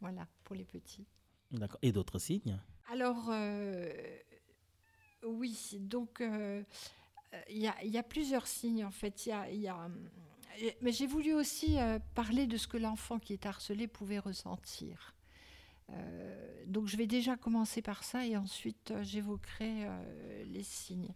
Voilà, 0.00 0.26
pour 0.44 0.54
les 0.54 0.64
petits. 0.64 1.06
D'accord. 1.50 1.78
Et 1.82 1.90
d'autres 1.90 2.18
signes? 2.20 2.60
Alors, 2.92 3.28
euh, 3.30 3.92
oui, 5.24 5.76
donc 5.80 6.20
euh, 6.20 6.62
il 7.48 7.58
y, 7.58 7.66
a- 7.68 7.82
il 7.84 7.90
y 7.90 7.98
a 7.98 8.02
plusieurs 8.02 8.46
signes 8.46 8.84
en 8.84 8.90
fait. 8.90 9.26
Il 9.26 9.30
y 9.30 9.32
a, 9.32 9.50
il 9.50 9.60
y 9.60 9.68
a, 9.68 9.88
mais 10.80 10.92
j'ai 10.92 11.06
voulu 11.06 11.32
aussi 11.34 11.76
parler 12.14 12.46
de 12.46 12.56
ce 12.56 12.68
que 12.68 12.76
l'enfant 12.76 13.18
qui 13.18 13.32
est 13.32 13.46
harcelé 13.46 13.86
pouvait 13.88 14.18
ressentir. 14.18 15.14
Euh, 15.92 16.64
donc 16.66 16.86
je 16.86 16.96
vais 16.96 17.06
déjà 17.06 17.36
commencer 17.36 17.82
par 17.82 18.04
ça 18.04 18.26
et 18.26 18.36
ensuite 18.36 18.90
euh, 18.90 19.02
j'évoquerai 19.02 19.86
euh, 19.86 20.44
les 20.44 20.62
signes. 20.62 21.14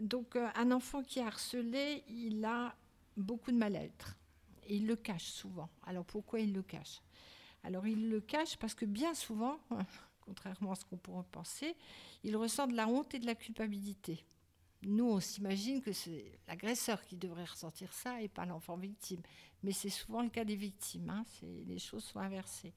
Donc 0.00 0.36
un 0.36 0.70
enfant 0.70 1.02
qui 1.02 1.18
est 1.18 1.24
harcelé, 1.24 2.04
il 2.08 2.44
a 2.44 2.76
beaucoup 3.16 3.50
de 3.50 3.56
mal-être. 3.56 4.16
Et 4.68 4.76
il 4.76 4.86
le 4.86 4.94
cache 4.94 5.24
souvent. 5.24 5.68
Alors 5.84 6.04
pourquoi 6.04 6.38
il 6.38 6.52
le 6.52 6.62
cache? 6.62 7.00
Alors 7.64 7.88
il 7.88 8.08
le 8.08 8.20
cache 8.20 8.56
parce 8.56 8.74
que 8.74 8.84
bien 8.84 9.14
souvent, 9.14 9.58
contrairement 10.20 10.72
à 10.72 10.74
ce 10.76 10.84
qu'on 10.84 10.96
pourrait 10.96 11.24
penser, 11.32 11.74
il 12.22 12.36
ressent 12.36 12.68
de 12.68 12.76
la 12.76 12.86
honte 12.86 13.14
et 13.14 13.18
de 13.18 13.26
la 13.26 13.34
culpabilité. 13.34 14.24
Nous, 14.82 15.04
on 15.04 15.20
s'imagine 15.20 15.82
que 15.82 15.92
c'est 15.92 16.38
l'agresseur 16.48 17.04
qui 17.04 17.16
devrait 17.16 17.44
ressentir 17.44 17.92
ça 17.92 18.22
et 18.22 18.28
pas 18.28 18.46
l'enfant 18.46 18.76
victime. 18.76 19.20
Mais 19.62 19.72
c'est 19.72 19.90
souvent 19.90 20.22
le 20.22 20.30
cas 20.30 20.44
des 20.44 20.56
victimes. 20.56 21.10
hein. 21.10 21.24
Les 21.66 21.78
choses 21.78 22.04
sont 22.04 22.18
inversées. 22.18 22.72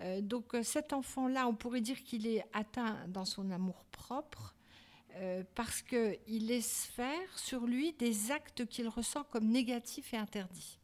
Euh, 0.00 0.20
donc 0.20 0.54
euh, 0.54 0.62
cet 0.62 0.92
enfant-là, 0.92 1.46
on 1.46 1.54
pourrait 1.54 1.80
dire 1.80 2.02
qu'il 2.02 2.26
est 2.26 2.44
atteint 2.52 2.96
dans 3.08 3.24
son 3.24 3.50
amour 3.50 3.84
propre 3.90 4.54
euh, 5.16 5.44
parce 5.54 5.82
qu'il 5.82 6.46
laisse 6.46 6.86
faire 6.86 7.38
sur 7.38 7.66
lui 7.66 7.92
des 7.92 8.30
actes 8.30 8.66
qu'il 8.66 8.88
ressent 8.88 9.24
comme 9.24 9.48
négatifs 9.48 10.14
et 10.14 10.16
interdits. 10.16 10.78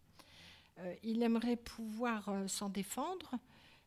Il 1.03 1.25
aimerait 1.25 1.57
pouvoir 1.57 2.31
s'en 2.47 2.69
défendre 2.69 3.35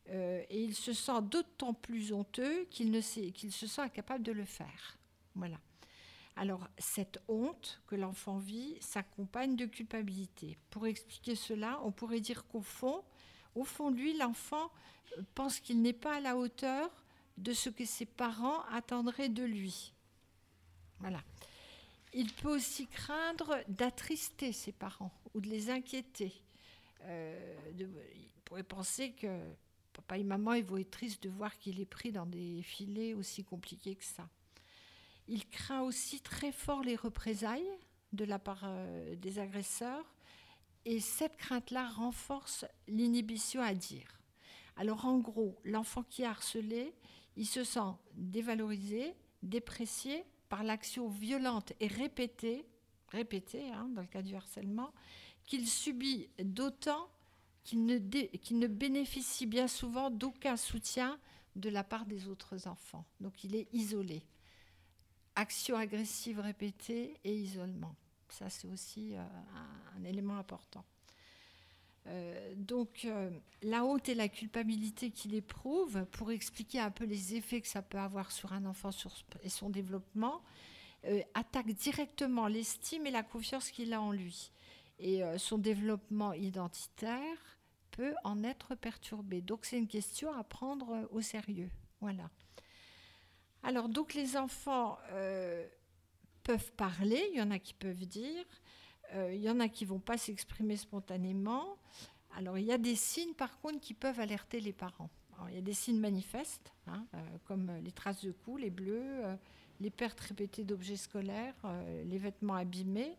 et 0.09 0.61
il 0.61 0.75
se 0.75 0.91
sent 0.91 1.21
d'autant 1.21 1.73
plus 1.73 2.11
honteux 2.11 2.65
qu'il 2.65 3.01
se 3.01 3.65
sent 3.65 3.81
incapable 3.81 4.25
de 4.25 4.33
le 4.33 4.43
faire. 4.43 4.97
Voilà. 5.33 5.55
Alors, 6.35 6.67
cette 6.77 7.21
honte 7.29 7.81
que 7.87 7.95
l'enfant 7.95 8.39
vit 8.39 8.75
s'accompagne 8.81 9.55
de 9.55 9.65
culpabilité. 9.67 10.57
Pour 10.69 10.85
expliquer 10.85 11.35
cela, 11.35 11.79
on 11.83 11.93
pourrait 11.93 12.19
dire 12.19 12.45
qu'au 12.47 12.61
fond, 12.61 13.03
au 13.55 13.63
fond 13.63 13.89
lui, 13.89 14.15
l'enfant 14.17 14.71
pense 15.35 15.59
qu'il 15.59 15.81
n'est 15.81 15.93
pas 15.93 16.17
à 16.17 16.19
la 16.19 16.37
hauteur 16.37 16.89
de 17.37 17.53
ce 17.53 17.69
que 17.69 17.85
ses 17.85 18.05
parents 18.05 18.63
attendraient 18.71 19.29
de 19.29 19.43
lui. 19.43 19.93
Voilà. 20.99 21.21
Il 22.13 22.31
peut 22.33 22.53
aussi 22.53 22.87
craindre 22.87 23.63
d'attrister 23.67 24.51
ses 24.51 24.71
parents 24.71 25.13
ou 25.33 25.41
de 25.41 25.49
les 25.49 25.69
inquiéter. 25.69 26.33
Euh, 27.03 27.55
il 27.77 28.41
pourrait 28.43 28.63
penser 28.63 29.13
que 29.13 29.39
papa 29.93 30.17
et 30.17 30.23
maman 30.23 30.53
ils 30.53 30.63
vont 30.63 30.77
être 30.77 30.91
tristes 30.91 31.23
de 31.23 31.29
voir 31.29 31.57
qu'il 31.57 31.79
est 31.79 31.85
pris 31.85 32.11
dans 32.11 32.25
des 32.25 32.61
filets 32.61 33.13
aussi 33.13 33.43
compliqués 33.43 33.95
que 33.95 34.03
ça. 34.03 34.27
Il 35.27 35.47
craint 35.47 35.81
aussi 35.81 36.19
très 36.19 36.51
fort 36.51 36.83
les 36.83 36.95
représailles 36.95 37.71
de 38.11 38.25
la 38.25 38.39
part 38.39 38.63
euh, 38.65 39.15
des 39.15 39.39
agresseurs 39.39 40.05
et 40.85 40.99
cette 40.99 41.37
crainte-là 41.37 41.87
renforce 41.89 42.65
l'inhibition 42.87 43.61
à 43.61 43.73
dire. 43.73 44.19
Alors 44.75 45.05
en 45.05 45.19
gros, 45.19 45.59
l'enfant 45.63 46.03
qui 46.03 46.23
est 46.23 46.25
harcelé, 46.25 46.93
il 47.35 47.45
se 47.45 47.63
sent 47.63 47.79
dévalorisé, 48.13 49.15
déprécié 49.43 50.25
par 50.49 50.63
l'action 50.63 51.07
violente 51.07 51.73
et 51.79 51.87
répétée, 51.87 52.65
répétée 53.09 53.69
hein, 53.71 53.89
dans 53.95 54.01
le 54.01 54.07
cas 54.07 54.21
du 54.21 54.35
harcèlement, 54.35 54.93
qu'il 55.45 55.67
subit 55.67 56.29
d'autant 56.39 57.09
qui 57.63 57.77
ne, 57.77 57.97
ne 57.97 58.67
bénéficie 58.67 59.45
bien 59.45 59.67
souvent 59.67 60.09
d'aucun 60.09 60.57
soutien 60.57 61.19
de 61.55 61.69
la 61.69 61.83
part 61.83 62.05
des 62.05 62.27
autres 62.27 62.67
enfants. 62.67 63.05
Donc 63.19 63.43
il 63.43 63.55
est 63.55 63.67
isolé. 63.73 64.23
Action 65.35 65.77
agressive 65.77 66.39
répétée 66.39 67.17
et 67.23 67.35
isolement. 67.35 67.95
Ça, 68.31 68.49
c'est 68.49 68.67
aussi 68.67 69.15
euh, 69.15 69.23
un, 69.97 70.03
élément 70.05 70.37
important. 70.37 70.85
Euh, 72.07 72.53
donc, 72.55 73.03
euh, 73.05 73.29
la 73.61 73.83
honte 73.83 74.07
et 74.07 74.15
la 74.15 74.29
culpabilité 74.29 75.11
qu'il 75.11 75.35
éprouve, 75.35 76.05
pour 76.13 76.31
expliquer 76.31 76.79
un 76.79 76.91
peu 76.91 77.03
les 77.03 77.35
effets 77.35 77.59
que 77.61 77.67
ça 77.67 77.81
peut 77.81 77.99
avoir 77.99 78.31
sur 78.31 78.53
un 78.53 78.65
enfant 78.65 78.89
et 79.43 79.49
son 79.49 79.69
développement, 79.69 80.41
attaque 81.33 81.71
directement 81.71 82.45
l'estime 82.45 83.07
et 83.07 83.11
la 83.11 83.23
confiance 83.23 83.71
qu'il 83.71 83.91
a 83.91 83.99
en 83.99 84.11
lui. 84.11 84.51
Et 84.99 85.23
son 85.37 85.57
développement 85.57 86.31
identitaire 86.33 87.57
peut 87.89 88.13
en 88.23 88.43
être 88.43 88.75
perturbé. 88.75 89.41
Donc, 89.41 89.65
c'est 89.65 89.79
une 89.79 89.87
question 89.87 90.31
à 90.31 90.43
prendre 90.43 91.09
au 91.11 91.21
sérieux. 91.21 91.71
Voilà. 92.01 92.29
Alors, 93.63 93.89
donc, 93.89 94.13
les 94.13 94.37
enfants 94.37 94.99
peuvent 96.43 96.71
parler, 96.73 97.21
il 97.31 97.37
y 97.37 97.41
en 97.41 97.51
a 97.51 97.59
qui 97.59 97.73
peuvent 97.73 98.05
dire, 98.05 98.45
euh, 99.13 99.33
il 99.33 99.41
y 99.41 99.49
en 99.49 99.59
a 99.59 99.67
qui 99.67 99.85
vont 99.85 99.99
pas 99.99 100.17
s'exprimer 100.17 100.77
spontanément. 100.77 101.77
Alors 102.35 102.57
il 102.57 102.65
y 102.65 102.71
a 102.71 102.77
des 102.77 102.95
signes 102.95 103.33
par 103.33 103.59
contre 103.59 103.79
qui 103.79 103.93
peuvent 103.93 104.19
alerter 104.19 104.59
les 104.59 104.73
parents. 104.73 105.09
il 105.49 105.55
y 105.55 105.57
a 105.57 105.61
des 105.61 105.73
signes 105.73 105.99
manifestes, 105.99 106.71
hein, 106.87 107.05
euh, 107.13 107.19
comme 107.45 107.71
les 107.83 107.91
traces 107.91 108.23
de 108.23 108.31
coups, 108.31 108.61
les 108.61 108.69
bleus, 108.69 109.25
euh, 109.25 109.35
les 109.79 109.89
pertes 109.89 110.19
répétées 110.19 110.63
d'objets 110.63 110.95
scolaires, 110.95 111.55
les 112.05 112.19
vêtements 112.19 112.53
abîmés. 112.53 113.17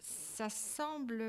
ça 0.00 0.48
semble 0.48 1.24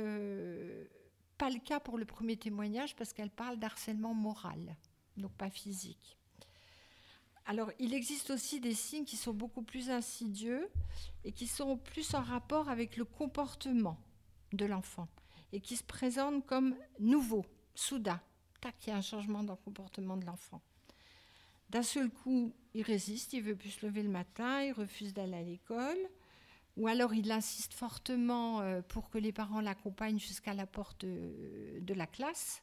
pas 1.40 1.50
le 1.50 1.60
cas 1.60 1.80
pour 1.80 1.98
le 1.98 2.06
premier 2.06 2.38
témoignage 2.38 2.96
parce 2.96 3.14
qu'elle 3.14 3.32
parle 3.32 3.58
d'harcèlement 3.58 4.14
moral, 4.14 4.76
donc 5.18 5.32
pas 5.32 5.50
physique. 5.50 6.17
Alors, 7.50 7.72
il 7.80 7.94
existe 7.94 8.30
aussi 8.30 8.60
des 8.60 8.74
signes 8.74 9.06
qui 9.06 9.16
sont 9.16 9.34
beaucoup 9.34 9.62
plus 9.62 9.90
insidieux 9.90 10.70
et 11.24 11.32
qui 11.32 11.48
sont 11.48 11.78
plus 11.78 12.14
en 12.14 12.22
rapport 12.22 12.68
avec 12.68 12.98
le 12.98 13.06
comportement 13.06 13.98
de 14.52 14.66
l'enfant 14.66 15.08
et 15.54 15.62
qui 15.62 15.78
se 15.78 15.84
présentent 15.84 16.46
comme 16.46 16.76
nouveaux, 17.00 17.46
soudain. 17.74 18.20
Tac, 18.60 18.76
il 18.86 18.90
y 18.90 18.94
a 18.94 18.98
un 18.98 19.02
changement 19.02 19.44
dans 19.44 19.54
le 19.54 19.64
comportement 19.64 20.18
de 20.18 20.26
l'enfant. 20.26 20.62
D'un 21.70 21.84
seul 21.84 22.10
coup, 22.10 22.54
il 22.74 22.82
résiste, 22.82 23.32
il 23.32 23.44
veut 23.44 23.56
plus 23.56 23.72
se 23.72 23.86
lever 23.86 24.04
le 24.04 24.10
matin, 24.10 24.62
il 24.64 24.74
refuse 24.74 25.14
d'aller 25.14 25.38
à 25.38 25.42
l'école, 25.42 25.98
ou 26.76 26.88
alors 26.88 27.14
il 27.14 27.32
insiste 27.32 27.74
fortement 27.74 28.60
euh, 28.60 28.82
pour 28.82 29.10
que 29.10 29.18
les 29.18 29.32
parents 29.32 29.62
l'accompagnent 29.62 30.20
jusqu'à 30.20 30.54
la 30.54 30.68
porte 30.68 31.06
de 31.06 31.94
la 31.94 32.08
classe. 32.08 32.62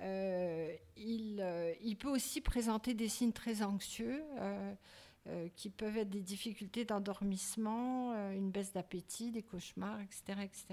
Euh, 0.00 0.74
euh, 0.98 1.74
il, 1.82 1.96
peut 1.96 2.08
aussi 2.08 2.40
présenter 2.40 2.94
des 2.94 3.08
signes 3.08 3.32
très 3.32 3.62
anxieux 3.62 4.24
euh, 4.38 5.48
qui 5.56 5.70
peuvent 5.70 5.96
être 5.96 6.10
des 6.10 6.22
difficultés 6.22 6.84
d'endormissement, 6.84 8.12
une 8.32 8.50
baisse 8.50 8.72
d'appétit, 8.72 9.30
des 9.30 9.42
cauchemars, 9.42 10.00
etc., 10.00 10.40
etc. 10.42 10.64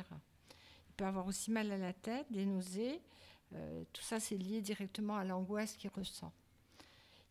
Il 0.89 0.93
peut 0.95 1.05
avoir 1.05 1.27
aussi 1.27 1.51
mal 1.51 1.71
à 1.71 1.77
la 1.77 1.93
tête, 1.93 2.25
des 2.31 2.45
nausées. 2.45 2.99
tout 3.93 4.01
ça, 4.01 4.19
c'est 4.19 4.37
lié 4.37 4.61
directement 4.61 5.17
à 5.17 5.23
l'angoisse 5.23 5.75
qu'il 5.75 5.91
ressent. 5.91 6.31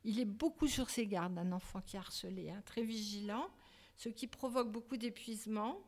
Il 0.05 0.21
est 0.21 0.25
beaucoup 0.25 0.69
sur 0.69 0.91
ses 0.91 1.07
gardes, 1.07 1.37
un 1.39 1.53
enfant 1.53 1.81
qui 1.81 1.97
est 1.97 1.99
harcelé, 1.99 2.51
hein, 2.51 2.63
très 2.65 2.83
vigilant, 2.83 3.49
ce 3.97 4.09
qui 4.09 4.27
provoque 4.29 4.71
beaucoup 4.71 4.97
d'épuisement 4.97 5.81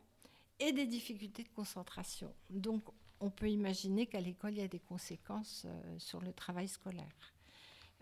et 0.58 0.72
des 0.72 0.86
difficultés 0.86 1.44
de 1.44 1.48
concentration. 1.48 2.34
Donc, 2.50 2.82
on 3.20 3.30
peut 3.30 3.50
imaginer 3.50 4.06
qu'à 4.06 4.20
l'école, 4.20 4.52
il 4.52 4.58
y 4.58 4.64
a 4.64 4.68
des 4.68 4.80
conséquences 4.80 5.64
euh, 5.66 5.98
sur 5.98 6.20
le 6.20 6.32
travail 6.32 6.68
scolaire. 6.68 7.34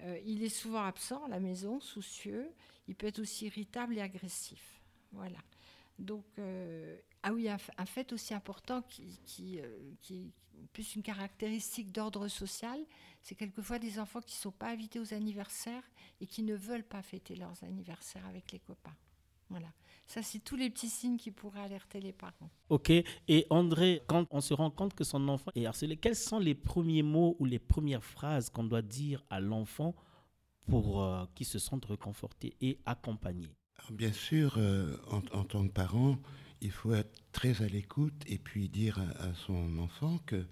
Euh, 0.01 0.19
il 0.25 0.45
est 0.45 0.49
souvent 0.49 0.85
absent 0.85 1.25
à 1.25 1.29
la 1.29 1.41
maison, 1.41 1.81
soucieux. 1.81 2.53
Il 2.87 2.95
peut 2.95 3.09
être 3.09 3.19
aussi 3.19 3.47
irritable 3.47 3.99
et 3.99 4.01
agressif. 4.01 4.81
Voilà. 5.13 5.39
Donc, 5.99 6.25
euh, 6.39 6.97
ah 7.25 7.33
oui, 7.33 7.49
un, 7.49 7.59
fait 7.59 8.13
aussi 8.13 8.33
important 8.33 8.83
qui, 8.83 9.19
qui, 9.25 9.59
est 9.59 10.33
plus 10.73 10.95
une 10.95 11.03
caractéristique 11.03 11.91
d'ordre 11.91 12.29
social, 12.29 12.79
c'est 13.21 13.35
quelquefois 13.35 13.81
des 13.81 13.99
enfants 13.99 14.21
qui 14.21 14.37
ne 14.37 14.41
sont 14.41 14.53
pas 14.53 14.69
invités 14.69 15.01
aux 15.01 15.13
anniversaires 15.13 15.83
et 16.21 16.27
qui 16.27 16.45
ne 16.45 16.55
veulent 16.55 16.85
pas 16.85 17.03
fêter 17.03 17.35
leurs 17.35 17.65
anniversaires 17.65 18.27
avec 18.27 18.53
les 18.53 18.61
copains. 18.61 18.95
Voilà. 19.51 19.73
Ça, 20.09 20.23
c'est 20.23 20.39
tous 20.39 20.57
les 20.57 20.71
petits 20.71 20.89
signes 20.89 21.19
qui 21.19 21.31
pourraient 21.31 21.61
alerter 21.61 22.01
les 22.01 22.15
parents. 22.15 22.51
Ok. 22.71 22.91
Et 22.91 23.47
André, 23.51 24.01
quand 24.07 24.27
on 24.31 24.41
se 24.41 24.55
rend 24.55 24.71
compte 24.71 24.95
que 24.95 25.05
son 25.05 25.29
enfant 25.29 25.51
est 25.55 25.67
harcelé, 25.67 25.99
quels 25.99 26.17
sont 26.17 26.39
les 26.39 26.55
premiers 26.55 27.03
mots 27.03 27.37
ou 27.39 27.45
les 27.45 27.59
premières 27.59 28.03
phrases 28.03 28.49
qu'on 28.49 28.65
doit 28.65 28.81
dire 28.81 29.23
à 29.29 29.39
l'enfant 29.39 29.95
pour 30.67 31.03
euh, 31.03 31.27
qu'il 31.35 31.45
se 31.45 31.59
sente 31.59 31.85
réconforté 31.85 32.57
et 32.63 32.79
accompagné? 32.87 33.51
Bien 33.91 34.13
sûr, 34.13 34.55
euh, 34.57 34.97
en, 35.11 35.45
tant 35.45 35.67
que 35.67 35.73
parent, 35.73 36.19
il 36.63 36.71
faut 36.71 36.95
être 36.95 37.21
très 37.31 37.63
à 37.63 37.67
l'écoute 37.67 38.25
et 38.27 38.39
puis 38.39 38.71
dire 38.71 38.99
à, 38.99 39.35
son 39.35 39.77
enfant 39.77 40.19
que 40.25 40.47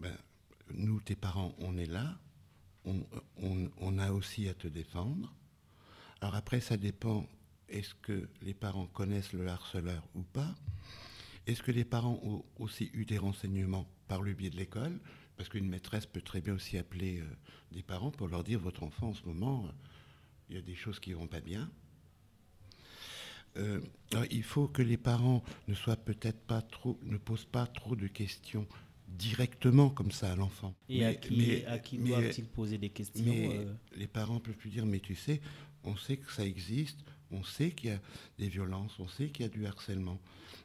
ben, 0.00 0.16
nous, 0.72 0.98
tes 1.02 1.14
parents, 1.14 1.54
on 1.58 1.76
est 1.76 1.86
là, 1.86 2.18
on, 2.86 3.04
on 3.76 3.98
a 3.98 4.12
aussi 4.12 4.48
à 4.48 4.54
te 4.54 4.66
défendre. 4.66 5.34
Alors 6.22 6.34
après, 6.34 6.60
ça 6.60 6.78
dépend 6.78 7.26
est-ce 7.68 7.94
que 7.94 8.28
les 8.42 8.54
parents 8.54 8.86
connaissent 8.86 9.32
le 9.32 9.46
harceleur 9.48 10.06
ou 10.14 10.22
pas? 10.22 10.54
Est-ce 11.46 11.62
que 11.62 11.72
les 11.72 11.84
parents 11.84 12.20
ont 12.22 12.44
aussi 12.58 12.90
eu 12.92 13.04
des 13.04 13.18
renseignements 13.18 13.88
par 14.06 14.22
le 14.22 14.34
biais 14.34 14.50
de 14.50 14.56
l'école? 14.56 14.98
Parce 15.36 15.48
qu'une 15.48 15.68
maîtresse 15.68 16.06
peut 16.06 16.20
très 16.20 16.40
bien 16.40 16.54
aussi 16.54 16.76
appeler 16.76 17.20
euh, 17.20 17.24
des 17.72 17.82
parents 17.82 18.10
pour 18.10 18.28
leur 18.28 18.44
dire 18.44 18.58
votre 18.58 18.82
enfant 18.82 19.08
en 19.08 19.14
ce 19.14 19.24
moment, 19.24 19.64
euh, 19.66 19.70
il 20.50 20.56
y 20.56 20.58
a 20.58 20.62
des 20.62 20.74
choses 20.74 20.98
qui 20.98 21.10
ne 21.10 21.16
vont 21.16 21.26
pas 21.26 21.40
bien. 21.40 21.70
Euh, 23.56 23.80
il 24.30 24.42
faut 24.42 24.68
que 24.68 24.82
les 24.82 24.96
parents 24.96 25.42
ne 25.68 25.74
soient 25.74 25.96
peut-être 25.96 26.40
pas 26.40 26.60
trop, 26.60 26.98
ne 27.02 27.16
posent 27.16 27.46
pas 27.46 27.66
trop 27.66 27.96
de 27.96 28.06
questions 28.06 28.66
directement 29.08 29.88
comme 29.88 30.10
ça 30.10 30.32
à 30.32 30.36
l'enfant. 30.36 30.74
Et 30.88 31.04
à 31.04 31.14
qui, 31.14 31.62
qui 31.82 31.98
doivent-ils 31.98 32.44
poser 32.44 32.78
des 32.78 32.90
questions 32.90 33.34
Les 33.96 34.06
parents 34.06 34.38
peuvent 34.38 34.56
plus 34.56 34.70
dire, 34.70 34.86
mais 34.86 35.00
tu 35.00 35.14
sais, 35.14 35.40
on 35.84 35.96
sait 35.96 36.18
que 36.18 36.30
ça 36.30 36.44
existe, 36.44 36.98
on 37.30 37.44
sait 37.44 37.72
qu'il 37.72 37.90
y 37.90 37.92
a 37.92 38.00
des 38.38 38.48
violences, 38.48 38.98
on 38.98 39.08
sait 39.08 39.28
qu'il 39.28 39.44
y 39.44 39.48
a 39.48 39.52
du 39.52 39.66
harcèlement. 39.66 40.20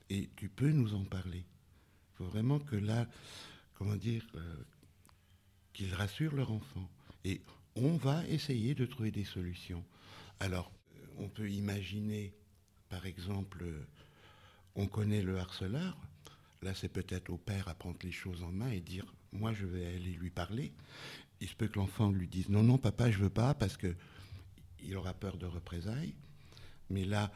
Et 0.10 0.30
tu 0.36 0.50
peux 0.50 0.72
nous 0.72 0.94
en 0.94 1.04
parler. 1.04 1.44
Il 1.44 2.18
faut 2.18 2.26
vraiment 2.26 2.60
que 2.60 2.76
là, 2.76 3.08
comment 3.76 3.96
dire, 3.96 4.26
euh, 4.36 4.56
qu'ils 5.74 5.94
rassurent 5.94 6.36
leur 6.36 6.52
enfant. 6.52 6.90
Et 7.26 7.42
on 7.76 7.98
va 7.98 8.26
essayer 8.28 8.76
de 8.76 8.86
trouver 8.86 9.12
des 9.12 9.26
solutions. 9.26 9.84
Alors, 10.40 10.72
euh, 10.96 11.06
on 11.18 11.30
peut 11.30 11.50
imaginer, 11.50 12.34
par 12.90 13.06
exemple, 13.06 13.64
euh, 13.64 13.86
on 14.76 14.88
connaît 14.88 15.22
le 15.22 15.40
harceleur. 15.40 15.98
Là, 16.62 16.74
c'est 16.74 16.90
peut-être 16.90 17.30
au 17.30 17.38
père 17.38 17.68
à 17.68 17.74
prendre 17.74 17.98
les 18.04 18.12
choses 18.12 18.44
en 18.44 18.52
main 18.52 18.70
et 18.70 18.80
dire, 18.80 19.14
moi, 19.32 19.54
je 19.54 19.66
vais 19.66 19.86
aller 19.86 20.14
lui 20.14 20.30
parler. 20.30 20.72
Il 21.42 21.50
se 21.50 21.56
peut 21.56 21.68
que 21.68 21.80
l'enfant 21.80 22.10
lui 22.10 22.28
dise, 22.28 22.50
non, 22.50 22.64
non, 22.64 22.78
papa, 22.78 23.12
je 23.12 23.18
veux 23.18 23.30
pas, 23.30 23.54
parce 23.54 23.76
que 23.76 23.96
il 24.80 24.96
aura 24.96 25.14
peur 25.14 25.38
de 25.38 25.46
représailles. 25.46 26.14
Mais 26.90 27.06
là, 27.06 27.32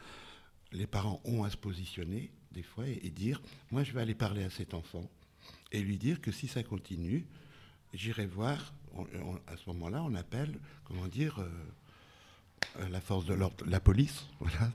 les 0.72 0.86
parents 0.86 1.20
ont 1.24 1.44
à 1.44 1.50
se 1.50 1.56
positionner 1.56 2.30
des 2.52 2.62
fois 2.62 2.86
et, 2.86 3.10
dire, 3.10 3.40
moi 3.70 3.84
je 3.84 3.92
vais 3.92 4.00
aller 4.00 4.14
parler 4.14 4.44
à 4.44 4.50
cet 4.50 4.74
enfant 4.74 5.08
et 5.72 5.80
lui 5.80 5.98
dire 5.98 6.20
que 6.20 6.32
si 6.32 6.48
ça 6.48 6.62
continue, 6.62 7.26
j'irai 7.94 8.26
voir, 8.26 8.72
à 9.46 9.56
ce 9.56 9.68
moment-là, 9.70 10.02
on 10.02 10.14
appelle, 10.14 10.58
comment 10.84 11.06
dire, 11.06 11.38
euh, 11.40 12.88
la 12.88 13.00
force 13.00 13.26
de 13.26 13.34
l'ordre, 13.34 13.64
la 13.66 13.80
police. 13.80 14.26
Voilà. 14.40 14.72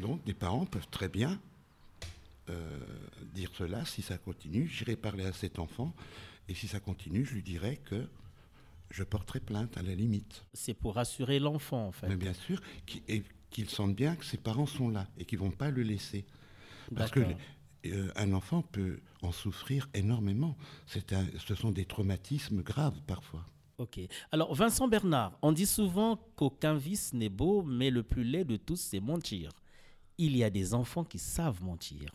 Donc 0.00 0.24
des 0.24 0.34
parents 0.34 0.66
peuvent 0.66 0.88
très 0.90 1.08
bien 1.08 1.40
euh, 2.48 2.78
dire 3.34 3.50
cela, 3.54 3.84
si 3.84 4.02
ça 4.02 4.18
continue, 4.18 4.66
j'irai 4.66 4.96
parler 4.96 5.24
à 5.24 5.32
cet 5.32 5.58
enfant, 5.58 5.94
et 6.48 6.54
si 6.54 6.66
ça 6.66 6.80
continue, 6.80 7.24
je 7.24 7.34
lui 7.34 7.42
dirai 7.42 7.76
que 7.84 8.08
je 8.90 9.04
porterai 9.04 9.40
plainte 9.40 9.76
à 9.78 9.82
la 9.82 9.94
limite. 9.94 10.44
C'est 10.52 10.74
pour 10.74 10.96
rassurer 10.96 11.38
l'enfant, 11.38 11.86
en 11.86 11.92
fait. 11.92 12.08
Mais 12.08 12.16
bien 12.16 12.34
sûr, 12.34 12.60
et 13.08 13.22
qu'il 13.52 13.70
sente 13.70 13.94
bien 13.94 14.16
que 14.16 14.24
ses 14.24 14.38
parents 14.38 14.66
sont 14.66 14.88
là 14.88 15.06
et 15.16 15.24
qu'ils 15.24 15.38
vont 15.38 15.50
pas 15.50 15.70
le 15.70 15.82
laisser. 15.82 16.24
Parce 16.94 17.10
que 17.10 17.20
euh, 17.86 18.10
un 18.16 18.32
enfant 18.32 18.62
peut 18.62 19.00
en 19.22 19.32
souffrir 19.32 19.88
énormément. 19.94 20.56
Un, 21.12 21.26
ce 21.38 21.54
sont 21.54 21.70
des 21.70 21.84
traumatismes 21.84 22.62
graves 22.62 23.00
parfois. 23.06 23.44
Ok. 23.78 24.00
Alors, 24.30 24.54
Vincent 24.54 24.86
Bernard, 24.86 25.32
on 25.42 25.52
dit 25.52 25.66
souvent 25.66 26.16
qu'aucun 26.36 26.74
vice 26.74 27.12
n'est 27.14 27.28
beau, 27.28 27.62
mais 27.62 27.90
le 27.90 28.02
plus 28.02 28.24
laid 28.24 28.44
de 28.44 28.56
tous, 28.56 28.76
c'est 28.76 29.00
mentir. 29.00 29.50
Il 30.18 30.36
y 30.36 30.44
a 30.44 30.50
des 30.50 30.74
enfants 30.74 31.04
qui 31.04 31.18
savent 31.18 31.62
mentir. 31.62 32.14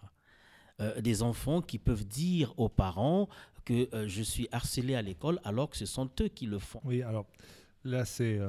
Euh, 0.80 1.02
des 1.02 1.24
enfants 1.24 1.62
qui 1.62 1.80
peuvent 1.80 2.06
dire 2.06 2.54
aux 2.58 2.70
parents 2.70 3.28
que 3.66 3.90
euh, 3.94 4.08
je 4.08 4.22
suis 4.22 4.48
harcelé 4.52 4.96
à 4.96 5.02
l'école 5.02 5.42
alors 5.44 5.70
que 5.70 5.76
ce 5.76 5.88
sont 5.88 6.10
eux 6.22 6.28
qui 6.28 6.46
le 6.46 6.60
font. 6.60 6.80
Oui, 6.86 7.02
alors 7.02 7.26
là, 7.88 8.06
c'est. 8.06 8.40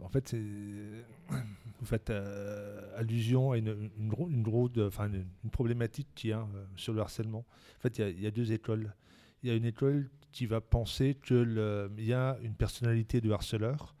en 0.00 0.08
fait, 0.08 0.34
vous 1.80 1.86
faites 1.86 2.10
euh, 2.10 2.98
allusion 2.98 3.52
à 3.52 3.58
une, 3.58 3.90
une, 3.98 5.50
problématique 5.50 6.08
qui 6.14 6.32
euh, 6.32 6.42
sur 6.76 6.92
le 6.92 7.00
harcèlement. 7.00 7.46
En 7.78 7.80
fait, 7.80 7.98
il 7.98 8.20
y, 8.20 8.26
a 8.26 8.30
deux 8.30 8.52
écoles. 8.52 8.94
il 9.42 9.48
y 9.48 9.52
a 9.52 9.54
une 9.54 9.64
école 9.64 10.10
qui 10.32 10.46
va 10.46 10.60
penser 10.60 11.16
qu'il 11.22 11.90
y 11.98 12.12
a 12.12 12.38
une 12.42 12.54
personnalité 12.54 13.20
de 13.20 13.30
harceleur 13.30 13.94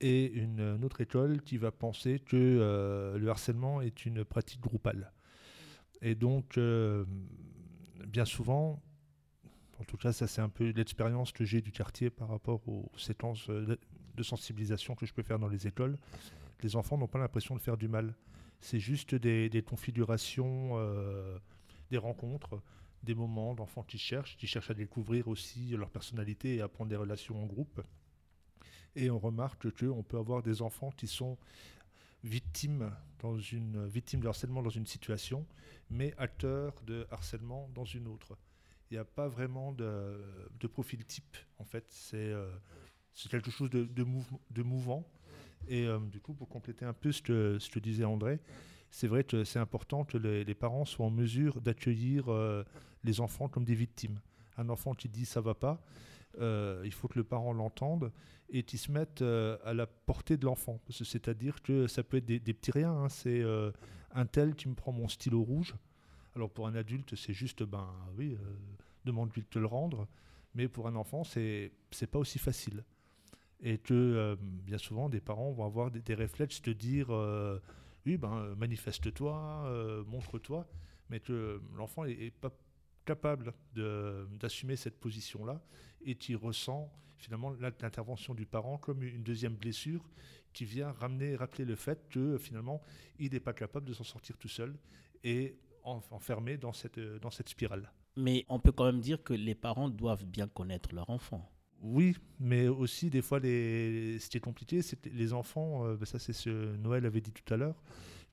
et 0.00 0.26
une, 0.26 0.84
autre 0.84 1.00
école 1.00 1.42
qui 1.42 1.56
va 1.56 1.72
penser 1.72 2.18
que 2.18 2.36
euh, 2.36 3.18
le 3.18 3.28
harcèlement 3.30 3.80
est 3.80 4.04
une 4.04 4.24
pratique 4.24 4.60
groupale. 4.60 5.12
Et 6.02 6.14
donc, 6.14 6.58
euh, 6.58 7.04
bien 8.06 8.24
souvent, 8.24 8.82
en 9.80 9.84
tout 9.84 9.96
cas, 9.96 10.12
ça 10.12 10.26
c'est 10.26 10.42
un 10.42 10.48
peu 10.48 10.70
l'expérience 10.70 11.32
que 11.32 11.44
j'ai 11.44 11.60
du 11.62 11.72
quartier 11.72 12.10
par 12.10 12.28
rapport 12.28 12.66
aux 12.68 12.90
séquences 12.96 13.48
euh, 13.48 13.76
de 14.16 14.22
sensibilisation 14.22 14.94
que 14.94 15.06
je 15.06 15.12
peux 15.12 15.22
faire 15.22 15.38
dans 15.38 15.48
les 15.48 15.66
écoles. 15.66 15.98
Les 16.62 16.76
enfants 16.76 16.98
n'ont 16.98 17.08
pas 17.08 17.18
l'impression 17.18 17.54
de 17.54 17.60
faire 17.60 17.76
du 17.76 17.88
mal. 17.88 18.14
C'est 18.60 18.80
juste 18.80 19.14
des, 19.14 19.62
configurations, 19.62 20.78
des 21.90 21.98
rencontres, 21.98 22.60
des 23.02 23.14
moments 23.14 23.54
d'enfants 23.54 23.82
qui 23.82 23.98
cherchent, 23.98 24.36
qui 24.36 24.46
cherchent 24.46 24.70
à 24.70 24.74
découvrir 24.74 25.28
aussi 25.28 25.76
leur 25.76 25.90
personnalité 25.90 26.56
et 26.56 26.60
à 26.62 26.68
prendre 26.68 26.88
des 26.88 26.96
relations 26.96 27.40
en 27.42 27.46
groupe. 27.46 27.82
Et 28.94 29.10
on 29.10 29.18
remarque 29.18 29.70
qu'on 29.78 30.02
peut 30.02 30.16
avoir 30.16 30.42
des 30.42 30.62
enfants 30.62 30.90
qui 30.90 31.06
sont 31.06 31.36
victimes, 32.24 32.90
dans 33.20 33.38
une, 33.38 33.88
de 33.88 34.26
harcèlement 34.28 34.62
dans 34.62 34.70
une 34.70 34.86
situation, 34.86 35.46
mais 35.90 36.14
acteurs 36.18 36.74
de 36.82 37.06
harcèlement 37.10 37.70
dans 37.74 37.84
une 37.84 38.08
autre. 38.08 38.36
Il 38.90 38.94
n'y 38.94 38.98
a 38.98 39.04
pas 39.04 39.28
vraiment 39.28 39.72
de, 39.72 40.66
profil 40.72 41.04
type, 41.04 41.36
en 41.58 41.64
fait. 41.64 41.86
C'est 41.88 42.16
euh, 42.16 42.50
quelque 43.30 43.50
chose 43.50 43.70
de, 43.70 43.84
de, 43.84 44.62
mouvant. 44.62 45.04
Et 45.68 45.86
euh, 45.86 45.98
du 45.98 46.20
coup, 46.20 46.34
pour 46.34 46.48
compléter 46.48 46.84
un 46.84 46.92
peu 46.92 47.12
ce 47.12 47.22
que, 47.22 47.58
ce 47.58 47.70
que 47.70 47.78
disait 47.78 48.04
André, 48.04 48.38
c'est 48.90 49.08
vrai 49.08 49.24
que 49.24 49.44
c'est 49.44 49.58
important 49.58 50.04
que 50.04 50.16
les, 50.16 50.54
parents 50.54 50.84
soient 50.84 51.06
en 51.06 51.10
mesure 51.10 51.60
d'accueillir 51.60 52.30
euh, 52.30 52.64
les 53.04 53.20
enfants 53.20 53.48
comme 53.48 53.64
des 53.64 53.74
victimes. 53.74 54.20
Un 54.58 54.68
enfant 54.68 54.94
qui 54.94 55.08
dit 55.08 55.26
ça 55.26 55.40
va 55.40 55.54
pas, 55.54 55.82
euh, 56.40 56.82
il 56.84 56.92
faut 56.92 57.08
que 57.08 57.18
le 57.18 57.24
parent 57.24 57.52
l'entende 57.52 58.12
et 58.48 58.62
qu'il 58.62 58.78
se 58.78 58.92
mette 58.92 59.22
à 59.22 59.74
la 59.74 59.86
portée 59.86 60.36
de 60.36 60.44
l'enfant. 60.44 60.80
C'est-à-dire 60.88 61.62
que 61.62 61.88
ça 61.88 62.04
peut 62.04 62.18
être 62.18 62.26
des, 62.26 62.38
petits 62.38 62.70
riens. 62.70 62.92
Hein. 62.92 63.08
c'est 63.08 63.42
un 64.12 64.26
tel 64.26 64.54
qui 64.54 64.68
me 64.68 64.74
prend 64.74 64.92
mon 64.92 65.08
stylo 65.08 65.42
rouge. 65.42 65.74
Alors 66.36 66.50
pour 66.50 66.68
un 66.68 66.74
adulte, 66.76 67.16
c'est 67.16 67.32
juste, 67.32 67.64
ben 67.64 67.88
oui, 68.16 68.36
demande-lui 69.04 69.42
de 69.42 69.48
te 69.48 69.58
le 69.58 69.66
rendre. 69.66 70.06
Mais 70.54 70.68
pour 70.68 70.86
un 70.86 70.94
enfant, 70.94 71.24
c'est 71.24 71.72
c'est 71.90 72.06
pas 72.06 72.20
aussi 72.20 72.38
facile. 72.38 72.84
Et 73.60 73.78
que 73.78 74.36
bien 74.40 74.78
souvent, 74.78 75.08
des 75.08 75.20
parents 75.20 75.50
vont 75.52 75.64
avoir 75.64 75.90
des, 75.90 76.14
réflexes 76.14 76.60
de 76.62 76.72
dire, 76.72 77.08
oui, 78.04 78.16
ben 78.18 78.54
manifeste-toi, 78.54 80.04
montre-toi, 80.06 80.68
mais 81.08 81.20
que 81.20 81.62
l'enfant 81.74 82.04
est, 82.04 82.12
est 82.12 82.30
pas 82.30 82.50
capable 83.06 83.54
d'assumer 83.74 84.76
cette 84.76 85.00
position-là 85.00 85.62
et 86.04 86.16
qui 86.16 86.34
ressent 86.34 86.92
finalement 87.16 87.50
l'intervention 87.60 88.34
du 88.34 88.44
parent 88.44 88.76
comme 88.76 89.02
une 89.02 89.22
deuxième 89.22 89.54
blessure 89.54 90.04
qui 90.52 90.64
vient 90.64 90.92
ramener, 90.92 91.36
rappeler 91.36 91.64
le 91.64 91.76
fait 91.76 92.08
que 92.10 92.36
finalement 92.36 92.82
il 93.18 93.32
n'est 93.32 93.40
pas 93.40 93.54
capable 93.54 93.86
de 93.86 93.94
s'en 93.94 94.04
sortir 94.04 94.36
tout 94.36 94.48
seul 94.48 94.76
et 95.24 95.58
enfermé 95.82 96.58
dans 96.58 96.72
cette, 96.72 96.98
dans 96.98 97.30
cette 97.30 97.48
spirale. 97.48 97.90
Mais 98.16 98.44
on 98.48 98.58
peut 98.58 98.72
quand 98.72 98.86
même 98.86 99.00
dire 99.00 99.22
que 99.22 99.34
les 99.34 99.54
parents 99.54 99.88
doivent 99.88 100.24
bien 100.24 100.48
connaître 100.48 100.94
leur 100.94 101.08
enfant. 101.10 101.48
Oui, 101.82 102.16
mais 102.40 102.68
aussi 102.68 103.10
des 103.10 103.22
fois, 103.22 103.38
les... 103.38 104.18
ce 104.18 104.28
qui 104.28 104.36
est 104.38 104.40
compliqué, 104.40 104.82
c'est 104.82 104.96
que 105.00 105.08
les 105.08 105.32
enfants, 105.32 105.86
euh, 105.86 105.96
ben 105.96 106.06
ça 106.06 106.18
c'est 106.18 106.32
ce 106.32 106.76
Noël 106.76 107.06
avait 107.06 107.20
dit 107.20 107.32
tout 107.32 107.54
à 107.54 107.56
l'heure, 107.56 107.82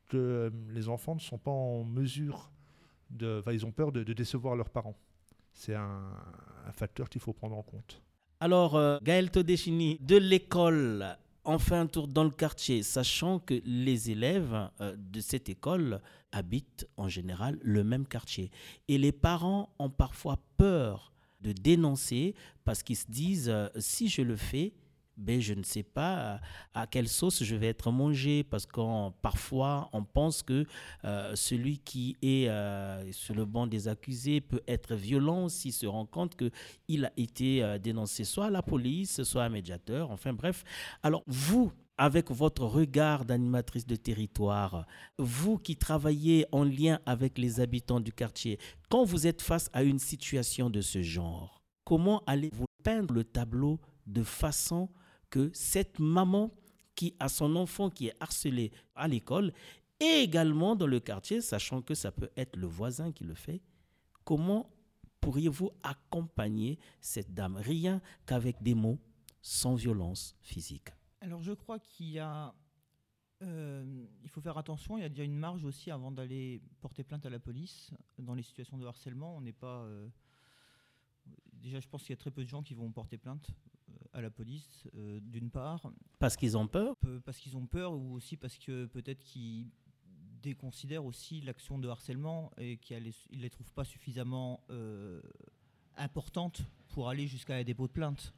que 0.07 0.17
euh, 0.17 0.49
les 0.73 0.89
enfants 0.89 1.15
ne 1.15 1.19
sont 1.19 1.37
pas 1.37 1.51
en 1.51 1.83
mesure 1.83 2.49
ils 3.51 3.65
ont 3.65 3.71
peur 3.71 3.91
de, 3.91 4.03
décevoir 4.03 4.55
leurs 4.55 4.69
parents. 4.69 4.95
C'est 5.53 5.75
un, 5.75 6.01
facteur 6.71 7.09
qu'il 7.09 7.21
faut 7.21 7.33
prendre 7.33 7.57
en 7.57 7.61
compte. 7.61 8.01
Alors, 8.39 8.75
euh, 8.75 8.97
Gaël 9.03 9.29
de 9.29 10.17
l'école, 10.17 11.05
on 11.45 11.59
fait 11.59 11.75
un 11.75 11.87
tour 11.87 12.07
dans 12.07 12.23
le 12.23 12.31
quartier, 12.31 12.83
sachant 12.83 13.39
que 13.39 13.61
les 13.65 14.11
élèves 14.11 14.69
euh, 14.81 14.95
de 14.97 15.19
cette 15.19 15.49
école 15.49 16.01
habitent 16.31 16.87
en 16.97 17.07
général 17.07 17.59
le 17.61 17.83
même 17.83 18.07
quartier. 18.07 18.49
Et 18.87 18.97
les 18.97 19.11
parents 19.11 19.69
ont 19.77 19.89
parfois 19.89 20.39
peur 20.57 21.12
de 21.43 21.51
dénoncer 21.51 22.33
parce 22.63 22.81
qu'ils 22.81 22.97
se 22.97 23.09
disent, 23.09 23.49
euh, 23.49 23.67
si 23.77 24.07
je 24.07 24.21
le 24.21 24.35
fais, 24.35 24.73
ben, 25.17 25.39
je 25.39 25.53
ne 25.53 25.63
sais 25.63 25.83
pas 25.83 26.39
à 26.73 26.87
quelle 26.87 27.07
sauce 27.07 27.43
je 27.43 27.55
vais 27.55 27.67
être 27.67 27.91
mangé 27.91 28.43
parce 28.43 28.65
que 28.65 29.09
parfois 29.21 29.89
on 29.93 30.03
pense 30.03 30.41
que 30.41 30.65
euh, 31.05 31.35
celui 31.35 31.77
qui 31.77 32.17
est 32.21 32.49
euh, 32.49 33.11
sur 33.11 33.35
le 33.35 33.45
banc 33.45 33.67
des 33.67 33.87
accusés 33.87 34.41
peut 34.41 34.61
être 34.67 34.95
violent 34.95 35.49
s'il 35.49 35.73
se 35.73 35.85
rend 35.85 36.05
compte 36.05 36.35
qu'il 36.35 37.05
a 37.05 37.11
été 37.15 37.63
euh, 37.63 37.77
dénoncé 37.77 38.23
soit 38.23 38.47
à 38.47 38.49
la 38.49 38.63
police, 38.63 39.21
soit 39.23 39.43
à 39.43 39.45
un 39.45 39.49
médiateur, 39.49 40.09
enfin 40.09 40.33
bref. 40.33 40.63
Alors 41.03 41.23
vous, 41.27 41.71
avec 41.97 42.31
votre 42.31 42.65
regard 42.65 43.25
d'animatrice 43.25 43.85
de 43.85 43.95
territoire, 43.95 44.85
vous 45.17 45.57
qui 45.57 45.75
travaillez 45.75 46.45
en 46.51 46.63
lien 46.63 46.99
avec 47.05 47.37
les 47.37 47.59
habitants 47.59 47.99
du 47.99 48.11
quartier, 48.11 48.59
quand 48.89 49.03
vous 49.03 49.27
êtes 49.27 49.41
face 49.41 49.69
à 49.73 49.83
une 49.83 49.99
situation 49.99 50.69
de 50.69 50.81
ce 50.81 51.01
genre, 51.01 51.61
comment 51.83 52.23
allez-vous 52.25 52.65
peindre 52.83 53.13
le 53.13 53.23
tableau 53.23 53.79
de 54.07 54.23
façon 54.23 54.89
que 55.29 55.49
cette 55.53 55.99
maman 55.99 56.51
qui 56.95 57.15
a 57.19 57.29
son 57.29 57.55
enfant 57.55 57.89
qui 57.89 58.07
est 58.07 58.15
harcelé 58.19 58.71
à 58.95 59.07
l'école 59.07 59.53
et 59.99 60.21
également 60.21 60.75
dans 60.75 60.87
le 60.87 60.99
quartier, 60.99 61.41
sachant 61.41 61.81
que 61.81 61.95
ça 61.95 62.11
peut 62.11 62.29
être 62.35 62.55
le 62.55 62.67
voisin 62.67 63.11
qui 63.11 63.23
le 63.23 63.35
fait, 63.35 63.61
comment 64.25 64.69
pourriez-vous 65.21 65.71
accompagner 65.81 66.77
cette 66.99 67.33
dame? 67.33 67.55
Rien 67.55 68.01
qu'avec 68.25 68.61
des 68.61 68.75
mots, 68.75 68.99
sans 69.41 69.75
violence 69.75 70.35
physique. 70.41 70.89
Alors 71.23 71.41
je 71.41 71.53
crois 71.53 71.79
qu'il 71.79 72.09
y 72.09 72.19
a... 72.19 72.53
Euh, 73.41 74.05
il 74.23 74.29
faut 74.29 74.41
faire 74.41 74.57
attention, 74.57 74.97
il 74.97 75.01
y 75.01 75.05
a 75.05 75.09
déjà 75.09 75.23
une 75.23 75.37
marge 75.37 75.63
aussi 75.63 75.89
avant 75.89 76.11
d'aller 76.11 76.61
porter 76.81 77.03
plainte 77.03 77.25
à 77.25 77.29
la 77.29 77.39
police. 77.39 77.91
Dans 78.19 78.35
les 78.35 78.43
situations 78.43 78.77
de 78.77 78.85
harcèlement, 78.85 79.37
on 79.37 79.41
n'est 79.41 79.53
pas... 79.53 79.83
Euh, 79.83 80.07
déjà, 81.53 81.79
je 81.79 81.87
pense 81.87 82.01
qu'il 82.01 82.11
y 82.11 82.13
a 82.13 82.17
très 82.17 82.29
peu 82.31 82.43
de 82.43 82.49
gens 82.49 82.61
qui 82.61 82.73
vont 82.73 82.91
porter 82.91 83.17
plainte 83.17 83.49
à 84.11 84.21
la 84.21 84.29
police, 84.29 84.87
euh, 84.95 85.19
d'une 85.21 85.49
part. 85.49 85.91
Parce 86.19 86.35
qu'ils 86.35 86.57
ont 86.57 86.67
peur? 86.67 86.97
Parce 87.25 87.37
qu'ils 87.37 87.55
ont 87.55 87.65
peur 87.67 87.93
ou 87.93 88.13
aussi 88.13 88.35
parce 88.35 88.57
que 88.57 88.85
peut-être 88.85 89.23
qu'ils 89.23 89.69
déconsidèrent 90.41 91.05
aussi 91.05 91.39
l'action 91.39 91.79
de 91.79 91.87
harcèlement 91.87 92.51
et 92.57 92.77
qu'ils 92.77 93.01
ne 93.31 93.41
les 93.41 93.49
trouvent 93.49 93.71
pas 93.71 93.85
suffisamment 93.85 94.61
euh, 94.69 95.21
importantes 95.95 96.63
pour 96.89 97.07
aller 97.07 97.27
jusqu'à 97.27 97.55
un 97.55 97.63
dépôt 97.63 97.87
de 97.87 97.93
plainte. 97.93 98.33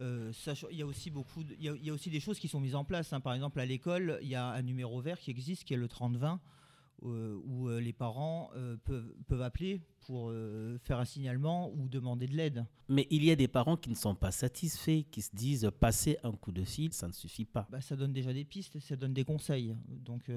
Euh, 0.00 0.32
il 0.70 0.76
y 0.76 0.82
a 0.82 0.86
aussi 0.86 1.10
beaucoup, 1.10 1.42
il, 1.58 1.64
y 1.64 1.90
a, 1.90 1.92
aussi 1.92 2.10
des 2.10 2.20
choses 2.20 2.38
qui 2.38 2.48
sont 2.48 2.60
mises 2.60 2.74
en 2.74 2.84
place. 2.84 3.12
Hein. 3.12 3.20
Par 3.20 3.34
exemple, 3.34 3.60
à 3.60 3.66
l'école, 3.66 4.18
il 4.22 4.28
y 4.28 4.34
a 4.34 4.46
un 4.46 4.62
numéro 4.62 5.00
vert 5.00 5.18
qui 5.18 5.30
existe, 5.30 5.64
qui 5.64 5.74
est 5.74 5.78
le 5.78 5.88
3020, 5.88 6.40
euh, 7.04 7.38
où 7.44 7.68
euh, 7.68 7.78
les 7.78 7.92
parents 7.92 8.50
euh, 8.56 8.76
peuvent, 8.84 9.12
peuvent, 9.26 9.42
appeler 9.42 9.82
pour 10.00 10.32
faire 10.82 11.00
un 11.00 11.04
signalement 11.04 11.70
ou 11.74 11.88
demander 11.88 12.26
de 12.26 12.36
l'aide. 12.36 12.64
Mais 12.88 13.08
il 13.10 13.24
y 13.24 13.30
a 13.30 13.36
des 13.36 13.48
parents 13.48 13.76
qui 13.76 13.90
ne 13.90 13.96
sont 13.96 14.14
pas 14.14 14.30
satisfaits, 14.30 15.02
qui 15.10 15.20
se 15.20 15.34
disent 15.34 15.68
passer 15.80 16.16
un 16.22 16.30
coup 16.30 16.52
de 16.52 16.64
fil, 16.64 16.92
ça 16.92 17.08
ne 17.08 17.12
suffit 17.12 17.44
pas. 17.44 17.66
Bah, 17.70 17.80
ça 17.80 17.96
donne 17.96 18.12
déjà 18.12 18.32
des 18.32 18.44
pistes, 18.44 18.78
ça 18.78 18.94
donne 18.94 19.12
des 19.12 19.24
conseils. 19.24 19.74
Donc 19.88 20.30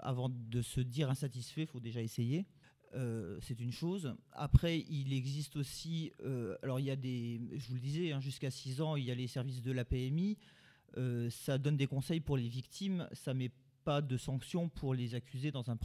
avant 0.00 0.30
de 0.30 0.62
se 0.62 0.80
dire 0.80 1.10
insatisfait, 1.10 1.62
il 1.62 1.66
faut 1.66 1.80
déjà 1.80 2.00
essayer. 2.00 2.46
C'est 3.40 3.60
une 3.60 3.72
chose. 3.72 4.14
Après, 4.32 4.80
il 4.80 5.12
existe 5.12 5.56
aussi, 5.56 6.12
alors 6.62 6.80
il 6.80 6.86
y 6.86 6.90
a 6.90 6.96
des, 6.96 7.40
je 7.56 7.68
vous 7.68 7.74
le 7.74 7.80
disais, 7.80 8.12
hein, 8.12 8.20
jusqu'à 8.20 8.50
6 8.50 8.80
ans, 8.80 8.96
il 8.96 9.04
y 9.04 9.10
a 9.10 9.14
les 9.14 9.26
services 9.28 9.62
de 9.62 9.72
la 9.72 9.84
PMI. 9.84 10.36
ça 11.30 11.58
donne 11.58 11.76
des 11.76 11.86
conseils 11.86 12.20
pour 12.20 12.36
les 12.36 12.48
victimes, 12.48 13.08
ça 13.12 13.34
met 13.34 13.50
pas 13.82 14.00
de 14.00 14.16
sanctions 14.16 14.68
pour 14.68 14.94
les 14.94 15.14
accusés 15.14 15.50
dans 15.50 15.70
un, 15.70 15.76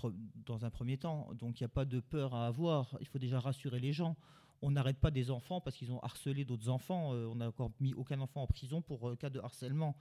dans 0.46 0.66
un 0.66 0.70
premier 0.70 0.98
temps. 0.98 1.30
Donc 1.34 1.60
il 1.60 1.64
n'y 1.64 1.66
a 1.66 1.70
pas 1.70 1.86
de 1.86 2.00
peur 2.00 2.34
à 2.34 2.48
avoir. 2.48 2.96
Il 3.00 3.08
faut 3.08 3.20
déjà 3.20 3.40
rassurer 3.40 3.80
les 3.80 3.94
gens. 3.94 4.16
On 4.62 4.72
n'arrête 4.72 4.98
pas 4.98 5.12
des 5.12 5.30
enfants 5.30 5.62
parce 5.62 5.76
qu'ils 5.76 5.92
ont 5.92 6.00
harcelé 6.00 6.46
d'autres 6.46 6.70
enfants. 6.70 7.14
Euh, 7.14 7.26
on 7.26 7.36
n'a 7.36 7.48
encore 7.48 7.72
mis 7.80 7.94
aucun 7.94 8.20
enfant 8.20 8.44
en 8.44 8.48
prison 8.48 8.82
pour 8.82 9.10
euh, 9.10 9.16
cas 9.16 9.30
de 9.30 9.40
harcèlement. 9.40 9.96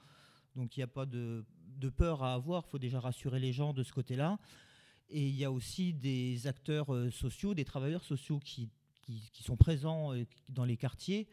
Donc 0.55 0.77
il 0.77 0.81
n'y 0.81 0.85
a 0.85 0.89
pas 0.89 1.05
de, 1.05 1.45
de, 1.79 1.89
peur 1.89 2.23
à 2.23 2.35
avoir. 2.35 2.65
Il 2.67 2.71
faut 2.71 2.79
déjà 2.79 3.01
rassurer 3.01 3.39
les 3.39 3.53
gens 3.53 3.73
de 3.73 3.83
ce 3.83 3.93
côté-là. 3.93 4.39
Et 5.09 5.29
il 5.29 5.37
y 5.37 5.45
a 5.45 5.53
aussi 5.53 5.93
des 5.93 6.47
acteurs 6.47 6.93
euh, 6.93 7.11
sociaux, 7.11 7.55
des 7.55 7.65
travailleurs 7.65 8.05
sociaux 8.05 8.41
qui, 8.41 8.69
qui, 9.03 9.43
sont 9.45 9.57
présents 9.57 10.13
dans 10.49 10.65
les 10.65 10.77
quartiers 10.77 11.29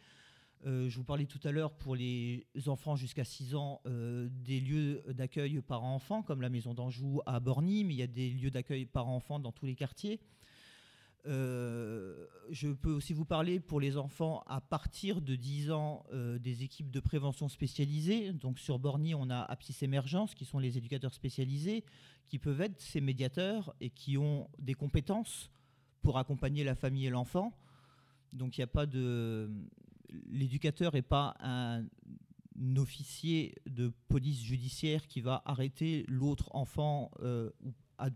euh, 0.65 0.89
je 0.89 0.95
vous 0.95 1.03
parlais 1.03 1.25
tout 1.25 1.39
à 1.43 1.51
l'heure 1.51 1.73
pour 1.73 1.95
les 1.95 2.45
enfants 2.67 2.95
jusqu'à 2.95 3.25
6 3.25 3.55
ans 3.55 3.81
euh, 3.85 4.29
des 4.31 4.61
lieux 4.61 5.03
d'accueil 5.09 5.59
par 5.61 5.83
enfants 5.83 6.23
comme 6.23 6.41
la 6.41 6.49
maison 6.49 6.73
d'Anjou 6.73 7.21
à 7.25 7.39
Borny, 7.41 7.83
mais 7.83 7.93
il 7.93 7.97
y 7.97 8.03
a 8.03 8.07
des 8.07 8.29
lieux 8.29 8.51
d'accueil 8.51 8.85
par 8.85 9.09
enfants 9.09 9.39
dans 9.39 9.51
tous 9.51 9.65
les 9.65 9.75
quartiers. 9.75 10.21
Euh, 11.25 12.27
je 12.49 12.69
peux 12.69 12.91
aussi 12.91 13.13
vous 13.13 13.23
parler 13.23 13.59
pour 13.59 13.79
les 13.79 13.97
enfants 13.97 14.43
à 14.45 14.59
partir 14.59 15.21
de 15.21 15.35
10 15.35 15.71
ans 15.71 16.05
des 16.39 16.63
équipes 16.63 16.91
de 16.91 16.99
prévention 16.99 17.47
spécialisées. 17.49 18.33
Donc 18.33 18.59
sur 18.59 18.79
Borny, 18.79 19.15
on 19.15 19.29
a 19.29 19.39
Apsis 19.39 19.77
Émergence 19.81 20.35
qui 20.35 20.45
sont 20.45 20.59
les 20.59 20.77
éducateurs 20.77 21.13
spécialisés 21.13 21.83
qui 22.27 22.39
peuvent 22.39 22.61
être 22.61 22.81
ces 22.81 23.01
médiateurs 23.01 23.75
et 23.79 23.89
qui 23.89 24.17
ont 24.17 24.49
des 24.59 24.73
compétences 24.73 25.51
pour 26.01 26.17
accompagner 26.17 26.63
la 26.63 26.75
famille 26.75 27.05
et 27.05 27.09
l'enfant 27.09 27.53
Donc 28.33 28.57
il 28.57 28.61
n'y 28.61 28.65
a 28.65 28.67
pas 28.67 28.85
de. 28.85 29.51
L'éducateur 30.29 30.93
n'est 30.93 31.01
pas 31.01 31.35
un 31.39 31.85
officier 32.77 33.55
de 33.67 33.91
police 34.07 34.43
judiciaire 34.43 35.07
qui 35.07 35.21
va 35.21 35.41
arrêter 35.45 36.05
l'autre 36.07 36.49
enfant, 36.55 37.09
euh, 37.21 37.49
ou 37.63 37.73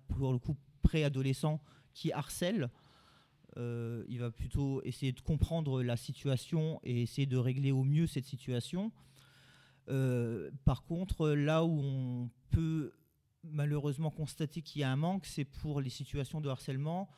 pour 0.08 0.32
le 0.32 0.40
coup 0.40 0.56
préadolescent, 0.82 1.60
qui 1.94 2.12
harcèle. 2.12 2.70
Euh, 3.58 4.04
il 4.08 4.20
va 4.20 4.30
plutôt 4.30 4.82
essayer 4.84 5.12
de 5.12 5.22
comprendre 5.22 5.82
la 5.82 5.98
situation 5.98 6.80
et 6.84 7.02
essayer 7.02 7.26
de 7.26 7.38
régler 7.38 7.72
au 7.72 7.84
mieux 7.84 8.06
cette 8.06 8.26
situation. 8.26 8.92
Euh, 9.90 10.52
par 10.64 10.84
contre, 10.84 11.30
là 11.30 11.64
où 11.64 11.80
on 11.80 12.30
peut 12.52 12.92
malheureusement 13.44 14.12
constater 14.12 14.62
qu'il 14.62 14.82
y 14.82 14.84
a 14.84 14.92
un 14.92 14.96
manque, 14.96 15.26
c'est 15.26 15.46
pour 15.46 15.82
les 15.82 15.90
situations 15.90 16.42
de 16.42 16.50
harcèlement 16.50 17.10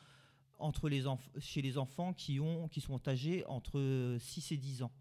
entre 0.58 0.88
les 0.88 1.04
chez 1.38 1.62
les 1.62 1.78
enfants 1.78 2.12
qui, 2.12 2.38
ont, 2.38 2.68
qui 2.68 2.80
sont 2.80 3.06
âgés 3.08 3.44
entre 3.46 4.16
6 4.20 4.52
et 4.52 4.56
10 4.56 4.82
ans. 4.82 4.92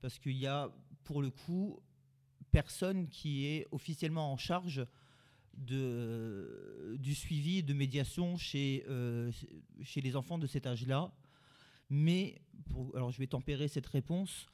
Parce 0.00 0.18
qu'il 0.18 0.36
y 0.36 0.46
a, 0.46 0.70
pour 1.04 1.22
le 1.22 1.30
coup, 1.30 1.80
personne 2.50 3.08
qui 3.08 3.46
est 3.46 3.66
officiellement 3.72 4.32
en 4.32 4.36
charge 4.36 4.86
du 5.54 7.14
suivi 7.14 7.62
de 7.62 7.74
médiation 7.74 8.36
chez, 8.36 8.84
euh, 8.88 9.30
chez 9.82 10.00
les 10.00 10.16
enfants 10.16 10.38
de 10.38 10.46
cet 10.46 10.66
âge-là. 10.66 11.12
Mais, 11.90 12.40
alors 12.94 13.10
je 13.10 13.18
vais 13.18 13.26
tempérer 13.26 13.68
cette 13.68 13.86
réponse, 13.86 14.46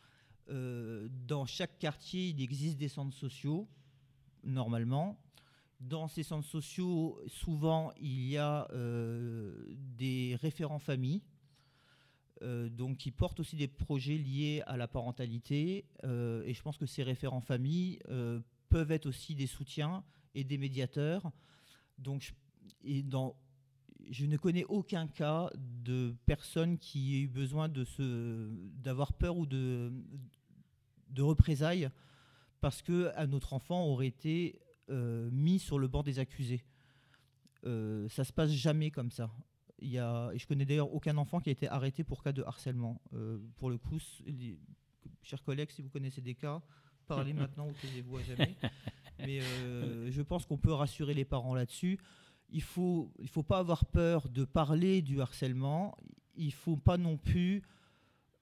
euh, 0.50 1.08
dans 1.26 1.46
chaque 1.46 1.78
quartier, 1.78 2.28
il 2.28 2.42
existe 2.42 2.76
des 2.78 2.88
centres 2.88 3.16
sociaux, 3.16 3.68
normalement. 4.44 5.18
Dans 5.80 6.08
ces 6.08 6.24
centres 6.24 6.48
sociaux, 6.48 7.20
souvent, 7.28 7.92
il 8.00 8.28
y 8.28 8.36
a 8.36 8.68
euh, 8.72 9.76
des 9.96 10.36
référents 10.40 10.80
familles, 10.80 11.22
donc 12.40 12.98
qui 12.98 13.10
portent 13.10 13.40
aussi 13.40 13.56
des 13.56 13.66
projets 13.66 14.16
liés 14.16 14.62
à 14.68 14.76
la 14.76 14.86
parentalité. 14.86 15.86
et 16.04 16.54
je 16.54 16.62
pense 16.62 16.78
que 16.78 16.86
ces 16.86 17.02
référents 17.02 17.40
familles 17.40 17.98
peuvent 18.68 18.92
être 18.92 19.06
aussi 19.06 19.34
des 19.34 19.48
soutiens 19.48 20.04
et 20.34 20.44
des 20.44 20.58
médiateurs. 20.58 21.30
Donc, 21.98 22.34
et 22.82 23.02
dans, 23.02 23.36
je 24.10 24.26
ne 24.26 24.36
connais 24.36 24.64
aucun 24.64 25.06
cas 25.06 25.50
de 25.56 26.14
personne 26.26 26.78
qui 26.78 27.16
ait 27.16 27.20
eu 27.20 27.28
besoin 27.28 27.68
de 27.68 27.84
se, 27.84 28.48
d'avoir 28.82 29.12
peur 29.12 29.36
ou 29.36 29.46
de, 29.46 29.92
de 31.10 31.22
représailles 31.22 31.90
parce 32.60 32.82
que 32.82 33.12
notre 33.26 33.52
enfant 33.52 33.84
aurait 33.84 34.06
été 34.06 34.60
euh, 34.90 35.28
mis 35.32 35.58
sur 35.58 35.78
le 35.78 35.88
banc 35.88 36.02
des 36.02 36.18
accusés. 36.18 36.64
Euh, 37.64 38.08
ça 38.08 38.24
se 38.24 38.32
passe 38.32 38.50
jamais 38.50 38.90
comme 38.90 39.10
ça. 39.10 39.30
Il 39.80 39.90
y 39.90 39.98
a, 39.98 40.30
et 40.32 40.38
je 40.38 40.46
connais 40.46 40.64
d'ailleurs 40.64 40.92
aucun 40.92 41.16
enfant 41.18 41.40
qui 41.40 41.50
a 41.50 41.52
été 41.52 41.68
arrêté 41.68 42.04
pour 42.04 42.22
cas 42.22 42.32
de 42.32 42.42
harcèlement. 42.42 43.00
Euh, 43.12 43.38
pour 43.56 43.70
le 43.70 43.78
coup, 43.78 43.98
chers 45.22 45.42
collègues, 45.42 45.70
si 45.70 45.82
vous 45.82 45.88
connaissez 45.88 46.20
des 46.20 46.34
cas, 46.34 46.60
parlez 47.06 47.32
maintenant 47.34 47.68
ou 47.68 47.72
taisez-vous 47.80 48.16
à 48.16 48.22
jamais. 48.22 48.56
Mais 49.26 49.40
euh, 49.40 50.10
je 50.10 50.22
pense 50.22 50.46
qu'on 50.46 50.58
peut 50.58 50.72
rassurer 50.72 51.14
les 51.14 51.24
parents 51.24 51.54
là-dessus. 51.54 51.98
Il 52.50 52.58
ne 52.58 52.62
faut, 52.62 53.12
il 53.20 53.28
faut 53.28 53.42
pas 53.42 53.58
avoir 53.58 53.84
peur 53.84 54.28
de 54.28 54.44
parler 54.44 55.02
du 55.02 55.20
harcèlement. 55.20 55.96
Il 56.36 56.46
ne 56.46 56.52
faut 56.52 56.76
pas 56.76 56.96
non 56.96 57.16
plus 57.16 57.62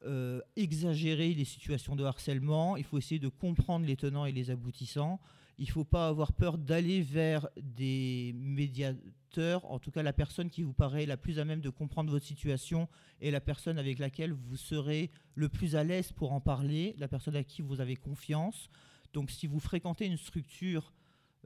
euh, 0.05 0.41
exagérer 0.55 1.33
les 1.35 1.45
situations 1.45 1.97
de 1.97 2.05
harcèlement. 2.05 2.77
Il 2.77 2.85
faut 2.85 2.99
essayer 2.99 3.19
de 3.19 3.29
comprendre 3.29 3.87
les 3.87 3.97
tenants 3.97 4.27
et 4.27 4.33
les 4.33 4.51
aboutissants. 4.51 5.19
Il 5.59 5.67
ne 5.67 5.71
faut 5.71 5.85
pas 5.85 6.09
avoir 6.09 6.35
peur 6.35 6.59
d'aller 6.59 7.01
vers 7.01 7.49
des 7.57 8.35
médiateurs, 8.37 9.65
en 9.65 9.79
tout 9.79 9.91
cas 9.91 10.03
la 10.03 10.13
personne 10.13 10.51
qui 10.51 10.63
vous 10.63 10.75
paraît 10.75 11.07
la 11.07 11.17
plus 11.17 11.39
à 11.39 11.47
même 11.47 11.63
de 11.63 11.71
comprendre 11.71 12.11
votre 12.11 12.27
situation 12.27 12.89
et 13.23 13.31
la 13.31 13.41
personne 13.41 13.79
avec 13.79 13.99
laquelle 13.99 14.33
vous 14.33 14.57
serez 14.57 15.11
le 15.35 15.49
plus 15.49 15.75
à 15.75 15.83
l'aise 15.83 16.13
pour 16.13 16.33
en 16.33 16.43
parler, 16.43 16.95
la 16.99 17.09
personne 17.09 17.37
à 17.37 17.43
qui 17.43 17.63
vous 17.63 17.81
avez 17.81 17.97
confiance. 17.97 18.69
Donc 19.17 19.31
si 19.31 19.47
vous 19.47 19.61
fréquentez 19.61 20.05
une 20.05 20.19
structure 20.19 20.93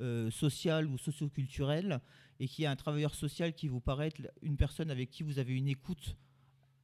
euh, 0.00 0.28
sociale 0.32 0.88
ou 0.88 0.98
socioculturelle 0.98 2.00
et 2.40 2.48
qu'il 2.48 2.64
y 2.64 2.66
a 2.66 2.70
un 2.72 2.74
travailleur 2.74 3.14
social 3.14 3.54
qui 3.54 3.68
vous 3.68 3.78
paraît 3.78 4.12
une 4.42 4.56
personne 4.56 4.90
avec 4.90 5.08
qui 5.08 5.22
vous 5.22 5.38
avez 5.38 5.56
une 5.56 5.68
écoute 5.68 6.16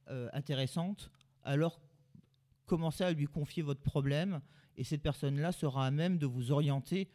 euh, 0.09 0.29
intéressante, 0.31 1.11
alors 1.43 1.81
commencez 2.67 3.03
à 3.03 3.11
lui 3.11 3.25
confier 3.25 3.63
votre 3.63 3.81
problème 3.81 4.39
et 4.77 4.85
cette 4.85 5.01
personne-là 5.01 5.51
sera 5.51 5.85
à 5.85 5.91
même 5.91 6.17
de 6.17 6.25
vous 6.25 6.53
orienter 6.53 7.09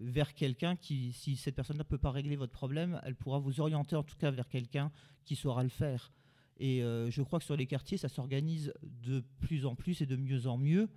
vers 0.00 0.32
quelqu'un 0.32 0.74
qui, 0.74 1.12
si 1.12 1.36
cette 1.36 1.54
personne 1.54 1.76
ne 1.76 1.82
peut 1.82 1.98
pas 1.98 2.12
régler 2.12 2.36
votre 2.36 2.54
problème, 2.54 2.98
elle 3.04 3.14
pourra 3.14 3.40
vous 3.40 3.60
orienter 3.60 3.94
en 3.94 4.04
tout 4.04 4.16
cas 4.16 4.30
vers 4.30 4.48
quelqu'un 4.48 4.90
qui 5.26 5.36
saura 5.36 5.62
le 5.62 5.68
faire. 5.68 6.14
Et 6.60 6.82
euh, 6.82 7.10
je 7.10 7.20
crois 7.20 7.40
que 7.40 7.44
sur 7.44 7.58
les 7.58 7.66
quartiers, 7.66 7.98
ça 7.98 8.08
s'organise 8.08 8.72
de 8.82 9.22
plus 9.40 9.66
en 9.66 9.74
plus 9.74 10.00
et 10.00 10.06
de 10.06 10.16
mieux 10.16 10.46
en 10.46 10.56
mieux. 10.56 10.88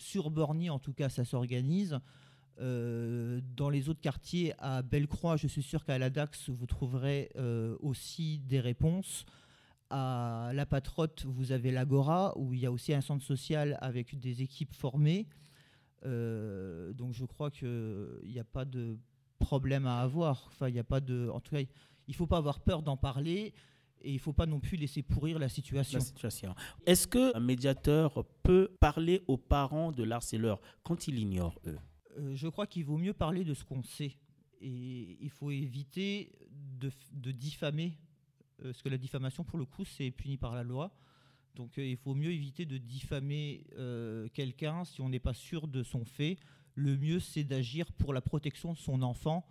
Sur 0.00 0.30
Borny, 0.30 0.70
en 0.70 0.78
tout 0.78 0.94
cas, 0.94 1.10
ça 1.10 1.26
s'organise. 1.26 2.00
Euh, 2.58 3.42
dans 3.54 3.68
les 3.68 3.90
autres 3.90 4.00
quartiers, 4.00 4.54
à 4.58 4.80
Bellecroix, 4.80 5.36
je 5.36 5.46
suis 5.46 5.62
sûr 5.62 5.84
qu'à 5.84 5.98
la 5.98 6.08
Dax, 6.08 6.48
vous 6.48 6.64
trouverez 6.64 7.30
euh, 7.36 7.76
aussi 7.80 8.38
des 8.38 8.60
réponses. 8.60 9.26
À 9.90 10.52
La 10.54 10.64
Patrotte, 10.64 11.26
vous 11.26 11.52
avez 11.52 11.70
l'Agora, 11.70 12.32
où 12.38 12.54
il 12.54 12.60
y 12.60 12.66
a 12.66 12.72
aussi 12.72 12.94
un 12.94 13.02
centre 13.02 13.24
social 13.24 13.76
avec 13.82 14.18
des 14.18 14.40
équipes 14.40 14.72
formées. 14.72 15.28
Euh, 16.06 16.94
donc 16.94 17.12
je 17.12 17.26
crois 17.26 17.50
qu'il 17.50 17.68
n'y 18.24 18.38
a 18.38 18.44
pas 18.44 18.64
de 18.64 18.96
problème 19.38 19.86
à 19.86 20.00
avoir. 20.00 20.46
Enfin, 20.48 20.68
il 20.68 20.72
n'y 20.72 20.80
a 20.80 20.84
pas 20.84 21.00
de. 21.00 21.28
En 21.28 21.40
tout 21.40 21.54
cas, 21.54 21.60
il 21.60 21.68
ne 22.08 22.14
faut 22.14 22.26
pas 22.26 22.38
avoir 22.38 22.60
peur 22.60 22.80
d'en 22.82 22.96
parler 22.96 23.52
et 24.02 24.10
il 24.10 24.14
ne 24.14 24.20
faut 24.20 24.32
pas 24.32 24.46
non 24.46 24.60
plus 24.60 24.76
laisser 24.76 25.02
pourrir 25.02 25.38
la 25.38 25.48
situation. 25.48 26.00
situation. 26.00 26.54
Est-ce 26.86 27.06
qu'un 27.06 27.40
médiateur 27.40 28.24
peut 28.42 28.70
parler 28.80 29.22
aux 29.26 29.36
parents 29.36 29.92
de 29.92 30.02
l'harceleur 30.02 30.60
quand 30.82 31.08
il 31.08 31.18
ignore 31.18 31.58
eux? 31.66 31.78
Euh, 32.18 32.34
Je 32.34 32.48
crois 32.48 32.66
qu'il 32.66 32.84
vaut 32.84 32.98
mieux 32.98 33.12
parler 33.12 33.44
de 33.44 33.54
ce 33.54 33.64
qu'on 33.64 33.82
sait. 33.82 34.16
Et 34.60 35.16
il 35.20 35.30
faut 35.30 35.50
éviter 35.50 36.32
de, 36.78 37.30
diffamer, 37.30 37.98
euh, 38.60 38.64
parce 38.64 38.82
que 38.82 38.88
la 38.88 38.98
diffamation, 38.98 39.42
pour 39.42 39.58
le 39.58 39.64
coup, 39.64 39.84
c'est 39.84 40.10
puni 40.10 40.36
par 40.36 40.54
la 40.54 40.62
loi. 40.62 40.94
Donc 41.54 41.78
euh, 41.78 41.84
il 41.84 41.96
faut 41.96 42.14
mieux 42.14 42.30
éviter 42.30 42.64
de 42.66 42.78
diffamer 42.78 43.64
quelqu'un 44.34 44.84
si 44.84 45.00
on 45.00 45.08
n'est 45.08 45.20
pas 45.20 45.34
sûr 45.34 45.66
de 45.66 45.82
son 45.82 46.04
fait. 46.04 46.38
Le 46.74 46.96
mieux, 46.96 47.20
c'est 47.20 47.44
d'agir 47.44 47.92
pour 47.92 48.14
la 48.14 48.20
protection 48.20 48.72
de 48.72 48.78
son 48.78 49.02
enfant 49.02 49.46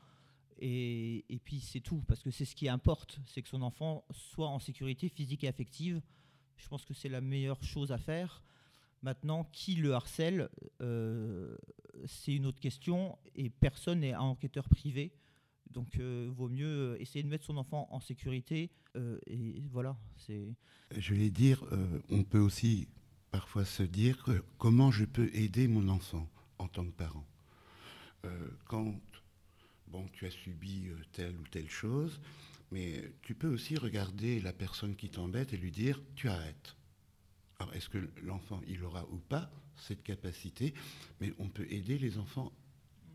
et, 0.62 1.39
puis 1.43 1.60
c'est 1.60 1.80
tout, 1.80 2.04
parce 2.08 2.22
que 2.22 2.32
c'est 2.32 2.45
ce 2.45 2.56
qui 2.56 2.67
importe, 2.67 3.19
c'est 3.26 3.41
que 3.41 3.50
son 3.50 3.62
enfant 3.62 4.06
soit 4.12 4.48
en 4.48 4.60
sécurité 4.60 5.10
physique 5.10 5.43
et 5.43 5.48
affective. 5.48 6.02
Je 6.58 6.67
pense 6.67 6.86
que 6.86 6.93
c'est 6.93 7.10
la 7.10 7.22
meilleure 7.22 7.63
chose 7.63 7.91
à 7.91 7.98
faire. 7.98 8.43
Maintenant, 9.02 9.45
qui 9.54 9.76
le 9.76 9.93
harcèle, 9.93 10.50
euh, 10.82 11.56
c'est 12.06 12.36
une 12.36 12.45
autre 12.45 12.60
question, 12.60 13.17
et 13.36 13.50
personne 13.50 14.02
n'est 14.02 14.13
un 14.13 14.19
enquêteur 14.19 14.67
privé. 14.67 15.13
Donc, 15.72 15.91
il 15.93 16.02
euh, 16.02 16.30
vaut 16.36 16.50
mieux 16.50 17.00
essayer 17.00 17.24
de 17.24 17.30
mettre 17.30 17.45
son 17.45 17.56
enfant 17.56 17.88
en 17.91 18.02
sécurité. 18.02 18.72
Euh, 18.98 19.19
et 19.28 19.63
voilà. 19.72 19.98
C'est. 20.17 20.54
Je 20.98 21.13
vais 21.13 21.30
dire, 21.30 21.63
on 22.10 22.24
peut 22.24 22.39
aussi 22.39 22.89
parfois 23.32 23.63
se 23.63 23.84
dire 23.84 24.26
comment 24.58 24.91
je 24.91 25.06
peux 25.06 25.30
aider 25.34 25.67
mon 25.67 25.88
enfant 25.88 26.28
en 26.58 26.67
tant 26.67 26.84
que 26.84 26.91
parent. 26.91 27.26
quand 28.65 29.00
bon, 29.89 30.06
tu 30.13 30.25
as 30.25 30.32
subi 30.32 30.88
euh, 30.88 30.95
telle 31.12 31.36
ou 31.38 31.47
telle 31.47 31.69
chose, 31.69 32.19
mais 32.71 33.12
tu 33.21 33.34
peux 33.34 33.47
aussi 33.47 33.75
regarder 33.78 34.39
la 34.39 34.54
personne 34.54 34.95
qui 34.95 35.10
t'embête 35.10 35.54
et 35.54 35.58
lui 35.58 35.71
dire, 35.71 36.02
tu 36.15 36.30
arrêtes. 36.30 36.75
Alors, 37.60 37.73
est-ce 37.73 37.89
que 37.89 38.10
l'enfant, 38.23 38.62
il 38.67 38.84
aura 38.84 39.06
ou 39.12 39.17
pas 39.17 39.49
cette 39.75 40.04
capacité 40.04 40.73
Mais 41.19 41.34
on 41.39 41.49
peut 41.49 41.65
aider 41.69 41.97
les 41.97 42.17
enfants 42.17 42.52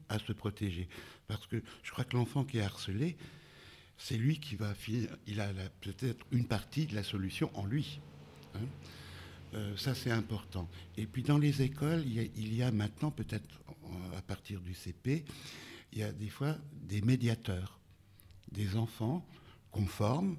à 0.08 0.18
se 0.18 0.32
protéger. 0.32 0.88
Parce 1.26 1.46
que 1.46 1.62
je 1.82 1.90
crois 1.90 2.04
que 2.04 2.16
l'enfant 2.16 2.44
qui 2.44 2.58
est 2.58 2.62
harcelé, 2.62 3.16
c'est 3.96 4.16
lui 4.16 4.40
qui 4.40 4.56
va 4.56 4.74
finir, 4.74 5.16
il 5.26 5.40
a 5.40 5.52
peut-être 5.80 6.26
une 6.32 6.46
partie 6.46 6.86
de 6.86 6.94
la 6.94 7.02
solution 7.02 7.50
en 7.56 7.64
lui. 7.64 8.00
Hein. 8.54 8.66
Euh, 9.54 9.76
ça, 9.76 9.94
c'est 9.94 10.10
important. 10.10 10.68
Et 10.96 11.06
puis 11.06 11.22
dans 11.22 11.38
les 11.38 11.62
écoles, 11.62 12.02
il 12.04 12.12
y 12.12 12.20
a, 12.20 12.22
il 12.22 12.54
y 12.54 12.62
a 12.62 12.72
maintenant, 12.72 13.10
peut-être 13.10 13.48
à 14.16 14.22
partir 14.22 14.60
du 14.60 14.74
CP, 14.74 15.24
il 15.94 16.00
y 16.00 16.02
a 16.02 16.12
des 16.12 16.28
fois 16.28 16.56
des 16.72 17.00
médiateurs, 17.00 17.78
des 18.50 18.76
enfants 18.76 19.26
qu'on 19.70 19.86
forme 19.86 20.36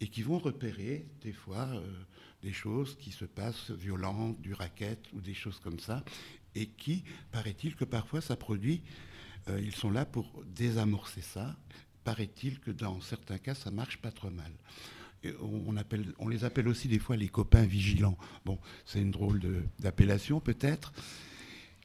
et 0.00 0.08
qui 0.08 0.22
vont 0.22 0.38
repérer 0.38 1.06
des 1.22 1.32
fois 1.32 1.68
euh, 1.68 1.80
des 2.42 2.52
choses 2.52 2.96
qui 2.98 3.12
se 3.12 3.26
passent 3.26 3.70
violentes, 3.70 4.40
du 4.40 4.54
racket 4.54 4.98
ou 5.12 5.20
des 5.20 5.34
choses 5.34 5.60
comme 5.60 5.78
ça, 5.78 6.02
et 6.54 6.66
qui, 6.66 7.04
paraît-il 7.30 7.76
que 7.76 7.84
parfois 7.84 8.22
ça 8.22 8.36
produit, 8.36 8.82
euh, 9.48 9.60
ils 9.60 9.74
sont 9.74 9.90
là 9.90 10.06
pour 10.06 10.42
désamorcer 10.46 11.22
ça, 11.22 11.56
paraît-il 12.04 12.58
que 12.60 12.70
dans 12.70 13.00
certains 13.00 13.38
cas 13.38 13.54
ça 13.54 13.70
marche 13.70 13.98
pas 13.98 14.12
trop 14.12 14.30
mal. 14.30 14.52
on 16.18 16.28
les 16.28 16.44
appelle 16.44 16.68
aussi 16.68 16.88
des 16.88 16.98
fois 16.98 17.16
les 17.16 17.28
copains 17.28 17.64
vigilants. 17.64 18.16
Bon, 18.46 18.58
c'est 18.86 19.00
une 19.00 19.10
drôle 19.10 19.40
d'appellation 19.78 20.40
peut-être, 20.40 20.92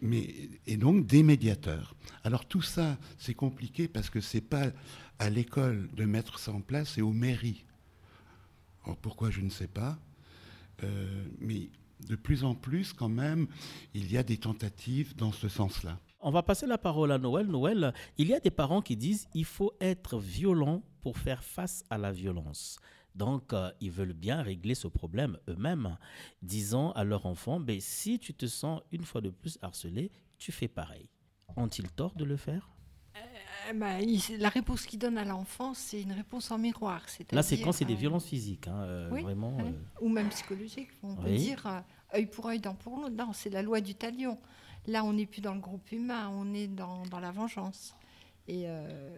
et 0.02 0.78
donc 0.78 1.06
des 1.06 1.24
médiateurs. 1.24 1.96
Alors 2.24 2.46
tout 2.46 2.62
ça, 2.62 2.98
c'est 3.18 3.34
compliqué 3.34 3.88
parce 3.88 4.10
que 4.10 4.20
ce 4.20 4.38
n'est 4.38 4.42
pas 4.42 4.72
à 5.20 5.30
l'école 5.30 5.90
de 5.94 6.06
mettre 6.06 6.40
ça 6.40 6.52
en 6.52 6.62
place, 6.62 6.94
c'est 6.96 7.02
aux 7.02 7.14
mairies. 7.14 7.66
pourquoi 9.02 9.30
je 9.30 9.42
ne 9.42 9.50
sais 9.50 9.68
pas. 9.68 10.00
Euh, 10.84 11.26
mais 11.40 11.70
de 12.08 12.16
plus 12.16 12.44
en 12.44 12.56
plus, 12.56 12.94
quand 12.94 13.10
même, 13.10 13.48
il 13.94 14.12
y 14.12 14.18
a 14.18 14.24
des 14.24 14.38
tentatives 14.38 15.16
dans 15.16 15.32
ce 15.32 15.48
sens-là. 15.48 16.00
On 16.20 16.32
va 16.32 16.44
passer 16.44 16.66
la 16.68 16.78
parole 16.78 17.12
à 17.12 17.18
Noël. 17.18 17.48
Noël, 17.48 17.94
il 18.18 18.28
y 18.28 18.34
a 18.34 18.40
des 18.40 18.52
parents 18.52 18.82
qui 18.82 18.96
disent 18.96 19.28
il 19.34 19.46
faut 19.46 19.74
être 19.80 20.20
violent 20.20 20.84
pour 21.02 21.18
faire 21.18 21.44
face 21.44 21.84
à 21.90 21.98
la 21.98 22.12
violence. 22.12 22.80
Donc, 23.16 23.54
euh, 23.54 23.72
ils 23.82 23.92
veulent 23.92 24.14
bien 24.14 24.42
régler 24.42 24.76
ce 24.76 24.88
problème 24.88 25.38
eux-mêmes, 25.50 25.98
disant 26.42 26.92
à 26.94 27.04
leur 27.04 27.26
enfant, 27.26 27.60
ben, 27.60 27.80
si 27.82 28.20
tu 28.20 28.34
te 28.34 28.46
sens 28.46 28.82
une 28.92 29.04
fois 29.04 29.22
de 29.22 29.30
plus 29.30 29.58
harcelé, 29.62 30.12
tu 30.38 30.52
fais 30.52 30.68
pareil. 30.68 31.10
Ont-ils 31.56 31.90
tort 31.92 32.16
de 32.16 32.24
le 32.24 32.38
faire? 32.38 32.70
Eh 33.70 33.74
ben, 33.74 34.00
il- 34.00 34.38
la 34.40 34.50
réponse 34.50 34.86
qu'il 34.86 34.98
donne 35.00 35.18
à 35.18 35.26
l'enfant, 35.26 35.74
c'est 35.74 36.02
une 36.02 36.14
réponse 36.14 36.50
en 36.52 36.58
miroir. 36.58 37.06
Là, 37.32 37.44
c'est 37.44 37.60
quand 37.62 37.72
c'est 37.72 37.86
des 37.86 37.94
euh, 37.94 37.98
violences 37.98 38.26
physiques, 38.26 38.68
hein, 38.68 38.82
euh, 38.84 39.10
oui, 39.12 39.22
vraiment. 39.22 39.58
euh, 39.60 39.72
ou 40.02 40.10
même 40.10 40.30
psychologique. 40.30 40.90
On 41.04 41.16
peut 41.16 41.30
dire 41.38 41.68
euh, 41.68 41.80
œil 42.16 42.26
pour 42.26 42.48
œil, 42.48 42.60
dent 42.60 42.76
pour 42.76 42.98
dent. 43.10 43.10
Non, 43.28 43.34
c'est 43.34 43.50
la 43.50 43.62
loi 43.62 43.80
du 43.82 43.94
talion. 43.96 44.40
Là, 44.88 45.04
on 45.04 45.14
n'est 45.14 45.28
plus 45.28 45.42
dans 45.42 45.54
le 45.54 45.60
groupe 45.60 45.92
humain, 45.92 46.30
on 46.30 46.54
est 46.54 46.68
dans, 46.68 47.04
dans 47.06 47.20
la 47.20 47.32
vengeance. 47.32 47.94
Et 48.48 48.64
euh, 48.68 49.10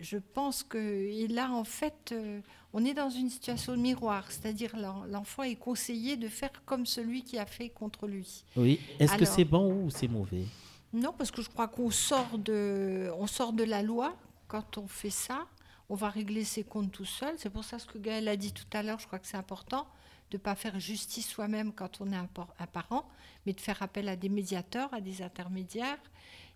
je 0.00 0.18
pense 0.18 0.62
que 0.62 1.32
là, 1.32 1.50
en 1.50 1.64
fait, 1.64 2.10
euh, 2.12 2.40
on 2.72 2.84
est 2.84 2.94
dans 2.94 3.10
une 3.10 3.28
situation 3.30 3.72
de 3.72 3.78
miroir, 3.80 4.30
c'est-à-dire 4.30 4.76
l'en- 4.76 5.04
l'enfant 5.04 5.42
est 5.42 5.56
conseillé 5.56 6.16
de 6.16 6.28
faire 6.28 6.50
comme 6.64 6.86
celui 6.86 7.22
qui 7.22 7.38
a 7.38 7.46
fait 7.46 7.70
contre 7.70 8.06
lui. 8.06 8.44
Oui. 8.56 8.78
Est-ce 8.98 9.16
que 9.16 9.24
c'est 9.24 9.44
bon 9.44 9.84
ou 9.84 9.90
c'est 9.90 10.08
mauvais? 10.08 10.44
Non, 10.92 11.12
parce 11.16 11.30
que 11.30 11.40
je 11.42 11.48
crois 11.48 11.68
qu'on 11.68 11.90
sort 11.90 12.38
de, 12.38 13.10
on 13.18 13.26
sort 13.26 13.52
de 13.54 13.64
la 13.64 13.82
loi 13.82 14.14
quand 14.48 14.76
on 14.78 14.86
fait 14.86 15.10
ça. 15.10 15.46
On 15.88 15.94
va 15.94 16.08
régler 16.10 16.44
ses 16.44 16.62
comptes 16.64 16.92
tout 16.92 17.04
seul. 17.06 17.34
C'est 17.38 17.50
pour 17.50 17.64
ça 17.64 17.78
ce 17.78 17.86
que 17.86 17.98
Gaël 17.98 18.28
a 18.28 18.36
dit 18.36 18.52
tout 18.52 18.64
à 18.72 18.82
l'heure. 18.82 18.98
Je 18.98 19.06
crois 19.06 19.18
que 19.18 19.26
c'est 19.26 19.36
important 19.36 19.86
de 20.30 20.36
ne 20.36 20.42
pas 20.42 20.54
faire 20.54 20.78
justice 20.80 21.28
soi-même 21.28 21.72
quand 21.72 22.00
on 22.00 22.10
est 22.12 22.16
un 22.16 22.66
parent, 22.66 23.06
mais 23.44 23.52
de 23.52 23.60
faire 23.60 23.82
appel 23.82 24.08
à 24.08 24.16
des 24.16 24.30
médiateurs, 24.30 24.92
à 24.94 25.00
des 25.02 25.20
intermédiaires, 25.20 25.98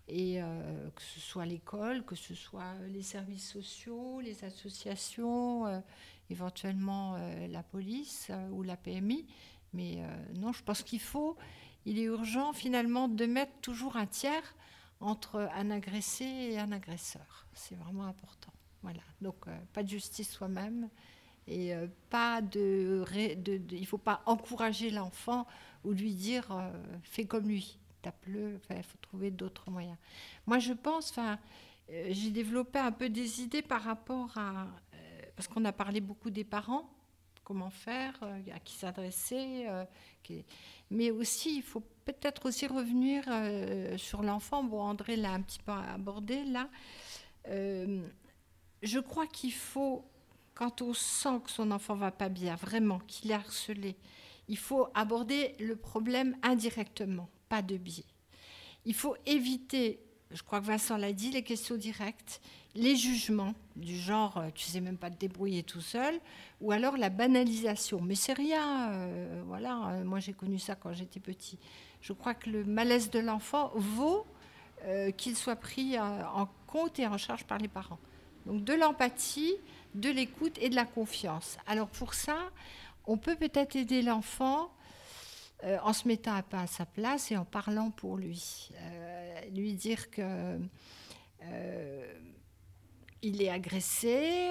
et 0.07 0.41
euh, 0.41 0.89
que 0.95 1.01
ce 1.01 1.19
soit 1.19 1.45
l'école, 1.45 2.03
que 2.05 2.15
ce 2.15 2.33
soit 2.35 2.73
les 2.89 3.01
services 3.01 3.49
sociaux, 3.49 4.21
les 4.21 4.43
associations, 4.45 5.65
euh, 5.67 5.79
éventuellement 6.29 7.15
euh, 7.15 7.47
la 7.47 7.63
police 7.63 8.27
euh, 8.29 8.49
ou 8.49 8.63
la 8.63 8.77
PMI. 8.77 9.25
Mais 9.73 9.95
euh, 9.97 10.07
non, 10.35 10.53
je 10.53 10.63
pense 10.63 10.81
qu'il 10.83 11.01
faut, 11.01 11.35
il 11.85 11.99
est 11.99 12.03
urgent 12.03 12.53
finalement 12.53 13.07
de 13.07 13.25
mettre 13.25 13.51
toujours 13.61 13.97
un 13.97 14.05
tiers 14.07 14.55
entre 14.99 15.49
un 15.53 15.69
agressé 15.71 16.25
et 16.25 16.59
un 16.59 16.71
agresseur. 16.71 17.45
C'est 17.53 17.75
vraiment 17.75 18.05
important. 18.05 18.51
Voilà. 18.83 19.01
Donc, 19.21 19.35
euh, 19.47 19.57
pas 19.73 19.83
de 19.83 19.89
justice 19.89 20.31
soi-même 20.31 20.89
et 21.47 21.73
euh, 21.75 21.87
pas 22.09 22.41
de, 22.41 23.03
de- 23.37 23.57
de- 23.57 23.85
faut 23.85 23.97
pas 23.97 24.21
encourager 24.25 24.89
l'enfant 24.89 25.45
ou 25.83 25.91
lui 25.91 26.13
dire 26.15 26.47
euh, 26.51 26.71
fais 27.03 27.25
comme 27.25 27.47
lui, 27.47 27.77
tape-le. 28.01 28.59
Il 28.69 28.83
faut 28.83 28.97
trouver 29.01 29.31
d'autres 29.31 29.69
moyens. 29.69 29.97
Moi, 30.45 30.59
je 30.59 30.73
pense, 30.73 31.13
euh, 31.17 32.07
j'ai 32.09 32.31
développé 32.31 32.79
un 32.79 32.91
peu 32.91 33.09
des 33.09 33.41
idées 33.41 33.61
par 33.61 33.83
rapport 33.83 34.37
à. 34.37 34.67
euh, 34.93 35.21
parce 35.35 35.47
qu'on 35.47 35.65
a 35.65 35.71
parlé 35.71 36.01
beaucoup 36.01 36.29
des 36.29 36.43
parents, 36.43 36.89
comment 37.43 37.69
faire, 37.69 38.17
euh, 38.23 38.39
à 38.53 38.59
qui 38.59 38.75
s'adresser. 38.75 39.67
mais 40.91 41.11
aussi, 41.11 41.57
il 41.57 41.63
faut 41.63 41.83
peut-être 42.05 42.47
aussi 42.47 42.67
revenir 42.67 43.23
sur 43.97 44.23
l'enfant. 44.23 44.63
Bon, 44.63 44.81
André 44.81 45.15
l'a 45.15 45.31
un 45.31 45.41
petit 45.41 45.59
peu 45.59 45.71
abordé 45.71 46.43
là. 46.45 46.69
Je 48.83 48.99
crois 48.99 49.27
qu'il 49.27 49.53
faut, 49.53 50.05
quand 50.53 50.81
on 50.81 50.93
sent 50.93 51.41
que 51.43 51.51
son 51.51 51.71
enfant 51.71 51.95
va 51.95 52.11
pas 52.11 52.29
bien, 52.29 52.55
vraiment, 52.55 52.99
qu'il 53.07 53.31
est 53.31 53.33
harcelé, 53.33 53.95
il 54.47 54.57
faut 54.57 54.87
aborder 54.93 55.55
le 55.59 55.75
problème 55.75 56.37
indirectement, 56.43 57.29
pas 57.49 57.61
de 57.61 57.77
biais. 57.77 58.05
Il 58.85 58.93
faut 58.93 59.15
éviter, 59.25 59.99
je 60.31 60.41
crois 60.43 60.59
que 60.61 60.65
Vincent 60.65 60.97
l'a 60.97 61.13
dit, 61.13 61.31
les 61.31 61.43
questions 61.43 61.75
directes, 61.75 62.41
les 62.75 62.95
jugements 62.95 63.53
du 63.75 63.97
genre 63.97 64.37
euh, 64.37 64.49
tu 64.53 64.65
sais 64.65 64.81
même 64.81 64.97
pas 64.97 65.09
te 65.09 65.17
débrouiller 65.17 65.63
tout 65.63 65.81
seul, 65.81 66.19
ou 66.61 66.71
alors 66.71 66.95
la 66.95 67.09
banalisation. 67.09 67.99
Mais 68.01 68.15
c'est 68.15 68.33
rien, 68.33 68.91
euh, 68.91 69.43
voilà. 69.47 69.89
euh, 69.89 70.03
moi 70.03 70.19
j'ai 70.19 70.33
connu 70.33 70.59
ça 70.59 70.75
quand 70.75 70.93
j'étais 70.93 71.19
petit. 71.19 71.57
Je 72.01 72.13
crois 72.13 72.35
que 72.35 72.49
le 72.49 72.63
malaise 72.63 73.09
de 73.09 73.19
l'enfant 73.19 73.71
vaut 73.75 74.25
qu'il 75.17 75.35
soit 75.35 75.55
pris 75.55 75.99
en 75.99 76.47
compte 76.67 76.99
et 76.99 77.07
en 77.07 77.17
charge 77.17 77.45
par 77.45 77.57
les 77.57 77.67
parents. 77.67 77.97
Donc 78.45 78.63
de 78.63 78.73
l'empathie, 78.73 79.55
de 79.95 80.09
l'écoute 80.11 80.55
et 80.61 80.69
de 80.69 80.75
la 80.75 80.85
confiance. 80.85 81.57
Alors 81.65 81.87
pour 81.87 82.13
ça, 82.13 82.37
on 83.07 83.17
peut 83.17 83.35
peut-être 83.35 83.75
aider 83.75 84.03
l'enfant 84.03 84.69
euh, 85.63 85.77
en 85.83 85.93
se 85.93 86.07
mettant 86.07 86.33
un 86.33 86.43
peu 86.43 86.57
à 86.57 86.67
sa 86.67 86.85
place 86.85 87.31
et 87.31 87.37
en 87.37 87.45
parlant 87.45 87.89
pour 87.91 88.17
lui. 88.17 88.69
Euh, 88.75 89.41
lui 89.53 89.73
dire 89.73 90.11
que 90.11 90.59
euh, 91.43 92.13
il 93.23 93.41
est 93.41 93.49
agressé. 93.49 94.49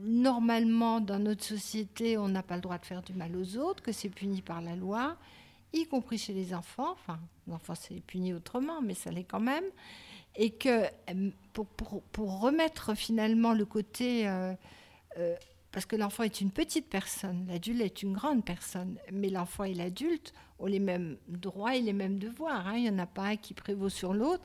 normalement, 0.00 1.00
dans 1.00 1.18
notre 1.18 1.44
société, 1.44 2.16
on 2.16 2.28
n'a 2.28 2.42
pas 2.42 2.56
le 2.56 2.62
droit 2.62 2.78
de 2.78 2.86
faire 2.86 3.02
du 3.02 3.12
mal 3.12 3.36
aux 3.36 3.56
autres, 3.58 3.82
que 3.82 3.92
c'est 3.92 4.08
puni 4.08 4.40
par 4.40 4.62
la 4.62 4.74
loi, 4.74 5.16
y 5.72 5.86
compris 5.86 6.16
chez 6.18 6.32
les 6.32 6.54
enfants. 6.54 6.92
Enfin, 6.92 7.20
l'enfant, 7.46 7.74
c'est 7.74 8.00
puni 8.00 8.32
autrement, 8.32 8.80
mais 8.80 8.94
ça 8.94 9.10
l'est 9.10 9.24
quand 9.24 9.40
même. 9.40 9.64
Et 10.36 10.50
que 10.50 10.84
pour, 11.52 11.66
pour- 11.66 12.02
pour 12.04 12.40
remettre 12.40 12.94
finalement 12.96 13.52
le 13.52 13.66
côté... 13.66 14.26
parce 15.74 15.86
que 15.86 15.96
l'enfant 15.96 16.22
est 16.22 16.40
une 16.40 16.52
petite 16.52 16.88
personne, 16.88 17.46
l'adulte 17.48 17.80
est 17.80 18.02
une 18.04 18.12
grande 18.12 18.44
personne, 18.44 18.96
mais 19.10 19.28
l'enfant 19.28 19.64
et 19.64 19.74
l'adulte 19.74 20.32
ont 20.60 20.66
les 20.66 20.78
mêmes 20.78 21.16
droits 21.26 21.74
et 21.74 21.80
les 21.80 21.92
mêmes 21.92 22.20
devoirs. 22.20 22.68
hein. 22.68 22.76
Il 22.76 22.82
n'y 22.84 22.90
en 22.90 23.00
a 23.00 23.06
pas 23.06 23.24
un 23.24 23.36
qui 23.36 23.54
prévaut 23.54 23.88
sur 23.88 24.14
l'autre. 24.14 24.44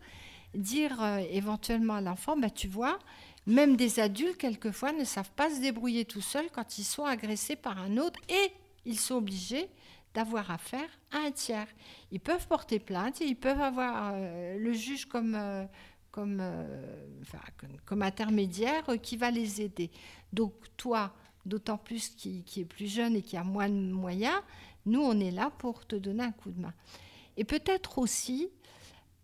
Dire 0.55 0.99
euh, 1.03 1.19
éventuellement 1.29 1.93
à 1.93 2.01
l'enfant, 2.01 2.35
bah, 2.35 2.49
tu 2.49 2.67
vois, 2.67 2.97
même 3.45 3.75
des 3.75 3.99
adultes, 3.99 4.37
quelquefois, 4.37 4.91
ne 4.91 5.03
savent 5.03 5.29
pas 5.35 5.51
se 5.51 5.61
débrouiller 5.61 6.03
tout 6.03 6.19
seuls 6.19 6.49
quand 6.51 6.79
ils 6.79 6.83
sont 6.83 7.05
agressés 7.05 7.55
par 7.55 7.77
un 7.77 7.97
autre 7.97 8.19
et 8.27 8.51
ils 8.85 8.99
sont 8.99 9.17
obligés 9.17 9.69
d'avoir 10.15 10.49
affaire 10.49 10.89
à 11.11 11.27
un 11.27 11.31
tiers. 11.31 11.67
Ils 12.11 12.19
peuvent 12.19 12.47
porter 12.47 12.79
plainte 12.79 13.21
et 13.21 13.25
ils 13.25 13.35
peuvent 13.35 13.61
avoir 13.61 14.13
euh, 14.15 14.57
le 14.57 14.73
juge 14.73 15.05
comme, 15.05 15.35
euh, 15.35 15.63
comme, 16.11 16.39
euh, 16.41 17.13
comme, 17.57 17.77
comme 17.85 18.01
intermédiaire 18.01 18.89
euh, 18.89 18.97
qui 18.97 19.17
va 19.17 19.31
les 19.31 19.61
aider. 19.61 19.91
Donc 20.33 20.53
toi, 20.77 21.13
d'autant 21.45 21.77
plus 21.77 22.09
qui, 22.09 22.43
qui 22.43 22.61
est 22.61 22.65
plus 22.65 22.87
jeune 22.87 23.15
et 23.15 23.21
qui 23.21 23.37
a 23.37 23.43
moins 23.43 23.69
de 23.69 23.91
moyens, 23.91 24.39
nous, 24.85 25.01
on 25.01 25.19
est 25.19 25.31
là 25.31 25.51
pour 25.57 25.85
te 25.85 25.95
donner 25.95 26.23
un 26.23 26.31
coup 26.31 26.51
de 26.51 26.61
main. 26.61 26.73
Et 27.37 27.43
peut-être 27.43 27.97
aussi 27.97 28.49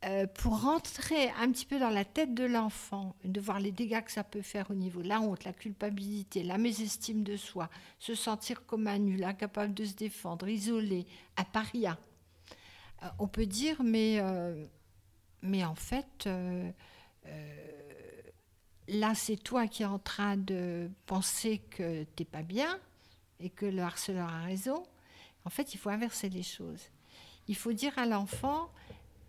euh, 0.06 0.28
pour 0.28 0.62
rentrer 0.62 1.30
un 1.40 1.52
petit 1.52 1.66
peu 1.66 1.80
dans 1.80 1.90
la 1.90 2.06
tête 2.06 2.36
de 2.36 2.44
l'enfant, 2.44 3.16
de 3.24 3.40
voir 3.42 3.60
les 3.60 3.72
dégâts 3.72 4.04
que 4.04 4.12
ça 4.12 4.24
peut 4.24 4.42
faire 4.42 4.70
au 4.70 4.76
niveau 4.76 5.02
de 5.02 5.08
la 5.08 5.20
honte, 5.20 5.44
la 5.46 5.54
culpabilité, 5.54 6.44
la 6.44 6.58
mésestime 6.58 7.24
de 7.24 7.38
soi, 7.38 7.70
se 7.98 8.14
sentir 8.14 8.66
comme 8.66 8.88
un 8.88 9.00
nul, 9.00 9.24
incapable 9.24 9.74
de 9.74 9.84
se 9.84 9.96
défendre, 9.96 10.48
isolé, 10.48 11.08
à 11.38 11.44
paria. 11.44 11.98
On 13.20 13.28
peut 13.28 13.46
dire, 13.46 13.84
mais, 13.84 14.20
mais 15.46 15.64
en 15.64 15.76
fait, 15.76 16.26
euh, 16.28 16.70
euh, 17.28 18.22
là, 18.88 19.16
c'est 19.16 19.38
toi 19.38 19.68
qui 19.68 19.84
es 19.84 19.86
en 19.86 20.00
train 20.00 20.38
de 20.38 20.90
penser 21.06 21.60
que 21.70 22.04
t'es 22.16 22.26
pas 22.26 22.44
bien 22.44 22.80
et 23.40 23.50
que 23.50 23.66
le 23.66 23.82
harceleur 23.82 24.30
a 24.30 24.42
raison. 24.44 24.84
En 25.46 25.50
fait, 25.50 25.74
il 25.74 25.78
faut 25.78 25.90
inverser 25.90 26.30
les 26.30 26.44
choses. 26.44 26.90
Il 27.48 27.56
faut 27.56 27.74
dire 27.74 27.98
à 27.98 28.06
l'enfant, 28.06 28.72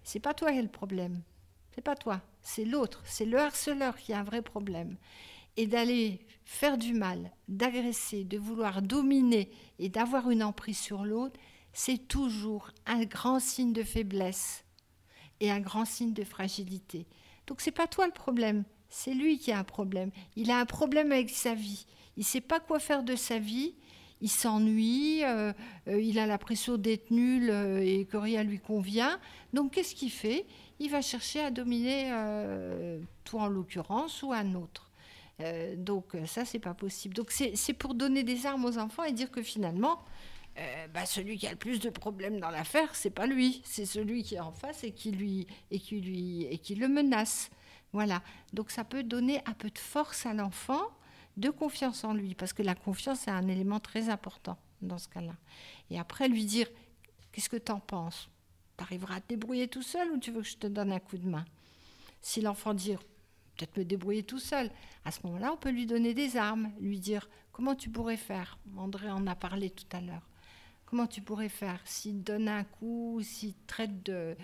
c'est 0.03 0.21
pas 0.21 0.35
toi 0.35 0.53
qui 0.53 0.59
as 0.59 0.63
le 0.63 0.69
problème. 0.69 1.23
C'est 1.75 1.83
pas 1.83 1.97
toi, 1.97 2.23
c'est 2.43 2.65
l'autre, 2.65 3.03
c'est 3.05 3.27
le 3.27 3.39
harceleur 3.39 3.97
qui 3.99 4.15
a 4.15 4.21
un 4.21 4.25
vrai 4.25 4.41
problème. 4.41 4.97
Et 5.59 5.67
d'aller 5.67 6.25
faire 6.45 6.79
du 6.79 6.95
mal, 6.95 7.31
d'agresser, 7.49 8.25
de 8.25 8.39
vouloir 8.39 8.81
dominer 8.81 9.51
et 9.79 9.91
d'avoir 9.91 10.31
une 10.31 10.43
emprise 10.43 10.79
sur 10.79 11.05
l'autre, 11.05 11.39
c'est 11.75 12.09
toujours 12.09 12.71
un 12.87 13.05
grand 13.05 13.41
signe 13.41 13.75
de 13.75 13.83
faiblesse 13.83 14.66
et 15.41 15.51
un 15.51 15.61
grand 15.61 15.85
signe 15.85 16.13
de 16.13 16.25
fragilité. 16.25 17.07
Donc 17.47 17.61
c'est 17.61 17.71
pas 17.71 17.87
toi 17.87 18.07
le 18.07 18.13
problème, 18.13 18.65
c'est 18.89 19.15
lui 19.15 19.39
qui 19.39 19.53
a 19.53 19.59
un 19.59 19.65
problème. 19.65 20.11
Il 20.37 20.51
a 20.51 20.59
un 20.59 20.67
problème 20.67 21.13
avec 21.13 21.31
sa 21.31 21.55
vie. 21.55 21.87
Il 22.17 22.25
sait 22.25 22.41
pas 22.41 22.61
quoi 22.61 22.79
faire 22.79 23.03
de 23.03 23.15
sa 23.15 23.39
vie. 23.39 23.75
Il 24.23 24.31
s'ennuie, 24.31 25.23
euh, 25.25 25.53
euh, 25.89 26.01
il 26.01 26.19
a 26.19 26.27
l'impression 26.27 26.79
d'être 26.79 27.11
nul 27.11 27.51
euh, 27.51 27.83
et 27.85 28.07
que 28.07 28.17
rien 28.17 28.43
lui 28.43 28.59
convient. 28.59 29.21
Donc 29.53 29.73
qu'est-ce 29.73 29.95
qu'il 29.95 30.11
fait? 30.11 30.47
Il 30.79 30.91
va 30.91 31.03
chercher 31.03 31.41
à 31.41 31.51
dominer 31.51 32.11
toi 33.25 33.43
en 33.43 33.49
l'occurrence 33.49 34.23
ou 34.23 34.33
un 34.33 34.55
autre. 34.55 34.91
Donc 35.79 36.15
ça 36.27 36.45
c'est 36.45 36.59
pas 36.59 36.75
possible. 36.75 37.15
Donc 37.15 37.31
c'est 37.31 37.73
pour 37.73 37.95
donner 37.95 38.25
des 38.25 38.45
armes 38.45 38.67
aux 38.67 38.77
enfants 38.77 39.05
et 39.05 39.13
dire 39.13 39.31
que 39.31 39.41
finalement 39.41 40.01
euh, 40.59 40.87
bah, 40.89 41.05
celui 41.07 41.37
qui 41.37 41.47
a 41.47 41.51
le 41.51 41.57
plus 41.57 41.81
de 41.81 41.91
problèmes 41.91 42.41
dans 42.41 42.51
l'affaire, 42.51 42.95
c'est 42.95 43.11
pas 43.11 43.27
lui, 43.27 43.61
c'est 43.65 43.87
celui 43.87 44.23
qui 44.23 44.37
est 44.37 44.41
en 44.41 44.53
face 44.53 44.85
et 44.85 44.93
qui 44.93 45.11
lui 45.11 45.47
et 45.71 45.79
qui 45.79 46.01
lui 46.01 46.45
et 46.45 46.59
qui 46.59 46.75
le 46.75 46.89
menace. 46.89 47.51
Voilà. 47.93 48.23
Donc 48.53 48.71
ça 48.71 48.85
peut 48.85 49.03
donner 49.03 49.41
un 49.47 49.53
peu 49.53 49.71
de 49.71 49.79
force 49.79 50.27
à 50.27 50.35
l'enfant, 50.35 50.83
de 51.37 51.51
confiance 51.51 52.05
en 52.05 52.15
lui, 52.15 52.35
parce 52.35 52.53
que 52.53 52.63
la 52.63 52.75
confiance 52.75 53.29
est 53.29 53.31
un 53.31 53.49
élément 53.49 53.81
très 53.81 54.09
important. 54.09 54.59
dans 54.83 54.99
ce 54.99 55.09
cas-là. 55.09 55.35
Et 55.91 55.99
après, 55.99 56.29
lui 56.29 56.45
dire 56.45 56.69
Qu'est-ce 57.33 57.51
que 57.51 57.57
tu 57.59 57.73
en 57.73 57.81
penses? 57.81 58.31
Tu 58.79 58.85
arriveras 58.85 59.17
à 59.17 59.21
te 59.21 59.29
débrouiller 59.29 59.69
tout 59.69 59.83
seul 59.83 60.11
ou 60.11 60.19
tu 60.19 60.31
veux 60.31 60.41
que 60.41 60.49
je 60.49 60.57
te 60.57 60.67
donne 60.67 60.91
un 60.91 61.01
coup 61.01 61.19
de 61.19 61.29
main? 61.29 61.45
Si 62.23 62.41
l'enfant 62.41 62.73
dit 62.73 62.95
Peut-être 63.57 63.77
me 63.77 63.85
débrouiller 63.85 64.23
tout 64.23 64.39
seul, 64.39 64.71
à 65.05 65.11
ce 65.11 65.21
moment-là, 65.25 65.53
on 65.53 65.57
peut 65.57 65.71
lui 65.71 65.85
donner 65.87 66.15
des 66.15 66.37
armes, 66.39 66.71
lui 66.81 66.99
dire 66.99 67.29
Comment 67.53 67.75
tu 67.75 67.91
pourrais 67.91 68.17
faire? 68.17 68.59
André 68.77 69.11
en 69.11 69.27
a 69.27 69.35
parlé 69.35 69.71
tout 69.71 69.85
à 69.93 70.01
l'heure. 70.01 70.27
Comment 70.87 71.09
tu 71.09 71.21
pourrais 71.21 71.49
faire 71.49 71.81
S'il 71.85 72.23
donne 72.23 72.49
un 72.49 72.63
coup, 72.63 73.21
s'il 73.21 73.55
traite 73.67 74.05
de, 74.05 74.37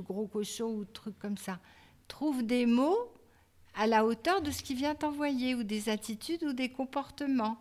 gros 0.00 0.26
cochons 0.26 0.70
ou 0.70 0.84
de 0.84 0.90
trucs 0.90 1.18
comme 1.18 1.36
ça? 1.36 1.58
Trouve 2.08 2.42
des 2.42 2.64
mots 2.64 3.12
à 3.74 3.86
la 3.86 4.04
hauteur 4.04 4.40
de 4.40 4.50
ce 4.50 4.62
qu'il 4.62 4.76
vient 4.76 4.94
t'envoyer, 4.94 5.54
ou 5.54 5.62
des 5.62 5.90
attitudes 5.90 6.42
ou 6.42 6.52
des 6.54 6.70
comportements. 6.70 7.58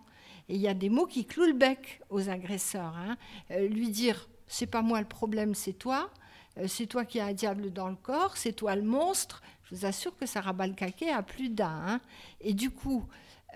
Et 0.48 0.56
il 0.56 0.62
y 0.62 0.70
a 0.70 0.74
des 0.74 0.90
mots 0.90 1.06
qui 1.06 1.26
clouent 1.26 1.48
le 1.48 1.54
bec 1.54 2.02
aux 2.10 2.30
agresseurs. 2.30 2.96
Hein. 2.96 3.18
Euh, 3.52 3.68
lui 3.68 3.90
dire 3.90 4.28
c'est 4.48 4.68
pas 4.68 4.82
moi 4.82 5.00
le 5.00 5.08
problème, 5.08 5.54
c'est 5.54 5.74
toi. 5.74 6.10
Euh, 6.58 6.68
c'est 6.68 6.88
toi 6.88 7.06
qui 7.06 7.20
as 7.20 7.26
un 7.26 7.34
diable 7.34 7.72
dans 7.72 7.90
le 7.90 7.96
corps, 7.96 8.38
c'est 8.38 8.54
toi 8.54 8.76
le 8.76 8.82
monstre. 8.82 9.44
Je 9.66 9.76
vous 9.76 9.86
assure 9.86 10.16
que 10.18 10.26
ça 10.26 10.42
rabat 10.42 10.68
le 10.68 10.74
caquet 10.74 11.12
à 11.12 11.22
plus 11.22 11.50
d'un. 11.50 11.68
Hein. 11.68 12.02
Et 12.42 12.54
du 12.54 12.72
coup, 12.72 13.06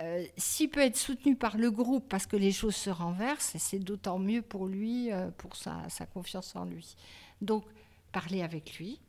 euh, 0.01 0.25
s'il 0.37 0.69
peut 0.69 0.81
être 0.81 0.97
soutenu 0.97 1.35
par 1.35 1.57
le 1.57 1.69
groupe 1.69 2.07
parce 2.09 2.25
que 2.25 2.35
les 2.35 2.51
choses 2.51 2.75
se 2.75 2.89
renversent, 2.89 3.55
c'est 3.57 3.79
d'autant 3.79 4.19
mieux 4.19 4.41
pour 4.41 4.67
lui, 4.67 5.09
pour 5.37 5.55
sa, 5.55 5.87
sa, 5.89 6.05
confiance 6.05 6.55
en 6.55 6.65
lui. 6.65 6.95
Donc, 7.41 7.63
parler 8.11 8.41
avec 8.41 8.77
lui, 8.77 8.99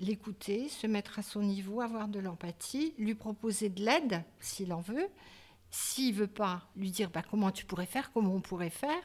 l'écouter, 0.00 0.68
se 0.68 0.86
mettre 0.86 1.18
à 1.18 1.22
son 1.22 1.42
niveau, 1.42 1.80
avoir 1.80 2.08
de 2.08 2.18
l'empathie, 2.18 2.94
lui 2.98 3.14
proposer 3.14 3.68
de 3.68 3.84
l'aide 3.84 4.24
s'il 4.40 4.72
en 4.72 4.80
veut. 4.80 5.08
S'il 5.70 6.14
veut 6.14 6.26
pas, 6.26 6.68
lui 6.74 6.90
dire 6.90 7.10
bah, 7.10 7.22
comment 7.22 7.52
tu 7.52 7.64
pourrais 7.64 7.86
faire, 7.86 8.10
comment 8.12 8.34
on 8.34 8.40
pourrait 8.40 8.70
faire. 8.70 9.02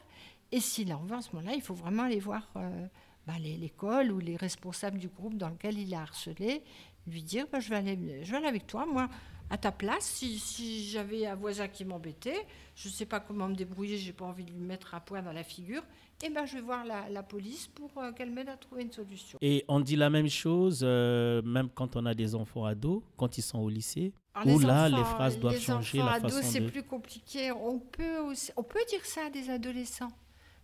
Et 0.50 0.60
s'il 0.60 0.92
en 0.92 1.04
veut, 1.04 1.16
à 1.16 1.22
ce 1.22 1.34
moment-là, 1.36 1.54
il 1.54 1.62
faut 1.62 1.74
vraiment 1.74 2.04
aller 2.04 2.18
voir 2.18 2.50
euh, 2.56 2.86
bah, 3.26 3.38
l'école 3.38 4.10
ou 4.10 4.18
les 4.18 4.36
responsables 4.36 4.98
du 4.98 5.08
groupe 5.08 5.36
dans 5.36 5.48
lequel 5.48 5.78
il 5.78 5.94
a 5.94 6.02
harcelé, 6.02 6.62
lui 7.06 7.22
dire 7.22 7.46
bah, 7.52 7.60
je, 7.60 7.70
vais 7.70 7.76
aller, 7.76 8.24
je 8.24 8.30
vais 8.30 8.38
aller 8.38 8.46
avec 8.46 8.66
toi, 8.66 8.86
moi, 8.86 9.08
à 9.50 9.58
ta 9.58 9.72
place. 9.72 10.04
Si, 10.04 10.38
si 10.38 10.88
j'avais 10.88 11.26
un 11.26 11.34
voisin 11.34 11.68
qui 11.68 11.84
m'embêtait, 11.84 12.46
je 12.74 12.88
ne 12.88 12.92
sais 12.92 13.06
pas 13.06 13.20
comment 13.20 13.48
me 13.48 13.54
débrouiller, 13.54 13.96
j'ai 13.96 14.12
pas 14.12 14.24
envie 14.24 14.44
de 14.44 14.50
lui 14.50 14.58
mettre 14.60 14.94
un 14.94 15.00
poing 15.00 15.22
dans 15.22 15.32
la 15.32 15.44
figure, 15.44 15.82
eh 16.24 16.30
ben, 16.30 16.46
je 16.46 16.54
vais 16.54 16.60
voir 16.60 16.84
la, 16.84 17.22
police 17.22 17.66
pour 17.68 17.90
euh, 17.98 18.12
qu'elle 18.12 18.30
m'aide 18.30 18.48
à 18.48 18.56
trouver 18.56 18.82
une 18.82 18.92
solution. 18.92 19.38
Et 19.42 19.64
on 19.68 19.80
dit 19.80 19.96
la 19.96 20.10
même 20.10 20.28
chose, 20.28 20.80
euh, 20.82 21.42
même 21.42 21.68
quand 21.68 21.96
on 21.96 22.06
a 22.06 22.14
des 22.14 22.34
enfants 22.34 22.64
ados, 22.64 23.02
quand 23.16 23.36
ils 23.38 23.42
sont 23.42 23.58
au 23.58 23.68
lycée 23.68 24.12
Ou 24.46 24.58
là, 24.58 24.88
les 24.88 25.04
phrases 25.04 25.38
doivent 25.38 25.60
changer 25.60 25.98
la 25.98 26.12
ados, 26.14 26.40
c'est 26.42 26.62
plus 26.62 26.82
compliqué. 26.82 27.52
On 27.52 27.78
peut, 27.78 28.18
on 28.56 28.62
peut 28.62 28.84
dire 28.88 29.04
ça 29.04 29.26
à 29.26 29.30
des 29.30 29.50
adolescents. 29.50 30.12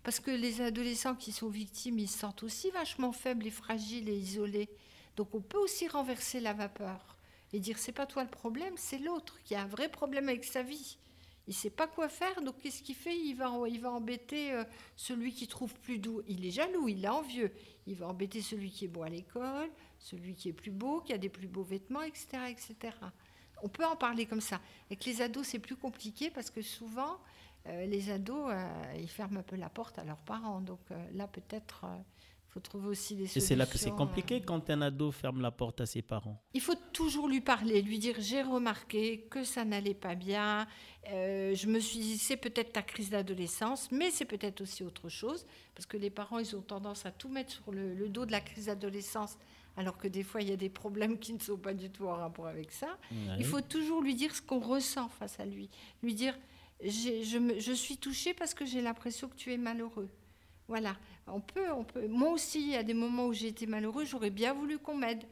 Parce 0.02 0.18
que 0.18 0.32
les 0.32 0.60
adolescents 0.60 1.14
qui 1.14 1.30
sont 1.30 1.48
victimes, 1.48 1.98
ils 2.00 2.08
se 2.08 2.18
sentent 2.18 2.42
aussi 2.42 2.70
vachement 2.70 3.12
faibles 3.12 3.46
et 3.46 3.50
fragiles 3.50 4.08
et 4.08 4.16
isolés. 4.16 4.68
Donc 5.16 5.34
on 5.34 5.40
peut 5.40 5.58
aussi 5.58 5.86
renverser 5.86 6.40
la 6.40 6.54
vapeur 6.54 7.16
et 7.53 7.61
dire 7.61 7.78
c'est 7.78 7.92
pas 7.92 8.07
toi 8.07 8.24
le 8.24 8.30
problème, 8.30 8.74
c'est 8.76 8.98
l'autre 8.98 9.38
qui 9.44 9.55
a 9.55 9.62
un 9.62 9.66
vrai 9.66 9.88
problème 9.88 10.28
avec 10.28 10.44
sa 10.44 10.62
vie 10.62 10.98
il 11.48 11.55
sait 11.55 11.70
pas 11.70 11.88
quoi 11.88 12.09
faire, 12.09 12.40
donc 12.42 12.59
qu'est-ce 12.61 12.82
qu'il 12.82 12.94
fait? 12.94 13.16
Il 13.18 13.34
va, 13.34 13.53
il 13.68 13.80
va 13.80 13.90
embêter 13.90 14.53
euh, 14.53 14.64
celui 14.96 15.32
qui 15.32 15.48
trouve 15.48 15.74
plus 15.74 15.98
doux. 15.98 16.22
Il 16.28 16.46
est 16.46 16.50
jaloux, 16.50 16.88
il 16.88 17.05
est 17.05 17.09
envieux. 17.09 17.53
Il 17.86 17.96
va 17.96 18.07
embêter 18.07 18.40
celui 18.40 18.70
qui 18.70 18.84
est 18.84 18.88
beau 18.88 19.03
à 19.03 19.09
l'école, 19.09 19.68
celui 19.98 20.34
qui 20.34 20.48
est 20.48 20.53
plus 20.53 20.70
beau, 20.70 21.00
qui 21.00 21.12
a 21.12 21.18
des 21.18 21.28
plus 21.28 21.48
beaux 21.48 21.64
vêtements, 21.64 22.03
etc., 22.03 22.26
etc. 22.48 22.96
On 23.62 23.68
peut 23.68 23.84
en 23.84 23.96
parler 23.96 24.26
comme 24.26 24.40
ça. 24.40 24.61
Avec 24.86 25.05
les 25.05 25.20
ados, 25.20 25.46
c'est 25.46 25.59
plus 25.59 25.76
compliqué 25.76 26.30
parce 26.30 26.50
que 26.50 26.62
souvent, 26.62 27.18
euh, 27.66 27.86
les 27.86 28.11
ados, 28.11 28.50
euh, 28.50 28.94
ils 28.96 29.11
ferment 29.11 29.40
un 29.40 29.42
peu 29.42 29.57
la 29.57 29.68
porte 29.68 29.98
à 29.98 30.05
leurs 30.05 30.22
parents. 30.22 30.61
Donc 30.61 30.80
là, 31.12 31.26
peut-être 31.26 31.86
faut 32.53 32.61
trouver 32.61 32.88
aussi 32.88 33.14
des 33.14 33.26
solutions. 33.26 33.40
Et 33.40 33.44
c'est 33.44 33.57
là 33.57 33.64
que 33.64 33.78
c'est 33.78 33.90
compliqué 33.90 34.36
euh. 34.36 34.44
quand 34.44 34.68
un 34.68 34.82
ado 34.82 35.11
ferme 35.11 35.40
la 35.40 35.50
porte 35.50 35.80
à 35.80 35.86
ses 35.86 36.03
parents. 36.03 36.42
Il 36.53 36.61
faut 36.61 36.74
toujours 36.92 37.26
lui 37.28 37.40
parler, 37.40 37.80
lui 37.80 37.98
dire 37.98 38.16
j'ai 38.18 38.42
remarqué 38.42 39.26
que 39.30 39.42
ça 39.42 39.64
n'allait 39.64 39.94
pas 39.94 40.14
bien. 40.14 40.66
Euh, 41.09 41.55
je 41.55 41.66
me 41.66 41.80
suis 41.80 41.98
dit 41.98 42.18
c'est 42.18 42.36
peut-être 42.36 42.72
ta 42.72 42.82
crise 42.82 43.11
d'adolescence, 43.11 43.90
mais 43.90 44.11
c'est 44.11 44.26
peut-être 44.26 44.61
aussi 44.61 44.84
autre 44.84 45.09
chose 45.09 45.46
parce 45.74 45.86
que 45.86 45.96
les 45.96 46.11
parents 46.11 46.38
ils 46.38 46.55
ont 46.55 46.61
tendance 46.61 47.07
à 47.07 47.11
tout 47.11 47.30
mettre 47.30 47.53
sur 47.53 47.72
le, 47.72 48.09
dos 48.09 48.26
de 48.26 48.32
la 48.32 48.40
crise 48.40 48.66
d'adolescence. 48.66 49.38
Alors 49.78 49.96
que 49.96 50.07
des 50.07 50.22
fois, 50.22 50.42
il 50.42 50.50
y 50.50 50.53
a 50.53 50.57
des 50.57 50.68
problèmes 50.68 51.18
qui 51.18 51.32
ne 51.32 51.38
sont 51.38 51.57
pas 51.57 51.72
du 51.72 51.88
tout 51.88 52.07
en 52.07 52.16
rapport 52.16 52.46
avec 52.46 52.70
ça. 52.72 52.98
Il 53.38 53.44
faut 53.46 53.62
toujours 53.62 54.03
lui 54.03 54.14
dire 54.14 54.36
ce 54.36 54.42
qu'on 54.42 54.61
ressent 54.61 55.09
face 55.09 55.40
à 55.40 55.46
lui. 55.46 55.70
Lui 56.03 56.14
dire, 56.14 56.38
je, 56.84 57.55
je 57.59 57.72
suis 57.72 57.96
touchée 57.96 58.34
parce 58.34 58.53
que 58.53 58.66
j'ai 58.66 58.82
l'impression 58.82 59.28
que 59.28 59.34
tu 59.34 59.50
es 59.50 59.57
malheureux. 59.57 60.11
Voilà, 60.68 60.96
on 61.26 61.40
peut, 61.40 61.70
on 61.72 61.84
peut. 61.84 62.06
Moi 62.08 62.30
aussi, 62.30 62.74
a 62.76 62.82
des 62.82 62.94
moments 62.94 63.26
où 63.26 63.32
j'ai 63.32 63.48
été 63.48 63.66
malheureux, 63.66 64.04
j'aurais 64.04 64.30
bien 64.30 64.52
voulu 64.52 64.78
qu'on 64.78 64.96
m'aide. 64.96 65.24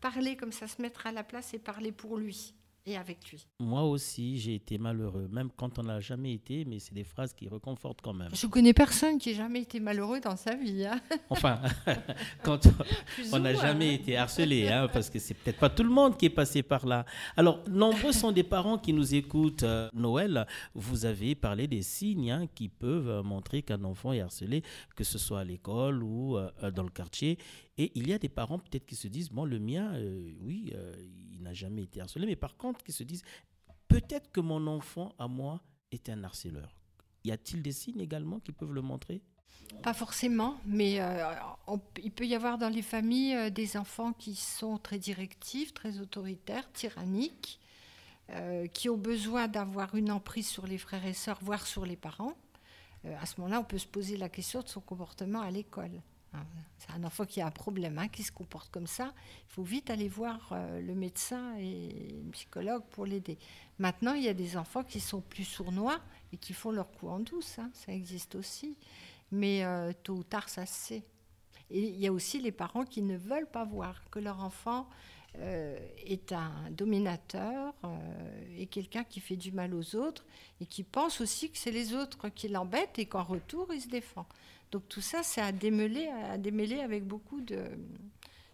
Parler 0.00 0.36
comme 0.36 0.52
ça, 0.52 0.66
se 0.66 0.82
mettre 0.82 1.06
à 1.06 1.12
la 1.12 1.22
place 1.22 1.54
et 1.54 1.58
parler 1.58 1.92
pour 1.92 2.16
lui 2.16 2.54
et 2.86 2.96
avec 2.96 3.30
lui. 3.30 3.46
Moi 3.60 3.82
aussi, 3.84 4.38
j'ai 4.38 4.54
été 4.54 4.78
malheureux, 4.78 5.28
même 5.30 5.50
quand 5.56 5.78
on 5.78 5.84
n'a 5.84 6.00
jamais 6.00 6.32
été, 6.32 6.64
mais 6.64 6.78
c'est 6.78 6.94
des 6.94 7.04
phrases 7.04 7.32
qui 7.32 7.48
reconfortent 7.48 8.00
quand 8.02 8.12
même. 8.12 8.30
Je 8.34 8.46
connais 8.46 8.72
personne 8.72 9.18
qui 9.18 9.30
ait 9.30 9.34
jamais 9.34 9.62
été 9.62 9.78
malheureux 9.80 10.20
dans 10.20 10.36
sa 10.36 10.54
vie. 10.54 10.84
Hein. 10.84 11.00
Enfin, 11.30 11.60
quand 12.42 12.60
on 13.32 13.38
n'a 13.38 13.54
jamais 13.54 13.94
été 13.94 14.16
harcelé, 14.16 14.68
hein, 14.68 14.88
parce 14.92 15.08
que 15.08 15.18
c'est 15.18 15.34
peut-être 15.34 15.58
pas 15.58 15.70
tout 15.70 15.82
le 15.82 15.90
monde 15.90 16.16
qui 16.16 16.26
est 16.26 16.30
passé 16.30 16.62
par 16.62 16.86
là. 16.86 17.06
Alors, 17.36 17.60
nombreux 17.68 18.12
sont 18.12 18.32
des 18.32 18.42
parents 18.42 18.78
qui 18.78 18.92
nous 18.92 19.14
écoutent. 19.14 19.62
Euh, 19.62 19.88
Noël, 19.94 20.46
vous 20.74 21.04
avez 21.06 21.34
parlé 21.34 21.66
des 21.66 21.82
signes 21.82 22.30
hein, 22.30 22.46
qui 22.54 22.68
peuvent 22.68 23.24
montrer 23.24 23.62
qu'un 23.62 23.82
enfant 23.84 24.12
est 24.12 24.20
harcelé, 24.20 24.62
que 24.96 25.04
ce 25.04 25.18
soit 25.18 25.40
à 25.40 25.44
l'école 25.44 26.02
ou 26.02 26.36
euh, 26.36 26.70
dans 26.70 26.82
le 26.82 26.90
quartier. 26.90 27.38
Et 27.78 27.90
il 27.94 28.08
y 28.08 28.12
a 28.12 28.18
des 28.18 28.28
parents 28.28 28.58
peut-être 28.58 28.84
qui 28.84 28.96
se 28.96 29.08
disent, 29.08 29.30
bon, 29.30 29.44
le 29.44 29.58
mien, 29.58 29.94
euh, 29.94 30.34
oui, 30.40 30.72
euh, 30.74 30.94
il 31.32 31.42
n'a 31.42 31.54
jamais 31.54 31.82
été 31.82 32.00
harcelé, 32.00 32.26
mais 32.26 32.36
par 32.36 32.56
contre, 32.56 32.84
qui 32.84 32.92
se 32.92 33.02
disent, 33.02 33.22
peut-être 33.88 34.30
que 34.30 34.40
mon 34.40 34.66
enfant, 34.66 35.14
à 35.18 35.26
moi, 35.26 35.62
est 35.90 36.08
un 36.10 36.22
harceleur. 36.24 36.76
Y 37.24 37.32
a-t-il 37.32 37.62
des 37.62 37.72
signes 37.72 38.00
également 38.00 38.40
qui 38.40 38.52
peuvent 38.52 38.72
le 38.72 38.82
montrer? 38.82 39.22
Pas 39.82 39.94
forcément, 39.94 40.58
mais 40.66 41.00
euh, 41.00 41.34
il 42.02 42.10
peut 42.10 42.26
y 42.26 42.34
avoir 42.34 42.58
dans 42.58 42.68
les 42.68 42.82
familles 42.82 43.50
des 43.50 43.78
enfants 43.78 44.12
qui 44.12 44.34
sont 44.34 44.76
très 44.76 44.98
directifs, 44.98 45.72
très 45.72 45.98
autoritaires, 45.98 46.70
tyranniques, 46.72 47.58
qui 48.72 48.88
ont 48.88 48.96
besoin 48.96 49.46
d'avoir 49.46 49.94
une 49.94 50.10
emprise 50.10 50.46
sur 50.46 50.66
les 50.66 50.78
frères 50.78 51.04
et 51.04 51.12
sœurs, 51.12 51.38
voire 51.42 51.66
sur 51.66 51.84
les 51.84 51.96
parents. 51.96 52.34
à 53.04 53.26
ce 53.26 53.40
moment-là, 53.40 53.60
on 53.60 53.64
peut 53.64 53.78
se 53.78 53.86
poser 53.86 54.16
la 54.16 54.30
question 54.30 54.62
de 54.62 54.68
son 54.68 54.80
comportement 54.80 55.40
à 55.40 55.50
l'école. 55.50 56.00
C'est 56.78 56.92
un 56.92 57.04
enfant 57.04 57.24
qui 57.24 57.40
a 57.40 57.46
un 57.46 57.50
problème, 57.50 57.98
hein, 57.98 58.08
qui 58.08 58.22
se 58.22 58.32
comporte 58.32 58.70
comme 58.70 58.86
ça. 58.86 59.12
Il 59.48 59.52
faut 59.52 59.62
vite 59.62 59.88
aller 59.90 60.08
voir 60.08 60.48
euh, 60.52 60.80
le 60.80 60.94
médecin 60.94 61.54
et 61.58 62.20
le 62.24 62.30
psychologue 62.32 62.82
pour 62.90 63.06
l'aider. 63.06 63.38
Maintenant, 63.78 64.14
il 64.14 64.22
y 64.22 64.28
a 64.28 64.34
des 64.34 64.56
enfants 64.56 64.82
qui 64.82 64.98
sont 64.98 65.20
plus 65.20 65.44
sournois 65.44 66.00
et 66.32 66.36
qui 66.36 66.52
font 66.52 66.72
leur 66.72 66.90
coup 66.90 67.08
en 67.08 67.20
douce. 67.20 67.58
Hein, 67.58 67.70
ça 67.72 67.92
existe 67.92 68.34
aussi. 68.34 68.76
Mais 69.30 69.64
euh, 69.64 69.92
tôt 70.02 70.14
ou 70.14 70.24
tard, 70.24 70.48
ça 70.48 70.66
se 70.66 70.74
sait. 70.74 71.02
Et 71.70 71.88
il 71.88 72.00
y 72.00 72.06
a 72.06 72.12
aussi 72.12 72.40
les 72.40 72.52
parents 72.52 72.84
qui 72.84 73.02
ne 73.02 73.16
veulent 73.16 73.50
pas 73.50 73.64
voir 73.64 74.02
que 74.10 74.18
leur 74.18 74.42
enfant 74.42 74.88
euh, 75.38 75.78
est 76.04 76.32
un 76.32 76.52
dominateur 76.70 77.72
et 78.58 78.66
quelqu'un 78.66 79.04
qui 79.04 79.20
fait 79.20 79.36
du 79.36 79.52
mal 79.52 79.72
aux 79.72 79.96
autres 79.96 80.26
et 80.60 80.66
qui 80.66 80.82
pense 80.82 81.22
aussi 81.22 81.50
que 81.50 81.56
c'est 81.56 81.70
les 81.70 81.94
autres 81.94 82.28
qui 82.28 82.48
l'embêtent 82.48 82.98
et 82.98 83.06
qu'en 83.06 83.22
retour, 83.22 83.72
il 83.72 83.80
se 83.80 83.88
défend. 83.88 84.26
Donc 84.72 84.88
tout 84.88 85.02
ça, 85.02 85.22
c'est 85.22 85.42
à 85.42 85.52
démêler, 85.52 86.08
à 86.08 86.38
démêler 86.38 86.80
avec 86.80 87.06
beaucoup 87.06 87.42
de... 87.42 87.62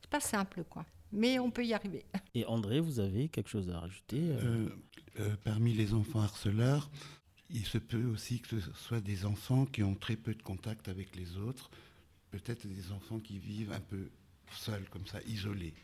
C'est 0.00 0.10
pas 0.10 0.20
simple, 0.20 0.64
quoi. 0.68 0.84
Mais 1.12 1.38
on 1.38 1.50
peut 1.50 1.64
y 1.64 1.72
arriver. 1.72 2.04
Et 2.34 2.44
André, 2.44 2.80
vous 2.80 2.98
avez 2.98 3.28
quelque 3.28 3.48
chose 3.48 3.70
à 3.70 3.78
rajouter 3.78 4.20
euh? 4.20 4.40
Euh, 4.42 4.68
euh, 5.20 5.36
Parmi 5.44 5.72
les 5.72 5.94
enfants 5.94 6.20
harceleurs, 6.20 6.90
il 7.50 7.64
se 7.64 7.78
peut 7.78 8.04
aussi 8.04 8.40
que 8.40 8.60
ce 8.60 8.72
soit 8.72 9.00
des 9.00 9.24
enfants 9.24 9.64
qui 9.64 9.84
ont 9.84 9.94
très 9.94 10.16
peu 10.16 10.34
de 10.34 10.42
contact 10.42 10.88
avec 10.88 11.14
les 11.14 11.36
autres, 11.36 11.70
peut-être 12.30 12.66
des 12.66 12.90
enfants 12.90 13.20
qui 13.20 13.38
vivent 13.38 13.72
un 13.72 13.80
peu 13.80 14.10
seuls, 14.52 14.88
comme 14.90 15.06
ça, 15.06 15.20
isolés, 15.22 15.74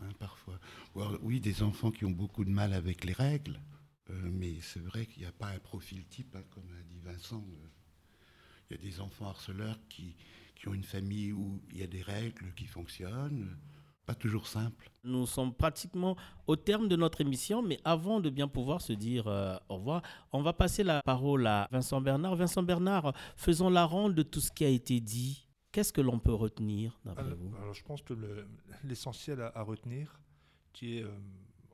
hein, 0.00 0.08
parfois. 0.18 0.58
Ou 0.96 1.02
oui, 1.22 1.40
des 1.40 1.62
enfants 1.62 1.92
qui 1.92 2.04
ont 2.04 2.10
beaucoup 2.10 2.44
de 2.44 2.50
mal 2.50 2.74
avec 2.74 3.04
les 3.04 3.12
règles, 3.12 3.60
mais 4.08 4.56
c'est 4.60 4.80
vrai 4.80 5.06
qu'il 5.06 5.22
n'y 5.22 5.28
a 5.28 5.32
pas 5.32 5.48
un 5.48 5.58
profil 5.60 6.04
type, 6.06 6.34
hein, 6.34 6.42
comme 6.50 6.64
a 6.78 6.82
dit 6.82 6.98
Vincent. 6.98 7.44
Il 8.70 8.76
y 8.76 8.80
a 8.80 8.90
des 8.90 9.00
enfants 9.00 9.26
harceleurs 9.26 9.78
qui, 9.88 10.14
qui 10.54 10.68
ont 10.68 10.74
une 10.74 10.84
famille 10.84 11.32
où 11.32 11.60
il 11.72 11.78
y 11.78 11.82
a 11.82 11.86
des 11.86 12.02
règles 12.02 12.52
qui 12.54 12.66
fonctionnent. 12.66 13.56
Pas 14.06 14.14
toujours 14.14 14.46
simple. 14.46 14.90
Nous 15.04 15.26
sommes 15.26 15.54
pratiquement 15.54 16.16
au 16.46 16.56
terme 16.56 16.88
de 16.88 16.96
notre 16.96 17.20
émission, 17.20 17.62
mais 17.62 17.80
avant 17.84 18.20
de 18.20 18.28
bien 18.28 18.48
pouvoir 18.48 18.80
se 18.80 18.92
dire 18.92 19.26
euh, 19.26 19.56
au 19.68 19.76
revoir, 19.76 20.02
on 20.32 20.42
va 20.42 20.52
passer 20.52 20.82
la 20.82 21.02
parole 21.02 21.46
à 21.46 21.68
Vincent 21.70 22.00
Bernard. 22.00 22.36
Vincent 22.36 22.62
Bernard, 22.62 23.14
faisons 23.36 23.70
la 23.70 23.84
ronde 23.84 24.14
de 24.14 24.22
tout 24.22 24.40
ce 24.40 24.50
qui 24.50 24.64
a 24.64 24.68
été 24.68 25.00
dit. 25.00 25.46
Qu'est-ce 25.72 25.92
que 25.92 26.00
l'on 26.00 26.18
peut 26.18 26.34
retenir 26.34 26.98
d'après 27.04 27.32
vous? 27.34 27.54
alors, 27.56 27.72
Je 27.72 27.84
pense 27.84 28.02
que 28.02 28.14
l'essentiel 28.84 29.40
à, 29.40 29.62
retenir, 29.62 30.20
qui 30.72 30.98
est 30.98 31.04
euh, 31.04 31.16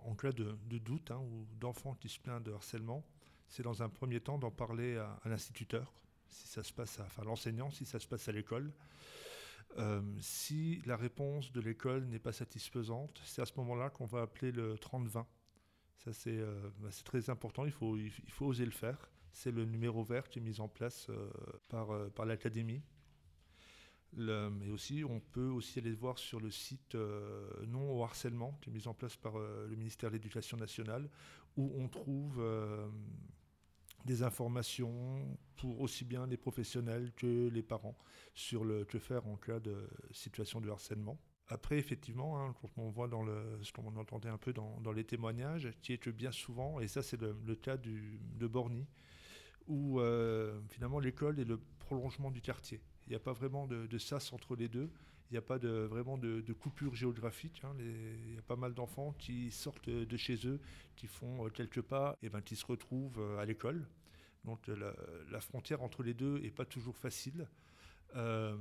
en 0.04 0.14
cas 0.14 0.32
de, 0.32 0.56
doute 0.78 1.10
hein, 1.10 1.18
ou 1.18 1.46
d'enfant 1.58 1.94
qui 1.94 2.08
se 2.08 2.20
plaint 2.20 2.42
de 2.42 2.52
harcèlement, 2.52 3.04
c'est 3.48 3.62
dans 3.62 3.82
un 3.82 3.88
premier 3.88 4.20
temps 4.20 4.38
d'en 4.38 4.50
parler 4.50 4.96
à, 4.96 5.18
à 5.24 5.28
l'instituteur 5.28 5.92
si 6.28 6.48
ça 6.48 6.62
se 6.62 6.72
passe 6.72 7.00
à, 7.00 7.24
l'enseignant, 7.24 7.70
si 7.70 7.84
ça 7.84 7.98
se 7.98 8.06
passe 8.06 8.28
à 8.28 8.32
l'école. 8.32 8.72
Euh, 9.78 10.00
si 10.20 10.80
la 10.86 10.96
réponse 10.96 11.52
de 11.52 11.60
l'école 11.60 12.06
n'est 12.06 12.18
pas 12.18 12.32
satisfaisante, 12.32 13.20
c'est 13.24 13.42
à 13.42 13.46
ce 13.46 13.52
moment-là 13.58 13.90
qu'on 13.90 14.06
va 14.06 14.22
appeler 14.22 14.52
le 14.52 14.76
30-20. 14.76 15.24
Ça, 15.98 16.10
euh, 16.28 16.70
bah, 16.78 16.88
c'est 16.90 17.04
très 17.04 17.30
important, 17.30 17.64
il 17.64 17.72
faut, 17.72 17.96
il 17.96 18.10
faut 18.30 18.46
oser 18.46 18.64
le 18.64 18.70
faire. 18.70 19.10
C'est 19.32 19.50
le 19.50 19.64
numéro 19.64 20.02
vert 20.02 20.28
qui 20.30 20.38
est 20.38 20.42
mis 20.42 20.60
en 20.60 20.68
place 20.68 21.08
euh, 21.10 21.30
par, 21.68 21.88
par 22.12 22.24
l'académie. 22.24 22.82
mais 24.14 24.70
aussi, 24.70 25.04
on 25.04 25.20
peut 25.20 25.48
aussi 25.48 25.78
aller 25.80 25.92
voir 25.92 26.18
sur 26.18 26.40
le 26.40 26.50
site 26.50 26.94
Non 27.66 27.98
au 27.98 28.02
harcèlement, 28.02 28.58
qui 28.62 28.70
est 28.70 28.72
mis 28.72 28.88
en 28.88 28.94
place 28.94 29.16
par 29.16 29.38
le 29.38 29.76
ministère 29.76 30.10
de 30.10 30.14
l'Éducation 30.14 30.56
nationale, 30.56 31.10
où 31.58 31.70
on 31.76 31.88
trouve 31.88 32.40
des 34.06 34.22
informations 34.22 35.36
pour 35.56 35.80
aussi 35.80 36.04
bien 36.04 36.26
les 36.26 36.38
professionnels 36.38 37.12
que 37.16 37.48
les 37.48 37.62
parents 37.62 37.98
sur 38.34 38.64
le 38.64 38.84
que 38.84 38.98
faire 38.98 39.26
en 39.26 39.36
cas 39.36 39.60
de 39.60 39.88
situation 40.12 40.60
de 40.60 40.70
harcèlement. 40.70 41.18
Après, 41.48 41.78
effectivement, 41.78 42.40
hein, 42.40 42.54
on 42.76 42.88
voit 42.88 43.08
ce 43.62 43.72
qu'on 43.72 43.94
entendait 43.96 44.28
un 44.28 44.38
peu 44.38 44.52
dans, 44.52 44.92
les 44.92 45.04
témoignages, 45.04 45.70
qui 45.80 45.92
est 45.92 45.98
que 45.98 46.10
bien 46.10 46.32
souvent, 46.32 46.80
et 46.80 46.88
ça 46.88 47.02
c'est 47.02 47.20
le, 47.20 47.54
cas 47.54 47.76
de 47.76 48.46
Borny, 48.46 48.86
où 49.68 50.00
euh, 50.00 50.60
finalement 50.70 50.98
l'école 50.98 51.38
est 51.38 51.44
le 51.44 51.60
prolongement 51.78 52.30
du 52.30 52.40
quartier. 52.40 52.80
Il 53.06 53.10
n'y 53.10 53.16
a 53.16 53.20
pas 53.20 53.32
vraiment 53.32 53.66
de, 53.66 53.86
de, 53.86 53.98
sas 53.98 54.32
entre 54.32 54.56
les 54.56 54.68
deux. 54.68 54.90
Il 55.30 55.34
n'y 55.34 55.38
a 55.38 55.42
pas 55.42 55.58
de, 55.58 55.68
vraiment 55.68 56.18
de, 56.18 56.52
coupure 56.52 56.94
géographique. 56.94 57.62
Hein. 57.64 57.74
il 57.80 58.34
y 58.34 58.38
a 58.38 58.42
pas 58.42 58.56
mal 58.56 58.74
d'enfants 58.74 59.14
qui 59.18 59.50
sortent 59.50 59.90
de 59.90 60.16
chez 60.16 60.46
eux, 60.46 60.60
qui 60.94 61.08
font 61.08 61.44
euh, 61.44 61.48
quelques 61.50 61.82
pas, 61.82 62.16
et 62.22 62.28
ben, 62.28 62.40
qui 62.40 62.54
se 62.54 62.64
retrouvent 62.64 63.18
euh, 63.18 63.38
à 63.38 63.44
l'école. 63.44 63.86
Donc 64.44 64.68
la, 64.68 65.40
frontière 65.40 65.82
entre 65.82 66.04
les 66.04 66.14
deux 66.14 66.38
n'est 66.38 66.52
pas 66.52 66.64
toujours 66.64 66.96
facile. 66.96 67.48
Euh, 68.14 68.56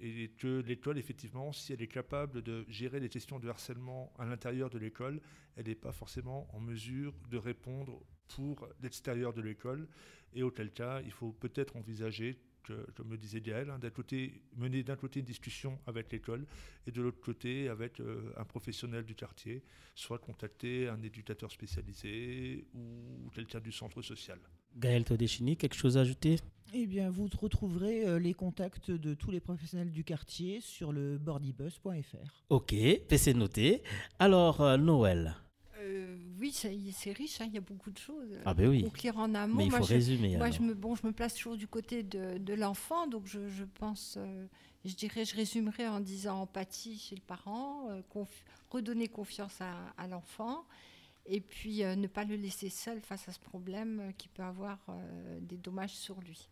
et 0.00 0.30
que 0.38 0.62
l'école, 0.62 0.96
effectivement, 0.96 1.52
si 1.52 1.74
elle 1.74 1.82
est 1.82 1.88
capable 1.88 2.42
de 2.42 2.64
gérer 2.68 2.98
les 2.98 3.10
questions 3.10 3.38
de 3.38 3.48
harcèlement 3.48 4.10
à 4.18 4.24
l'intérieur 4.24 4.70
de 4.70 4.78
l'école, 4.78 5.20
elle 5.56 5.66
n'est 5.66 5.74
pas 5.74 5.92
forcément 5.92 6.48
en 6.54 6.60
mesure 6.60 7.12
de 7.30 7.36
répondre 7.36 8.00
pour 8.28 8.66
l'extérieur 8.80 9.34
de 9.34 9.42
l'école. 9.42 9.86
Et 10.32 10.42
auquel 10.42 10.72
cas, 10.72 11.02
il 11.02 11.12
faut 11.12 11.32
peut-être 11.32 11.76
envisager 11.76 12.38
comme 12.94 13.08
me 13.08 13.16
disait 13.16 13.40
Gaël, 13.40 13.70
hein, 13.70 13.78
d'un 13.78 13.90
côté, 13.90 14.42
mener 14.56 14.82
d'un 14.82 14.96
côté 14.96 15.20
une 15.20 15.26
discussion 15.26 15.78
avec 15.86 16.12
l'école 16.12 16.46
et 16.86 16.90
de 16.90 17.02
l'autre 17.02 17.20
côté 17.20 17.68
avec 17.68 18.00
euh, 18.00 18.32
un 18.36 18.44
professionnel 18.44 19.04
du 19.04 19.14
quartier, 19.14 19.62
soit 19.94 20.18
contacter 20.18 20.88
un 20.88 21.02
éducateur 21.02 21.50
spécialisé 21.50 22.66
ou 22.74 23.30
quelqu'un 23.34 23.60
du 23.60 23.72
centre 23.72 24.02
social. 24.02 24.38
Gaël 24.76 25.04
Todeshini, 25.04 25.56
quelque 25.56 25.76
chose 25.76 25.96
à 25.96 26.02
ajouter? 26.02 26.36
Eh 26.74 26.86
bien, 26.86 27.10
vous 27.10 27.28
retrouverez 27.40 28.06
euh, 28.06 28.18
les 28.18 28.34
contacts 28.34 28.90
de 28.90 29.14
tous 29.14 29.30
les 29.30 29.40
professionnels 29.40 29.90
du 29.90 30.04
quartier 30.04 30.60
sur 30.60 30.92
le 30.92 31.16
bordybus.fr. 31.16 32.44
Ok, 32.50 32.74
c'est 33.16 33.34
noté. 33.34 33.82
Alors, 34.18 34.60
euh, 34.60 34.76
Noël 34.76 35.34
euh, 35.98 36.16
oui, 36.40 36.52
c'est 36.52 37.12
riche, 37.12 37.40
hein, 37.40 37.46
il 37.46 37.54
y 37.54 37.58
a 37.58 37.62
beaucoup 37.62 37.90
de 37.90 37.98
choses. 37.98 38.38
Ah 38.44 38.54
ben 38.54 38.68
oui. 38.68 38.84
En 39.14 39.34
amont. 39.34 39.56
Mais 39.56 39.66
il 39.66 39.72
faut 39.72 39.84
résumer. 39.84 40.36
moi, 40.36 40.50
je 40.50 40.60
me, 40.60 40.74
bon, 40.74 40.94
je 40.94 41.06
me 41.06 41.12
place 41.12 41.34
toujours 41.34 41.56
du 41.56 41.66
côté 41.66 42.02
de, 42.02 42.54
l'enfant, 42.54 43.06
donc 43.06 43.26
je, 43.26 43.64
pense, 43.78 44.16
euh, 44.18 44.46
je 44.84 44.94
dirais, 44.94 45.24
je 45.24 45.34
résumerai 45.36 45.86
en 45.88 46.00
disant 46.00 46.42
empathie 46.42 46.98
chez 46.98 47.14
le 47.14 47.22
parent, 47.22 47.88
euh, 47.90 48.24
redonner 48.70 49.08
confiance 49.08 49.60
à, 49.60 50.06
l'enfant, 50.06 50.64
et 51.26 51.40
puis 51.40 51.82
ne 51.84 52.06
pas 52.06 52.24
le 52.24 52.36
laisser 52.36 52.70
seul 52.70 53.00
face 53.00 53.28
à 53.28 53.32
ce 53.32 53.38
problème 53.40 54.12
qui 54.16 54.28
peut 54.28 54.42
avoir 54.42 54.78
des 55.42 55.56
dommages 55.56 55.94
sur 55.94 56.20
lui. 56.20 56.48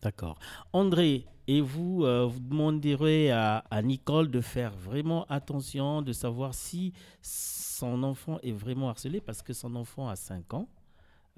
D'accord. 0.00 0.38
André, 0.72 1.26
et 1.48 1.62
vous, 1.62 2.04
euh, 2.04 2.26
vous 2.26 2.40
demanderez 2.40 3.30
à, 3.32 3.64
Nicole 3.82 4.30
de 4.30 4.42
faire 4.42 4.76
vraiment 4.76 5.24
attention, 5.26 6.02
de 6.02 6.12
savoir 6.12 6.54
si 6.54 6.92
son 7.22 8.02
enfant 8.02 8.38
est 8.42 8.52
vraiment 8.52 8.90
harcelé, 8.90 9.20
parce 9.20 9.42
que 9.42 9.54
son 9.54 9.74
enfant 9.74 10.08
a 10.08 10.14
5 10.14 10.54
ans. 10.54 10.68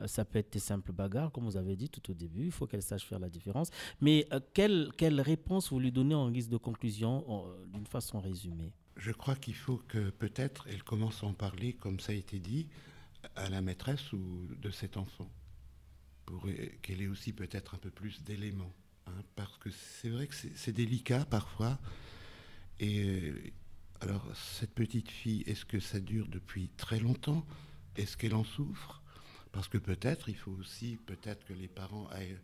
Euh, 0.00 0.08
ça 0.08 0.24
peut 0.24 0.40
être 0.40 0.52
des 0.52 0.58
simples 0.58 0.92
bagarres, 0.92 1.30
comme 1.30 1.44
vous 1.44 1.56
avez 1.56 1.76
dit 1.76 1.88
tout 1.88 2.10
au 2.10 2.14
début. 2.14 2.46
Il 2.46 2.50
faut 2.50 2.66
qu'elle 2.66 2.82
sache 2.82 3.04
faire 3.04 3.20
la 3.20 3.28
différence. 3.28 3.70
Mais 4.00 4.26
euh, 4.32 4.40
quelle, 4.52 4.90
quelle, 4.96 5.20
réponse 5.20 5.70
vous 5.70 5.78
lui 5.78 5.92
donnez 5.92 6.16
en 6.16 6.28
guise 6.30 6.48
de 6.48 6.56
conclusion, 6.56 7.46
d'une 7.72 7.86
façon 7.86 8.18
résumée? 8.18 8.72
Je 8.96 9.12
crois 9.12 9.36
qu'il 9.36 9.54
faut 9.54 9.80
que 9.88 10.10
peut-être 10.10 10.66
elle 10.68 10.82
commence 10.82 11.22
à 11.22 11.28
en 11.28 11.34
parler, 11.34 11.74
comme 11.74 12.00
ça 12.00 12.10
a 12.12 12.16
été 12.16 12.40
dit, 12.40 12.66
à 13.36 13.48
la 13.48 13.60
maîtresse 13.62 14.12
ou 14.12 14.48
de 14.60 14.70
cet 14.70 14.96
enfant 14.96 15.30
qu'elle 16.82 17.02
ait 17.02 17.08
aussi 17.08 17.32
peut-être 17.32 17.74
un 17.74 17.78
peu 17.78 17.90
plus 17.90 18.22
d'éléments. 18.22 18.72
Hein, 19.06 19.22
parce 19.36 19.56
que 19.58 19.70
c'est 19.70 20.10
vrai 20.10 20.26
que 20.26 20.34
c'est 20.34 20.72
délicat 20.72 21.24
parfois. 21.24 21.78
Et 22.78 23.52
alors, 24.00 24.24
cette 24.34 24.72
petite 24.72 25.10
fille, 25.10 25.42
est-ce 25.46 25.64
que 25.64 25.80
ça 25.80 26.00
dure 26.00 26.28
depuis 26.28 26.70
très 26.76 27.00
longtemps? 27.00 27.44
Est-ce 27.96 28.16
qu'elle 28.16 28.34
en 28.34 28.44
souffre? 28.44 29.02
Parce 29.52 29.68
que 29.68 29.78
peut-être, 29.78 30.28
il 30.28 30.36
faut 30.36 30.52
aussi 30.52 30.98
peut-être 31.06 31.44
que 31.44 31.52
les 31.52 31.68
parents 31.68 32.08
aillent 32.08 32.38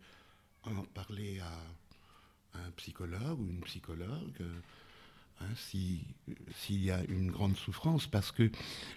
en 0.63 0.83
parler 0.83 1.39
à, 1.39 1.51
un 2.53 2.71
psychologue 2.71 3.39
ou 3.39 3.49
une 3.49 3.61
psychologue. 3.61 4.43
Hein, 5.39 5.45
s'il 5.55 6.83
y 6.83 6.89
a 6.89 7.03
une 7.05 7.29
grande 7.29 7.55
souffrance, 7.55 8.07
parce 8.07 8.31
que 8.31 8.51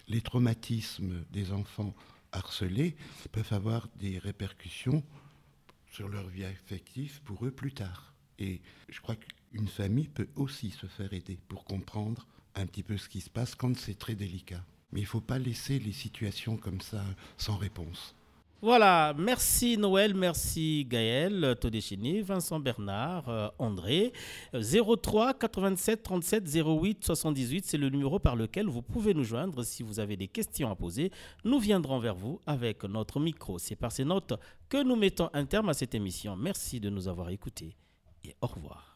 les 0.07 0.21
traumatismes 0.21 1.23
des 1.31 1.51
enfants 1.51 1.93
harcelés 2.31 2.95
peuvent 3.31 3.53
avoir 3.53 3.87
des 3.95 4.17
répercussions 4.17 5.03
sur 5.91 6.07
leur 6.07 6.27
vie 6.27 6.45
affective 6.45 7.21
pour 7.23 7.45
eux 7.45 7.51
plus 7.51 7.73
tard. 7.73 8.13
Et 8.39 8.61
je 8.89 8.99
crois 9.01 9.15
qu'une 9.15 9.67
famille 9.67 10.07
peut 10.07 10.29
aussi 10.35 10.71
se 10.71 10.87
faire 10.87 11.13
aider 11.13 11.37
pour 11.47 11.65
comprendre 11.65 12.25
un 12.55 12.65
petit 12.65 12.83
peu 12.83 12.97
ce 12.97 13.09
qui 13.09 13.21
se 13.21 13.29
passe 13.29 13.55
quand 13.55 13.77
c'est 13.77 13.97
très 13.97 14.15
délicat. 14.15 14.63
Mais 14.91 15.01
il 15.01 15.03
ne 15.03 15.09
faut 15.09 15.21
pas 15.21 15.39
laisser 15.39 15.79
les 15.79 15.93
situations 15.93 16.57
comme 16.57 16.81
ça 16.81 17.03
sans 17.37 17.57
réponse. 17.57 18.15
Voilà, 18.63 19.15
merci 19.17 19.75
Noël, 19.75 20.13
merci 20.13 20.85
Gaël 20.87 21.55
Todéchini, 21.59 22.21
Vincent 22.21 22.59
Bernard, 22.59 23.27
euh, 23.27 23.47
André. 23.57 24.13
03 24.53 25.33
87 25.33 26.03
37 26.03 26.43
08 26.63 27.03
78, 27.03 27.65
c'est 27.65 27.79
le 27.79 27.89
numéro 27.89 28.19
par 28.19 28.35
lequel 28.35 28.67
vous 28.67 28.83
pouvez 28.83 29.15
nous 29.15 29.23
joindre 29.23 29.63
si 29.63 29.81
vous 29.81 29.99
avez 29.99 30.15
des 30.15 30.27
questions 30.27 30.69
à 30.69 30.75
poser. 30.75 31.09
Nous 31.43 31.57
viendrons 31.57 31.97
vers 31.97 32.13
vous 32.13 32.39
avec 32.45 32.83
notre 32.83 33.19
micro. 33.19 33.57
C'est 33.57 33.75
par 33.75 33.91
ces 33.91 34.05
notes 34.05 34.33
que 34.69 34.83
nous 34.83 34.95
mettons 34.95 35.31
un 35.33 35.45
terme 35.45 35.69
à 35.69 35.73
cette 35.73 35.95
émission. 35.95 36.35
Merci 36.35 36.79
de 36.79 36.91
nous 36.91 37.07
avoir 37.07 37.31
écoutés 37.31 37.75
et 38.23 38.35
au 38.41 38.45
revoir. 38.47 38.90